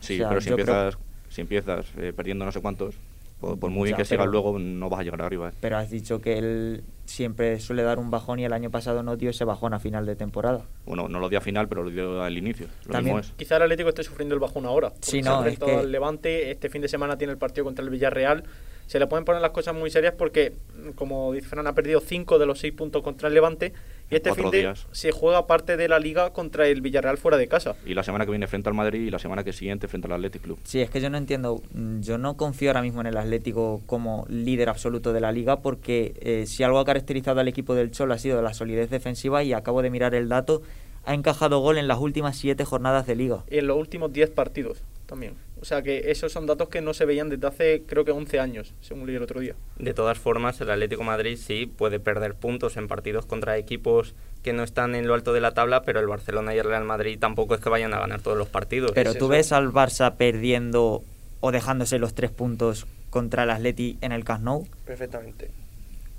Sí, 0.00 0.14
O 0.14 0.18
sea, 0.18 0.28
pero 0.28 0.40
si 0.40 0.46
creo- 0.50 0.58
empiezas, 0.58 0.98
si 1.28 1.40
empiezas 1.40 1.86
eh, 1.98 2.12
perdiendo 2.14 2.44
no 2.44 2.52
sé 2.52 2.60
cuántos, 2.60 2.94
por, 3.40 3.58
por 3.58 3.70
muy 3.70 3.84
bien 3.84 3.92
Ya, 3.94 3.98
que 3.98 4.04
sigas 4.06 4.26
luego, 4.26 4.58
no 4.58 4.88
vas 4.88 5.00
a 5.00 5.02
llegar 5.02 5.20
arriba. 5.22 5.48
¿eh? 5.50 5.52
Pero 5.60 5.76
has 5.76 5.90
dicho 5.90 6.20
que 6.20 6.38
él 6.38 6.84
siempre 7.04 7.60
suele 7.60 7.82
dar 7.82 7.98
un 7.98 8.10
bajón 8.10 8.38
y 8.40 8.44
el 8.44 8.52
año 8.52 8.70
pasado 8.70 9.02
no 9.02 9.16
dio 9.16 9.30
ese 9.30 9.44
bajón 9.44 9.74
a 9.74 9.78
final 9.78 10.06
de 10.06 10.16
temporada. 10.16 10.64
Bueno, 10.86 11.08
no 11.08 11.20
lo 11.20 11.28
dio 11.28 11.38
a 11.38 11.42
final, 11.42 11.68
pero 11.68 11.82
lo 11.82 11.90
dio 11.90 12.22
al 12.22 12.36
inicio. 12.38 12.66
Lo 12.86 12.92
También- 12.92 13.16
mismo 13.16 13.30
es. 13.30 13.36
Quizá 13.36 13.56
el 13.56 13.62
Atlético 13.64 13.90
esté 13.90 14.02
sufriendo 14.04 14.34
el 14.34 14.40
bajón 14.40 14.64
ahora. 14.64 14.92
Sí, 15.00 15.22
se 15.22 15.28
no, 15.28 15.40
es 15.44 15.52
enfrentado 15.52 15.72
que- 15.72 15.78
al 15.86 15.92
Levante, 15.92 16.50
este 16.50 16.70
fin 16.70 16.80
de 16.82 16.88
semana 16.88 17.18
tiene 17.18 17.32
el 17.32 17.38
partido 17.38 17.64
contra 17.64 17.84
el 17.84 17.90
Villarreal. 17.90 18.44
Se 18.86 18.98
le 19.00 19.06
pueden 19.08 19.24
poner 19.24 19.42
las 19.42 19.50
cosas 19.50 19.74
muy 19.74 19.90
serias 19.90 20.14
porque, 20.16 20.52
como 20.94 21.32
dice 21.32 21.48
Fran, 21.48 21.66
ha 21.66 21.74
perdido 21.74 22.00
5 22.00 22.38
de 22.38 22.46
los 22.46 22.60
6 22.60 22.72
puntos 22.72 23.02
contra 23.02 23.28
el 23.28 23.34
Levante. 23.34 23.72
Y 24.10 24.14
este 24.14 24.30
Cuatro 24.30 24.44
fin 24.44 24.50
de 24.52 24.58
días. 24.58 24.86
se 24.92 25.10
juega 25.10 25.46
parte 25.48 25.76
de 25.76 25.88
la 25.88 25.98
liga 25.98 26.32
contra 26.32 26.68
el 26.68 26.80
Villarreal 26.80 27.18
fuera 27.18 27.36
de 27.36 27.48
casa. 27.48 27.74
Y 27.84 27.94
la 27.94 28.04
semana 28.04 28.24
que 28.24 28.30
viene 28.30 28.46
frente 28.46 28.68
al 28.68 28.74
Madrid 28.74 29.00
y 29.00 29.10
la 29.10 29.18
semana 29.18 29.42
que 29.42 29.52
siguiente 29.52 29.88
frente 29.88 30.06
al 30.06 30.12
Athletic 30.12 30.42
Club. 30.42 30.58
Sí, 30.62 30.80
es 30.80 30.90
que 30.90 31.00
yo 31.00 31.10
no 31.10 31.18
entiendo, 31.18 31.60
mm, 31.74 32.00
yo 32.00 32.16
no 32.16 32.36
confío 32.36 32.70
ahora 32.70 32.82
mismo 32.82 33.00
en 33.00 33.08
el 33.08 33.16
Atlético 33.16 33.82
como 33.86 34.24
líder 34.28 34.68
absoluto 34.68 35.12
de 35.12 35.20
la 35.20 35.32
liga 35.32 35.60
porque 35.60 36.14
eh, 36.20 36.44
si 36.46 36.62
algo 36.62 36.78
ha 36.78 36.84
caracterizado 36.84 37.40
al 37.40 37.48
equipo 37.48 37.74
del 37.74 37.90
Cholo 37.90 38.14
ha 38.14 38.18
sido 38.18 38.40
la 38.42 38.54
solidez 38.54 38.90
defensiva 38.90 39.42
y 39.42 39.52
acabo 39.52 39.82
de 39.82 39.90
mirar 39.90 40.14
el 40.14 40.28
dato, 40.28 40.62
ha 41.06 41.14
encajado 41.14 41.60
gol 41.60 41.78
en 41.78 41.88
las 41.88 41.98
últimas 41.98 42.36
7 42.36 42.64
jornadas 42.64 43.06
de 43.06 43.14
liga. 43.16 43.44
Y 43.50 43.58
en 43.58 43.66
los 43.68 43.76
últimos 43.78 44.12
10 44.12 44.30
partidos 44.30 44.82
también. 45.06 45.34
O 45.60 45.64
sea 45.64 45.80
que 45.82 46.10
esos 46.10 46.32
son 46.32 46.46
datos 46.46 46.68
que 46.68 46.82
no 46.82 46.92
se 46.92 47.04
veían 47.06 47.28
desde 47.30 47.46
hace 47.46 47.82
creo 47.86 48.04
que 48.04 48.10
11 48.10 48.40
años, 48.40 48.74
según 48.80 49.06
leí 49.06 49.16
el 49.16 49.22
otro 49.22 49.40
día. 49.40 49.54
De 49.78 49.94
todas 49.94 50.18
formas, 50.18 50.60
el 50.60 50.70
Atlético 50.70 51.00
de 51.02 51.06
Madrid 51.06 51.38
sí 51.40 51.66
puede 51.66 51.98
perder 52.00 52.34
puntos 52.34 52.76
en 52.76 52.88
partidos 52.88 53.24
contra 53.24 53.56
equipos 53.56 54.14
que 54.42 54.52
no 54.52 54.62
están 54.64 54.94
en 54.94 55.06
lo 55.06 55.14
alto 55.14 55.32
de 55.32 55.40
la 55.40 55.54
tabla, 55.54 55.82
pero 55.82 55.98
el 56.00 56.06
Barcelona 56.08 56.54
y 56.54 56.58
el 56.58 56.64
Real 56.66 56.84
Madrid 56.84 57.18
tampoco 57.18 57.54
es 57.54 57.60
que 57.60 57.68
vayan 57.68 57.94
a 57.94 58.00
ganar 58.00 58.20
todos 58.20 58.36
los 58.36 58.48
partidos. 58.48 58.92
Pero 58.94 59.10
Es 59.12 59.18
tú 59.18 59.24
eso. 59.26 59.28
ves 59.28 59.52
al 59.52 59.72
Barça 59.72 60.16
perdiendo 60.16 61.02
o 61.40 61.52
dejándose 61.52 61.98
los 61.98 62.14
tres 62.14 62.30
puntos 62.32 62.86
contra 63.10 63.44
el 63.44 63.50
Atleti 63.50 63.96
en 64.02 64.12
el 64.12 64.24
Camp 64.24 64.42
Nou. 64.44 64.66
Perfectamente. 64.84 65.50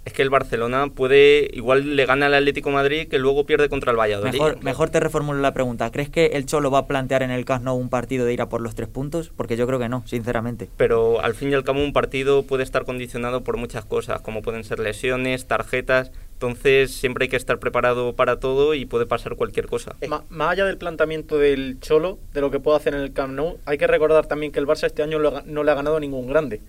Es 0.08 0.14
que 0.14 0.22
el 0.22 0.30
Barcelona 0.30 0.88
puede, 0.88 1.50
igual 1.52 1.98
le 1.98 2.06
gana 2.06 2.28
al 2.28 2.34
Atlético 2.34 2.70
de 2.70 2.76
Madrid 2.76 3.08
que 3.10 3.20
luego 3.20 3.46
pierde 3.46 3.68
contra 3.68 3.92
el 3.92 3.98
Valladolid. 4.00 4.32
Mejor, 4.32 4.64
mejor 4.64 4.90
te 4.90 5.02
reformulo 5.02 5.42
la 5.42 5.54
pregunta. 5.54 5.92
¿Crees 5.92 6.10
que 6.10 6.28
el 6.28 6.46
Cholo 6.46 6.72
va 6.72 6.80
a 6.80 6.88
plantear 6.88 7.24
en 7.24 7.32
el 7.32 7.44
Camp 7.44 7.66
Nou 7.66 7.76
un 7.76 7.90
partido 7.90 8.26
de 8.26 8.32
ir 8.34 8.42
a 8.42 8.48
por 8.48 8.62
los 8.62 8.74
tres 8.74 8.88
puntos? 8.88 9.34
Porque 9.36 9.58
yo 9.58 9.68
creo 9.68 9.80
que 9.80 9.90
no, 9.90 10.04
sinceramente. 10.08 10.70
Pero 10.78 11.20
al 11.20 11.34
fin 11.36 11.52
y 11.52 11.56
al 11.56 11.66
cabo 11.66 11.84
un 11.84 11.92
partido 11.92 12.44
puede 12.44 12.64
estar 12.64 12.86
condicionado 12.86 13.44
por 13.44 13.58
muchas 13.58 13.84
cosas, 13.84 14.22
como 14.22 14.42
pueden 14.42 14.64
ser 14.64 14.80
lesiones, 14.80 15.46
tarjetas. 15.46 16.12
Entonces 16.36 16.92
siempre 16.94 17.26
hay 17.26 17.30
que 17.30 17.36
estar 17.36 17.60
preparado 17.60 18.14
para 18.14 18.40
todo 18.40 18.76
y 18.76 18.86
puede 18.86 19.08
pasar 19.08 19.36
cualquier 19.36 19.68
cosa. 19.68 19.96
Ma- 20.08 20.24
más 20.30 20.52
allá 20.52 20.66
del 20.66 20.78
planteamiento 20.78 21.38
del 21.38 21.80
Cholo, 21.82 22.18
de 22.34 22.40
lo 22.42 22.50
que 22.50 22.60
puede 22.62 22.78
hacer 22.78 22.94
en 22.94 23.02
el 23.02 23.12
Camp 23.12 23.34
Nou, 23.34 23.58
hay 23.66 23.78
que 23.78 23.88
recordar 23.88 24.28
también 24.28 24.54
que 24.54 24.60
el 24.60 24.68
Barça 24.68 24.86
este 24.86 25.04
año 25.04 25.20
lo 25.20 25.36
ha- 25.36 25.44
no 25.46 25.64
le 25.64 25.72
ha 25.72 25.76
ganado 25.76 26.00
ningún 26.00 26.28
grande. 26.28 26.62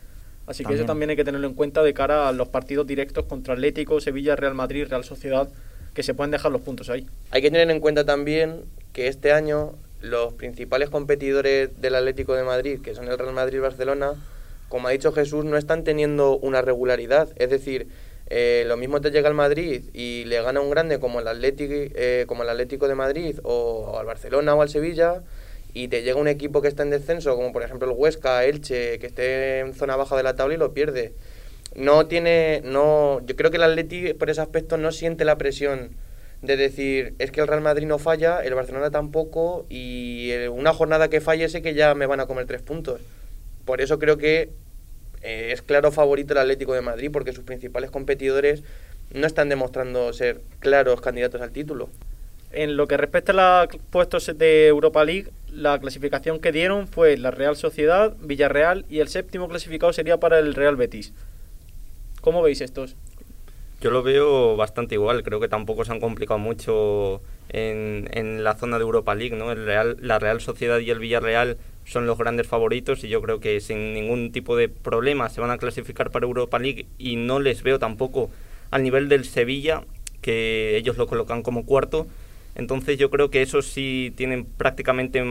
Así 0.48 0.64
que 0.64 0.72
eso 0.72 0.78
También. 0.78 0.86
también 0.86 1.10
hay 1.10 1.16
que 1.16 1.24
tenerlo 1.24 1.46
en 1.46 1.52
cuenta 1.52 1.82
de 1.82 1.92
cara 1.92 2.26
a 2.26 2.32
los 2.32 2.48
partidos 2.48 2.86
directos 2.86 3.26
contra 3.26 3.52
Atlético, 3.52 4.00
Sevilla, 4.00 4.34
Real 4.34 4.54
Madrid, 4.54 4.86
Real 4.88 5.04
Sociedad, 5.04 5.48
que 5.92 6.02
se 6.02 6.14
pueden 6.14 6.30
dejar 6.30 6.50
los 6.50 6.62
puntos 6.62 6.88
ahí. 6.88 7.06
Hay 7.30 7.42
que 7.42 7.50
tener 7.50 7.70
en 7.70 7.80
cuenta 7.80 8.06
también 8.06 8.64
que 8.94 9.08
este 9.08 9.32
año 9.32 9.74
los 10.00 10.32
principales 10.32 10.88
competidores 10.88 11.78
del 11.80 11.94
Atlético 11.94 12.34
de 12.34 12.44
Madrid, 12.44 12.80
que 12.80 12.94
son 12.94 13.08
el 13.08 13.18
Real 13.18 13.34
Madrid 13.34 13.58
y 13.58 13.60
Barcelona, 13.60 14.14
como 14.70 14.88
ha 14.88 14.90
dicho 14.90 15.12
Jesús, 15.12 15.44
no 15.44 15.58
están 15.58 15.84
teniendo 15.84 16.38
una 16.38 16.62
regularidad. 16.62 17.28
Es 17.36 17.50
decir, 17.50 17.88
eh, 18.30 18.64
lo 18.66 18.78
mismo 18.78 19.02
te 19.02 19.10
llega 19.10 19.28
al 19.28 19.34
Madrid 19.34 19.84
y 19.92 20.24
le 20.24 20.40
gana 20.40 20.60
un 20.60 20.70
grande 20.70 20.98
como 20.98 21.20
el, 21.20 21.28
Atlético, 21.28 21.74
eh, 21.74 22.24
como 22.26 22.42
el 22.42 22.48
Atlético 22.48 22.88
de 22.88 22.94
Madrid 22.94 23.38
o, 23.42 23.90
o 23.92 23.98
al 23.98 24.06
Barcelona 24.06 24.54
o 24.54 24.62
al 24.62 24.70
Sevilla 24.70 25.22
y 25.78 25.86
te 25.86 26.02
llega 26.02 26.18
un 26.18 26.26
equipo 26.26 26.60
que 26.60 26.66
está 26.66 26.82
en 26.82 26.90
descenso, 26.90 27.36
como 27.36 27.52
por 27.52 27.62
ejemplo 27.62 27.88
el 27.88 27.96
Huesca, 27.96 28.44
Elche, 28.44 28.98
que 28.98 29.06
esté 29.06 29.60
en 29.60 29.74
zona 29.74 29.94
baja 29.94 30.16
de 30.16 30.24
la 30.24 30.34
tabla 30.34 30.54
y 30.54 30.56
lo 30.56 30.74
pierde. 30.74 31.12
No 31.76 32.06
tiene, 32.06 32.62
no, 32.64 33.24
yo 33.24 33.36
creo 33.36 33.52
que 33.52 33.58
el 33.58 33.62
Atleti 33.62 34.12
por 34.14 34.28
ese 34.28 34.40
aspecto 34.40 34.76
no 34.76 34.90
siente 34.90 35.24
la 35.24 35.38
presión 35.38 35.90
de 36.42 36.56
decir, 36.56 37.14
es 37.20 37.30
que 37.30 37.40
el 37.40 37.46
Real 37.46 37.60
Madrid 37.60 37.86
no 37.86 38.00
falla, 38.00 38.40
el 38.40 38.54
Barcelona 38.54 38.90
tampoco, 38.90 39.66
y 39.68 40.32
una 40.50 40.72
jornada 40.72 41.08
que 41.10 41.20
falle 41.20 41.48
sé 41.48 41.62
que 41.62 41.74
ya 41.74 41.94
me 41.94 42.06
van 42.06 42.18
a 42.18 42.26
comer 42.26 42.46
tres 42.46 42.62
puntos. 42.62 43.00
Por 43.64 43.80
eso 43.80 44.00
creo 44.00 44.18
que 44.18 44.50
eh, 45.22 45.50
es 45.52 45.62
claro 45.62 45.92
favorito 45.92 46.32
el 46.32 46.40
Atlético 46.40 46.74
de 46.74 46.80
Madrid, 46.80 47.10
porque 47.12 47.32
sus 47.32 47.44
principales 47.44 47.92
competidores 47.92 48.64
no 49.14 49.28
están 49.28 49.48
demostrando 49.48 50.12
ser 50.12 50.40
claros 50.58 51.00
candidatos 51.00 51.40
al 51.40 51.52
título. 51.52 51.88
En 52.50 52.76
lo 52.76 52.88
que 52.88 52.96
respecta 52.96 53.32
a 53.32 53.66
los 53.66 53.76
puestos 53.90 54.32
de 54.38 54.68
Europa 54.68 55.04
League, 55.04 55.30
la 55.52 55.78
clasificación 55.78 56.40
que 56.40 56.52
dieron 56.52 56.88
fue 56.88 57.16
la 57.16 57.30
Real 57.30 57.56
Sociedad, 57.56 58.16
Villarreal 58.20 58.86
y 58.88 59.00
el 59.00 59.08
séptimo 59.08 59.48
clasificado 59.48 59.92
sería 59.92 60.18
para 60.18 60.38
el 60.38 60.54
Real 60.54 60.76
Betis. 60.76 61.12
¿Cómo 62.20 62.42
veis 62.42 62.60
estos? 62.60 62.96
Yo 63.80 63.90
lo 63.90 64.02
veo 64.02 64.56
bastante 64.56 64.96
igual, 64.96 65.22
creo 65.22 65.38
que 65.38 65.48
tampoco 65.48 65.84
se 65.84 65.92
han 65.92 66.00
complicado 66.00 66.38
mucho 66.38 67.20
en, 67.48 68.42
la 68.42 68.54
zona 68.54 68.76
de 68.78 68.82
Europa 68.82 69.14
League, 69.14 69.36
¿no? 69.36 69.52
El 69.52 69.64
Real, 69.64 69.96
la 70.00 70.18
Real 70.18 70.40
Sociedad 70.40 70.80
y 70.80 70.90
el 70.90 70.98
Villarreal 70.98 71.58
son 71.84 72.06
los 72.06 72.18
grandes 72.18 72.46
favoritos 72.46 73.04
y 73.04 73.08
yo 73.08 73.22
creo 73.22 73.40
que 73.40 73.60
sin 73.60 73.94
ningún 73.94 74.32
tipo 74.32 74.56
de 74.56 74.68
problema 74.68 75.28
se 75.28 75.40
van 75.40 75.50
a 75.50 75.58
clasificar 75.58 76.10
para 76.10 76.26
Europa 76.26 76.58
League 76.58 76.86
y 76.98 77.16
no 77.16 77.38
les 77.38 77.62
veo 77.62 77.78
tampoco 77.78 78.30
al 78.70 78.82
nivel 78.82 79.08
del 79.08 79.24
Sevilla, 79.24 79.84
que 80.20 80.76
ellos 80.76 80.96
lo 80.96 81.06
colocan 81.06 81.42
como 81.42 81.64
cuarto. 81.64 82.06
Entonces 82.58 82.98
yo 82.98 83.08
creo 83.08 83.30
que 83.30 83.40
esos 83.40 83.66
sí 83.66 84.12
tienen 84.16 84.44
prácticamente 84.44 85.24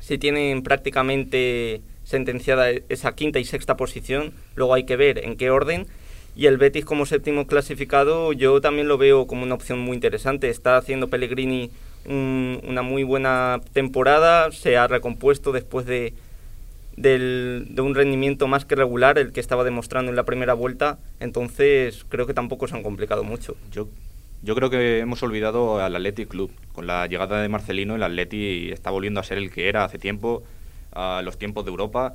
sí 0.00 0.18
tienen 0.18 0.62
prácticamente 0.62 1.80
sentenciada 2.02 2.68
esa 2.88 3.14
quinta 3.14 3.38
y 3.38 3.44
sexta 3.44 3.76
posición. 3.76 4.32
Luego 4.54 4.74
hay 4.74 4.84
que 4.84 4.96
ver 4.96 5.24
en 5.24 5.36
qué 5.36 5.50
orden. 5.50 5.86
Y 6.36 6.46
el 6.46 6.58
Betis 6.58 6.84
como 6.84 7.06
séptimo 7.06 7.46
clasificado 7.46 8.32
yo 8.32 8.60
también 8.60 8.88
lo 8.88 8.98
veo 8.98 9.26
como 9.26 9.44
una 9.44 9.54
opción 9.54 9.78
muy 9.78 9.94
interesante. 9.94 10.50
Está 10.50 10.76
haciendo 10.76 11.08
Pellegrini 11.08 11.70
una 12.06 12.82
muy 12.82 13.02
buena 13.02 13.60
temporada, 13.72 14.50
se 14.52 14.76
ha 14.76 14.86
recompuesto 14.86 15.52
después 15.52 15.86
de, 15.86 16.12
de 16.96 17.80
un 17.80 17.94
rendimiento 17.94 18.46
más 18.46 18.64
que 18.64 18.74
regular, 18.74 19.18
el 19.18 19.32
que 19.32 19.40
estaba 19.40 19.64
demostrando 19.64 20.10
en 20.10 20.16
la 20.16 20.24
primera 20.24 20.54
vuelta, 20.54 20.98
entonces 21.20 22.04
creo 22.08 22.26
que 22.26 22.34
tampoco 22.34 22.68
se 22.68 22.76
han 22.76 22.82
complicado 22.82 23.24
mucho. 23.24 23.56
Yo, 23.72 23.88
yo 24.44 24.54
creo 24.54 24.68
que 24.68 24.98
hemos 24.98 25.22
olvidado 25.22 25.80
al 25.80 25.96
Athletic 25.96 26.28
Club. 26.28 26.50
Con 26.72 26.86
la 26.86 27.06
llegada 27.06 27.40
de 27.40 27.48
Marcelino, 27.48 27.96
el 27.96 28.02
Atleti 28.02 28.70
está 28.70 28.90
volviendo 28.90 29.20
a 29.20 29.24
ser 29.24 29.38
el 29.38 29.50
que 29.50 29.68
era 29.68 29.84
hace 29.84 29.98
tiempo, 29.98 30.42
a 30.92 31.22
los 31.24 31.38
tiempos 31.38 31.64
de 31.64 31.70
Europa. 31.70 32.14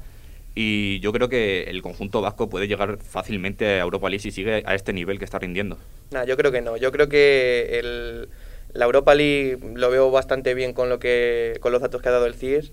Y 0.53 0.99
yo 0.99 1.11
creo 1.11 1.27
que 1.27 1.63
el 1.63 1.81
conjunto 1.81 2.21
vasco 2.21 2.49
puede 2.49 2.67
llegar 2.67 2.97
fácilmente 2.97 3.65
a 3.65 3.79
Europa 3.79 4.09
League 4.09 4.21
si 4.21 4.31
sigue 4.31 4.63
a 4.65 4.75
este 4.75 4.93
nivel 4.93 5.17
que 5.17 5.25
está 5.25 5.39
rindiendo. 5.39 5.77
No, 6.11 6.23
yo 6.23 6.37
creo 6.37 6.51
que 6.51 6.61
no. 6.61 6.77
Yo 6.77 6.91
creo 6.91 7.09
que 7.09 7.79
el, 7.79 8.29
la 8.73 8.85
Europa 8.85 9.15
League 9.15 9.57
lo 9.75 9.89
veo 9.89 10.11
bastante 10.11 10.53
bien 10.53 10.73
con, 10.73 10.89
lo 10.89 10.99
que, 10.99 11.57
con 11.61 11.71
los 11.71 11.81
datos 11.81 12.01
que 12.01 12.09
ha 12.09 12.11
dado 12.11 12.27
el 12.27 12.35
CIES. 12.35 12.71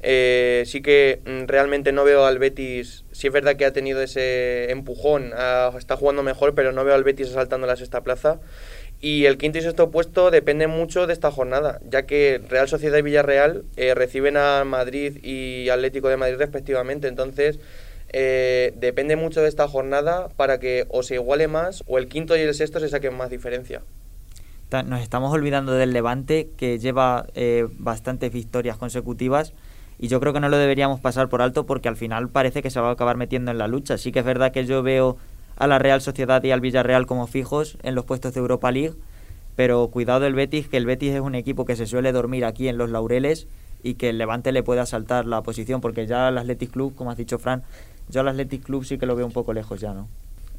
Eh, 0.00 0.62
sí 0.66 0.80
que 0.80 1.20
mm, 1.24 1.48
realmente 1.48 1.92
no 1.92 2.04
veo 2.04 2.24
al 2.24 2.38
Betis, 2.38 3.04
sí 3.10 3.26
es 3.26 3.32
verdad 3.32 3.56
que 3.56 3.64
ha 3.64 3.72
tenido 3.72 4.00
ese 4.00 4.70
empujón, 4.70 5.32
está 5.76 5.96
jugando 5.96 6.22
mejor, 6.22 6.54
pero 6.54 6.70
no 6.70 6.84
veo 6.84 6.94
al 6.94 7.02
Betis 7.02 7.30
asaltando 7.30 7.66
la 7.66 7.74
plaza. 8.02 8.38
Y 9.00 9.26
el 9.26 9.38
quinto 9.38 9.58
y 9.58 9.62
sexto 9.62 9.90
puesto 9.90 10.30
depende 10.30 10.66
mucho 10.66 11.06
de 11.06 11.12
esta 11.12 11.30
jornada, 11.30 11.80
ya 11.88 12.04
que 12.04 12.40
Real 12.48 12.68
Sociedad 12.68 12.98
y 12.98 13.02
Villarreal 13.02 13.64
eh, 13.76 13.94
reciben 13.94 14.36
a 14.36 14.64
Madrid 14.64 15.24
y 15.24 15.68
Atlético 15.68 16.08
de 16.08 16.16
Madrid 16.16 16.36
respectivamente. 16.38 17.06
Entonces, 17.06 17.60
eh, 18.12 18.72
depende 18.76 19.16
mucho 19.16 19.40
de 19.40 19.48
esta 19.48 19.68
jornada 19.68 20.28
para 20.36 20.58
que 20.58 20.86
o 20.88 21.02
se 21.02 21.14
iguale 21.14 21.46
más 21.46 21.84
o 21.86 21.98
el 21.98 22.08
quinto 22.08 22.36
y 22.36 22.40
el 22.40 22.54
sexto 22.54 22.80
se 22.80 22.88
saquen 22.88 23.16
más 23.16 23.30
diferencia. 23.30 23.82
Nos 24.70 25.00
estamos 25.00 25.32
olvidando 25.32 25.72
del 25.72 25.92
Levante, 25.92 26.50
que 26.56 26.78
lleva 26.78 27.26
eh, 27.34 27.66
bastantes 27.78 28.30
victorias 28.32 28.76
consecutivas 28.76 29.54
y 29.98 30.08
yo 30.08 30.20
creo 30.20 30.32
que 30.32 30.40
no 30.40 30.48
lo 30.48 30.58
deberíamos 30.58 31.00
pasar 31.00 31.28
por 31.28 31.40
alto 31.40 31.64
porque 31.64 31.88
al 31.88 31.96
final 31.96 32.28
parece 32.28 32.62
que 32.62 32.70
se 32.70 32.78
va 32.78 32.90
a 32.90 32.92
acabar 32.92 33.16
metiendo 33.16 33.50
en 33.50 33.58
la 33.58 33.66
lucha. 33.66 33.96
Sí 33.96 34.12
que 34.12 34.18
es 34.18 34.24
verdad 34.24 34.52
que 34.52 34.66
yo 34.66 34.82
veo 34.82 35.16
a 35.58 35.66
la 35.66 35.78
Real 35.78 36.00
Sociedad 36.00 36.42
y 36.44 36.52
al 36.52 36.60
Villarreal 36.60 37.06
como 37.06 37.26
fijos 37.26 37.76
en 37.82 37.94
los 37.94 38.04
puestos 38.04 38.32
de 38.32 38.40
Europa 38.40 38.70
League, 38.70 38.94
pero 39.56 39.88
cuidado 39.88 40.24
el 40.26 40.34
Betis, 40.34 40.68
que 40.68 40.76
el 40.76 40.86
Betis 40.86 41.14
es 41.14 41.20
un 41.20 41.34
equipo 41.34 41.64
que 41.64 41.76
se 41.76 41.86
suele 41.86 42.12
dormir 42.12 42.44
aquí 42.44 42.68
en 42.68 42.78
los 42.78 42.90
laureles 42.90 43.48
y 43.82 43.94
que 43.94 44.10
el 44.10 44.18
Levante 44.18 44.52
le 44.52 44.62
puede 44.62 44.80
asaltar 44.80 45.26
la 45.26 45.42
posición, 45.42 45.80
porque 45.80 46.06
ya 46.06 46.28
el 46.28 46.38
Athletic 46.38 46.70
Club, 46.70 46.94
como 46.94 47.10
has 47.10 47.16
dicho 47.16 47.38
Fran, 47.38 47.64
yo 48.08 48.20
al 48.20 48.28
Athletic 48.28 48.62
Club 48.62 48.84
sí 48.84 48.98
que 48.98 49.06
lo 49.06 49.16
veo 49.16 49.26
un 49.26 49.32
poco 49.32 49.52
lejos 49.52 49.80
ya, 49.80 49.92
¿no? 49.92 50.08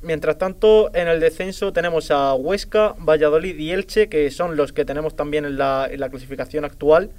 Mientras 0.01 0.37
tanto, 0.37 0.93
en 0.93 1.07
el 1.07 1.19
descenso 1.19 1.73
tenemos 1.73 2.11
a 2.11 2.33
Huesca, 2.33 2.95
Valladolid 2.99 3.57
y 3.57 3.71
Elche, 3.71 4.07
que 4.07 4.31
son 4.31 4.55
los 4.55 4.71
que 4.71 4.85
tenemos 4.85 5.15
también 5.15 5.43
en 5.45 5.57
la 5.57 6.07
clasificación 6.09 6.63
actual. 6.63 7.11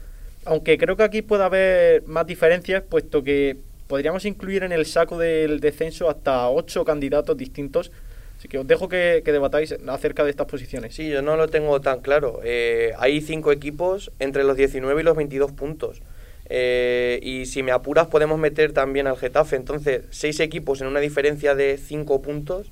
Aunque 0.46 0.78
creo 0.78 0.96
que 0.96 1.02
aquí 1.02 1.20
puede 1.20 1.44
haber 1.44 2.06
más 2.06 2.26
diferencias, 2.26 2.82
puesto 2.82 3.22
que 3.22 3.58
podríamos 3.90 4.24
incluir 4.24 4.62
en 4.62 4.70
el 4.70 4.86
saco 4.86 5.18
del 5.18 5.58
descenso 5.58 6.08
hasta 6.08 6.48
ocho 6.48 6.84
candidatos 6.84 7.36
distintos. 7.36 7.90
Así 8.38 8.46
que 8.46 8.58
os 8.58 8.66
dejo 8.66 8.88
que, 8.88 9.20
debatáis 9.26 9.74
acerca 9.88 10.22
de 10.22 10.30
estas 10.30 10.46
posiciones. 10.46 10.94
Sí, 10.94 11.10
yo 11.10 11.22
no 11.22 11.36
lo 11.36 11.48
tengo 11.48 11.80
tan 11.80 12.00
claro. 12.00 12.40
Eh, 12.44 12.92
hay 12.98 13.20
cinco 13.20 13.50
equipos 13.50 14.12
entre 14.20 14.44
los 14.44 14.56
19 14.56 15.00
y 15.00 15.04
los 15.04 15.16
22 15.16 15.50
puntos. 15.52 16.02
Eh, 16.48 17.18
y 17.20 17.46
si 17.46 17.64
me 17.64 17.72
apuras 17.72 18.06
podemos 18.06 18.38
meter 18.38 18.72
también 18.72 19.08
al 19.08 19.16
Getafe. 19.16 19.56
Entonces, 19.56 20.02
seis 20.10 20.38
equipos 20.38 20.80
en 20.80 20.86
una 20.86 21.00
diferencia 21.00 21.56
de 21.56 21.76
cinco 21.76 22.22
puntos. 22.22 22.70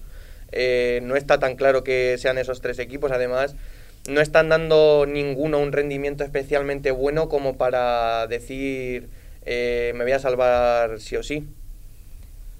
Eh, 0.52 1.00
no 1.02 1.16
está 1.16 1.40
tan 1.40 1.56
claro 1.56 1.82
que 1.82 2.16
sean 2.16 2.38
esos 2.38 2.60
tres 2.60 2.78
equipos. 2.78 3.10
Además, 3.10 3.56
no 4.08 4.20
están 4.20 4.48
dando 4.48 5.04
ninguno 5.04 5.58
un 5.58 5.72
rendimiento 5.72 6.22
especialmente 6.22 6.92
bueno 6.92 7.28
como 7.28 7.58
para 7.58 8.28
decir 8.28 9.08
eh, 9.50 9.92
me 9.96 10.04
voy 10.04 10.12
a 10.12 10.18
salvar 10.18 11.00
sí 11.00 11.16
o 11.16 11.22
sí. 11.22 11.48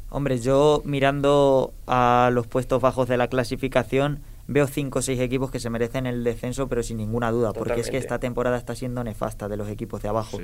Hombre, 0.09 0.39
yo 0.39 0.81
mirando 0.87 1.75
a 1.87 2.31
los 2.33 2.47
puestos 2.47 2.81
bajos 2.81 3.09
de 3.09 3.19
la 3.19 3.29
clasificación, 3.29 4.21
veo 4.47 4.67
cinco 4.67 5.01
o 5.01 5.03
seis 5.03 5.21
equipos 5.21 5.51
que 5.51 5.61
se 5.61 5.69
merecen 5.69 6.07
el 6.07 6.25
descenso, 6.25 6.67
pero 6.67 6.83
sin 6.83 6.97
ninguna 6.97 7.31
duda, 7.31 7.53
porque 7.53 7.81
es 7.81 7.91
que 7.91 7.99
esta 7.99 8.19
temporada 8.19 8.57
está 8.57 8.75
siendo 8.75 9.05
nefasta 9.05 9.49
de 9.49 9.59
los 9.59 9.69
equipos 9.69 10.01
de 10.01 10.09
abajo. 10.09 10.39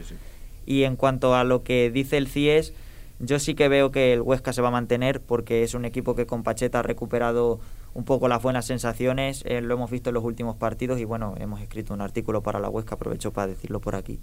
Y 0.67 0.83
en 0.83 0.97
cuanto 0.97 1.35
a 1.35 1.45
lo 1.45 1.63
que 1.63 1.91
dice 1.91 2.19
el 2.19 2.29
CIES, 2.29 2.75
yo 3.21 3.39
sí 3.39 3.55
que 3.55 3.69
veo 3.69 3.91
que 3.91 4.13
el 4.13 4.21
Huesca 4.21 4.53
se 4.53 4.61
va 4.61 4.69
a 4.69 4.73
mantener, 4.73 5.23
porque 5.23 5.63
es 5.63 5.73
un 5.73 5.87
equipo 5.87 6.15
que 6.15 6.27
con 6.27 6.43
Pacheta 6.43 6.81
ha 6.81 6.83
recuperado 6.83 7.59
un 7.95 8.05
poco 8.05 8.29
las 8.29 8.43
buenas 8.43 8.67
sensaciones, 8.67 9.45
eh, 9.47 9.63
lo 9.63 9.75
hemos 9.75 9.91
visto 9.91 10.11
en 10.11 10.15
los 10.15 10.25
últimos 10.25 10.57
partidos 10.57 11.01
y 11.01 11.05
bueno, 11.07 11.37
hemos 11.39 11.63
escrito 11.63 11.95
un 11.95 12.03
artículo 12.03 12.43
para 12.43 12.61
la 12.61 12.69
Huesca, 12.69 12.97
aprovecho 12.97 13.33
para 13.33 13.47
decirlo 13.47 13.81
por 13.81 13.95
aquí 13.95 14.21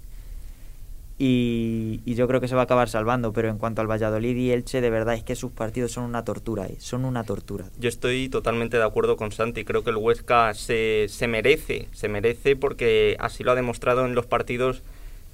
y, 1.24 2.02
yo 2.16 2.28
creo 2.28 2.42
que 2.42 2.48
se 2.48 2.56
va 2.56 2.62
a 2.62 2.64
acabar 2.64 2.90
salvando, 2.90 3.32
pero 3.32 3.48
en 3.48 3.60
cuanto 3.60 3.80
al 3.80 3.88
Valladolid 3.88 4.36
y 4.36 4.52
Elche, 4.52 4.82
de 4.82 4.90
verdad 4.90 5.14
es 5.14 5.24
que 5.24 5.36
sus 5.36 5.52
partidos 5.52 5.92
son 5.92 6.06
una 6.06 6.26
tortura, 6.26 6.66
¿eh? 6.66 6.78
son 6.80 7.06
una 7.06 7.24
tortura. 7.24 7.66
Yo 7.78 7.90
estoy 7.90 8.28
totalmente 8.28 8.78
de 8.78 8.84
acuerdo 8.84 9.18
con 9.18 9.32
Santi, 9.32 9.64
creo 9.64 9.84
que 9.84 9.92
el 9.92 9.98
Huesca 9.98 10.56
se, 10.56 11.06
se 11.10 11.28
merece, 11.28 11.90
se 11.92 12.10
merece 12.10 12.56
porque 12.56 13.18
así 13.20 13.44
lo 13.44 13.52
ha 13.52 13.56
demostrado 13.56 14.08
en 14.08 14.16
los 14.16 14.26
partidos 14.26 14.82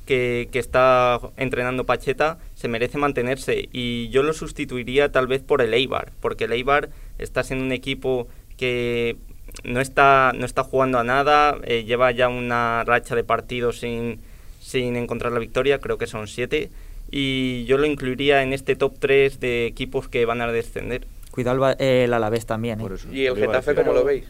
que, 0.05 0.49
que, 0.51 0.59
está 0.59 1.21
entrenando 1.37 1.85
Pacheta, 1.85 2.37
se 2.53 2.67
merece 2.67 2.97
mantenerse 2.97 3.69
y 3.71 4.09
yo 4.09 4.23
lo 4.23 4.33
sustituiría 4.33 5.13
tal 5.13 5.27
vez 5.27 5.41
por 5.41 5.61
el 5.61 5.73
Eibar, 5.73 6.11
porque 6.19 6.45
el 6.45 6.51
Eibar 6.51 6.89
está 7.17 7.43
siendo 7.43 7.63
un 7.63 7.71
equipo 7.71 8.27
que 8.57 9.15
no 9.63 9.79
está, 9.79 10.33
no 10.35 10.45
está 10.45 10.65
jugando 10.65 10.99
a 10.99 11.05
nada, 11.05 11.57
eh, 11.63 11.85
lleva 11.85 12.11
ya 12.11 12.27
una 12.27 12.83
racha 12.83 13.15
de 13.15 13.23
partidos 13.23 13.79
sin 13.79 14.19
sin 14.67 14.97
encontrar 14.97 15.31
la 15.31 15.39
victoria, 15.39 15.79
creo 15.79 15.97
que 15.97 16.07
son 16.07 16.27
siete, 16.27 16.69
y 17.09 17.63
yo 17.65 17.77
lo 17.77 17.85
incluiría 17.85 18.43
en 18.43 18.51
este 18.51 18.75
top 18.75 18.95
3 18.99 19.39
de 19.39 19.65
equipos 19.65 20.09
que 20.09 20.25
van 20.25 20.41
a 20.41 20.51
descender. 20.51 21.07
Cuidado 21.31 21.73
el 21.79 22.13
Alavés 22.13 22.45
también. 22.45 22.81
¿eh? 22.81 22.85
¿Y 23.13 23.25
el 23.27 23.37
Getafe 23.37 23.75
cómo 23.75 23.93
lo 23.93 24.03
veis? 24.03 24.25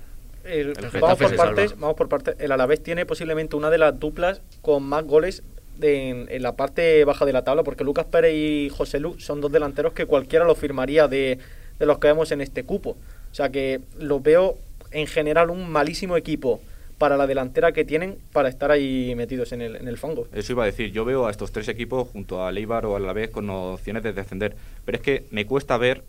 vamos, 1.01 1.17
por 1.17 1.35
partes, 1.35 1.79
vamos 1.79 1.95
por 1.97 2.07
partes. 2.07 2.35
El 2.37 2.51
Alavés 2.51 2.83
tiene 2.83 3.07
posiblemente 3.07 3.55
una 3.55 3.71
de 3.71 3.79
las 3.79 3.99
duplas 3.99 4.41
con 4.61 4.83
más 4.83 5.03
goles 5.05 5.41
en, 5.81 6.27
la 6.41 6.55
parte 6.55 7.03
baja 7.03 7.25
de 7.25 7.33
la 7.33 7.43
tabla, 7.43 7.63
porque 7.63 7.83
Lucas 7.83 8.05
Pérez 8.05 8.35
y 8.35 8.69
José 8.69 8.99
Lu 8.99 9.19
son 9.19 9.41
dos 9.41 9.51
delanteros 9.51 9.93
que 9.93 10.05
cualquiera 10.05 10.45
lo 10.45 10.53
firmaría 10.53 11.07
de, 11.07 11.39
de 11.79 11.85
los 11.87 11.97
que 11.97 12.07
vemos 12.07 12.31
en 12.31 12.41
este 12.41 12.63
cupo. 12.63 12.91
O 13.31 13.35
sea 13.35 13.49
que 13.49 13.81
lo 13.97 14.19
veo 14.19 14.59
en 14.91 15.07
general 15.07 15.49
un 15.49 15.67
malísimo 15.67 16.15
equipo 16.15 16.61
para 16.97 17.17
la 17.17 17.27
delantera 17.27 17.71
que 17.71 17.85
tienen 17.85 18.17
para 18.33 18.49
estar 18.49 18.71
ahí 18.71 19.13
metidos 19.15 19.51
en 19.51 19.61
el, 19.61 19.75
en 19.75 19.87
el 19.87 19.97
fango. 19.97 20.27
Eso 20.33 20.53
iba 20.53 20.63
a 20.63 20.65
decir, 20.65 20.91
yo 20.91 21.05
veo 21.05 21.27
a 21.27 21.31
estos 21.31 21.51
tres 21.51 21.67
equipos 21.67 22.07
junto 22.09 22.45
a 22.45 22.51
Leibar 22.51 22.85
o 22.85 22.95
a 22.95 22.99
la 22.99 23.13
vez 23.13 23.29
con 23.29 23.49
opciones 23.49 24.03
de 24.03 24.13
descender, 24.13 24.55
pero 24.85 24.97
es 24.97 25.03
que 25.03 25.25
me 25.31 25.45
cuesta 25.45 25.77
ver 25.77 26.03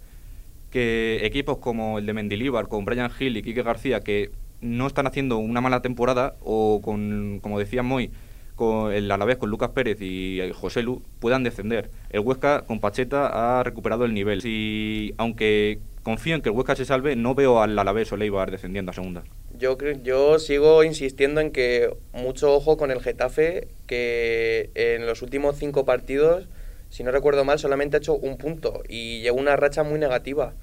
que 0.70 1.20
equipos 1.24 1.58
como 1.58 1.98
el 1.98 2.06
de 2.06 2.12
Mendilibar, 2.12 2.68
con 2.68 2.84
Brian 2.84 3.10
Hill 3.18 3.36
y 3.36 3.42
Quique 3.42 3.62
García, 3.62 4.00
que 4.00 4.30
no 4.60 4.86
están 4.86 5.06
haciendo 5.06 5.38
una 5.38 5.60
mala 5.60 5.82
temporada, 5.82 6.34
o 6.40 6.80
con, 6.82 7.40
como 7.42 7.58
decía 7.58 7.82
Moy, 7.82 8.10
con 8.54 8.92
el 8.92 9.10
Alavés 9.10 9.36
con 9.36 9.50
Lucas 9.50 9.70
Pérez 9.70 9.98
y 10.00 10.40
José 10.52 10.82
Lu 10.82 11.02
puedan 11.20 11.44
descender. 11.44 11.90
El 12.10 12.20
Huesca 12.20 12.62
con 12.62 12.80
Pacheta 12.80 13.58
ha 13.58 13.62
recuperado 13.62 14.04
el 14.04 14.12
nivel. 14.12 14.42
Si, 14.42 15.14
aunque 15.16 15.78
confío 16.02 16.34
en 16.34 16.42
que 16.42 16.48
el 16.48 16.56
Huesca 16.56 16.74
se 16.74 16.84
salve, 16.84 17.14
no 17.14 17.36
veo 17.36 17.62
al 17.62 17.78
Alavés 17.78 18.12
o 18.12 18.16
Leibar 18.16 18.50
descendiendo 18.50 18.90
a 18.90 18.94
segunda. 18.94 19.22
Yo, 19.58 19.76
yo 20.04 20.38
sigo 20.38 20.84
insistiendo 20.84 21.40
en 21.40 21.50
que 21.50 21.92
mucho 22.12 22.54
ojo 22.54 22.76
con 22.76 22.92
el 22.92 23.00
Getafe, 23.02 23.66
que 23.88 24.70
en 24.74 25.04
los 25.04 25.20
últimos 25.20 25.56
cinco 25.58 25.84
partidos, 25.84 26.48
si 26.90 27.02
no 27.02 27.10
recuerdo 27.10 27.44
mal, 27.44 27.58
solamente 27.58 27.96
ha 27.96 27.98
hecho 27.98 28.14
un 28.14 28.38
punto 28.38 28.84
y 28.88 29.20
llegó 29.20 29.36
una 29.36 29.56
racha 29.56 29.82
muy 29.82 29.98
negativa. 29.98 30.54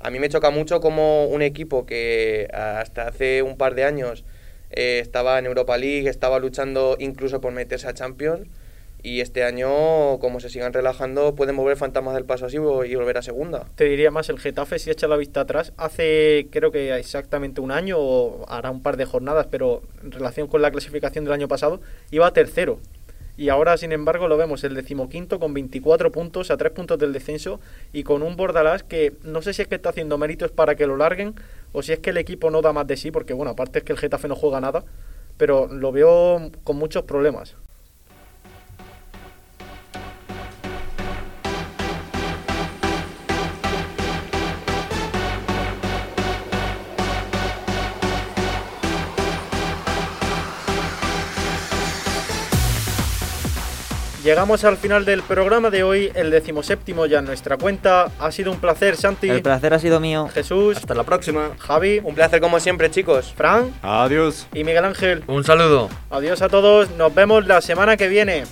A 0.00 0.10
mí 0.10 0.18
me 0.18 0.28
choca 0.28 0.50
mucho 0.50 0.82
como 0.82 1.24
un 1.26 1.40
equipo 1.40 1.86
que 1.86 2.48
hasta 2.52 3.08
hace 3.08 3.40
un 3.40 3.56
par 3.56 3.74
de 3.74 3.84
años 3.84 4.24
eh, 4.70 4.98
estaba 5.00 5.38
en 5.38 5.46
Europa 5.46 5.78
League, 5.78 6.10
estaba 6.10 6.38
luchando 6.38 6.96
incluso 6.98 7.40
por 7.40 7.52
meterse 7.52 7.88
a 7.88 7.94
Champions, 7.94 8.46
y 9.02 9.20
este 9.20 9.42
año, 9.42 10.18
como 10.20 10.38
se 10.38 10.48
sigan 10.48 10.72
relajando, 10.72 11.34
pueden 11.34 11.56
mover 11.56 11.76
fantasmas 11.76 12.14
del 12.14 12.24
paso 12.24 12.46
así 12.46 12.56
y 12.56 12.94
volver 12.94 13.18
a 13.18 13.22
segunda. 13.22 13.66
Te 13.74 13.84
diría 13.84 14.10
más, 14.10 14.28
el 14.28 14.38
Getafe, 14.38 14.78
si 14.78 14.90
echa 14.90 15.08
la 15.08 15.16
vista 15.16 15.40
atrás, 15.40 15.72
hace 15.76 16.46
creo 16.50 16.70
que 16.70 16.96
exactamente 16.96 17.60
un 17.60 17.72
año 17.72 17.98
o 17.98 18.44
hará 18.48 18.70
un 18.70 18.82
par 18.82 18.96
de 18.96 19.04
jornadas, 19.04 19.48
pero 19.50 19.82
en 20.02 20.12
relación 20.12 20.46
con 20.46 20.62
la 20.62 20.70
clasificación 20.70 21.24
del 21.24 21.34
año 21.34 21.48
pasado, 21.48 21.80
iba 22.10 22.32
tercero. 22.32 22.78
y 23.36 23.48
ahora 23.48 23.76
sin 23.76 23.92
embargo 23.92 24.28
lo 24.28 24.36
vemos 24.36 24.62
el 24.62 24.74
decimoquinto 24.74 25.40
con 25.40 25.54
24 25.54 26.12
puntos 26.12 26.50
a 26.50 26.56
3 26.56 26.72
puntos 26.72 26.98
del 26.98 27.12
descenso 27.12 27.60
y 27.92 28.02
con 28.02 28.22
un 28.22 28.36
Bordalás 28.36 28.82
que 28.82 29.14
no 29.22 29.42
sé 29.42 29.54
si 29.54 29.62
es 29.62 29.68
que 29.68 29.76
está 29.76 29.88
haciendo 29.88 30.18
méritos 30.18 30.50
para 30.50 30.74
que 30.74 30.86
lo 30.86 30.96
larguen 30.96 31.34
o 31.72 31.82
si 31.82 31.92
es 31.92 31.98
que 31.98 32.10
el 32.10 32.18
equipo 32.18 32.50
no 32.50 32.60
da 32.60 32.72
más 32.72 32.86
de 32.86 32.96
sí, 32.96 33.10
porque 33.10 33.32
bueno, 33.32 33.52
aparte 33.52 33.78
es 33.78 33.84
que 33.84 33.92
el 33.92 33.98
Getafe 33.98 34.28
no 34.28 34.36
juega 34.36 34.60
nada, 34.60 34.84
pero 35.38 35.66
lo 35.66 35.92
veo 35.92 36.50
con 36.62 36.76
muchos 36.76 37.04
problemas. 37.04 37.56
Llegamos 54.24 54.62
al 54.62 54.76
final 54.76 55.04
del 55.04 55.20
programa 55.20 55.68
de 55.68 55.82
hoy, 55.82 56.12
el 56.14 56.30
decimoséptimo 56.30 57.06
ya 57.06 57.18
en 57.18 57.24
nuestra 57.24 57.56
cuenta. 57.56 58.08
Ha 58.20 58.30
sido 58.30 58.52
un 58.52 58.58
placer, 58.58 58.96
Santi. 58.96 59.28
El 59.28 59.42
placer 59.42 59.74
ha 59.74 59.80
sido 59.80 59.98
mío. 59.98 60.28
Jesús. 60.32 60.76
Hasta 60.76 60.94
la 60.94 61.02
próxima. 61.02 61.50
Javi. 61.58 62.00
Un 62.04 62.14
placer 62.14 62.40
como 62.40 62.60
siempre, 62.60 62.88
chicos. 62.88 63.34
Fran. 63.36 63.74
Adiós. 63.82 64.46
Y 64.54 64.62
Miguel 64.62 64.84
Ángel. 64.84 65.24
Un 65.26 65.42
saludo. 65.42 65.88
Adiós 66.08 66.40
a 66.40 66.48
todos. 66.48 66.90
Nos 66.92 67.12
vemos 67.12 67.48
la 67.48 67.60
semana 67.60 67.96
que 67.96 68.06
viene. 68.06 68.44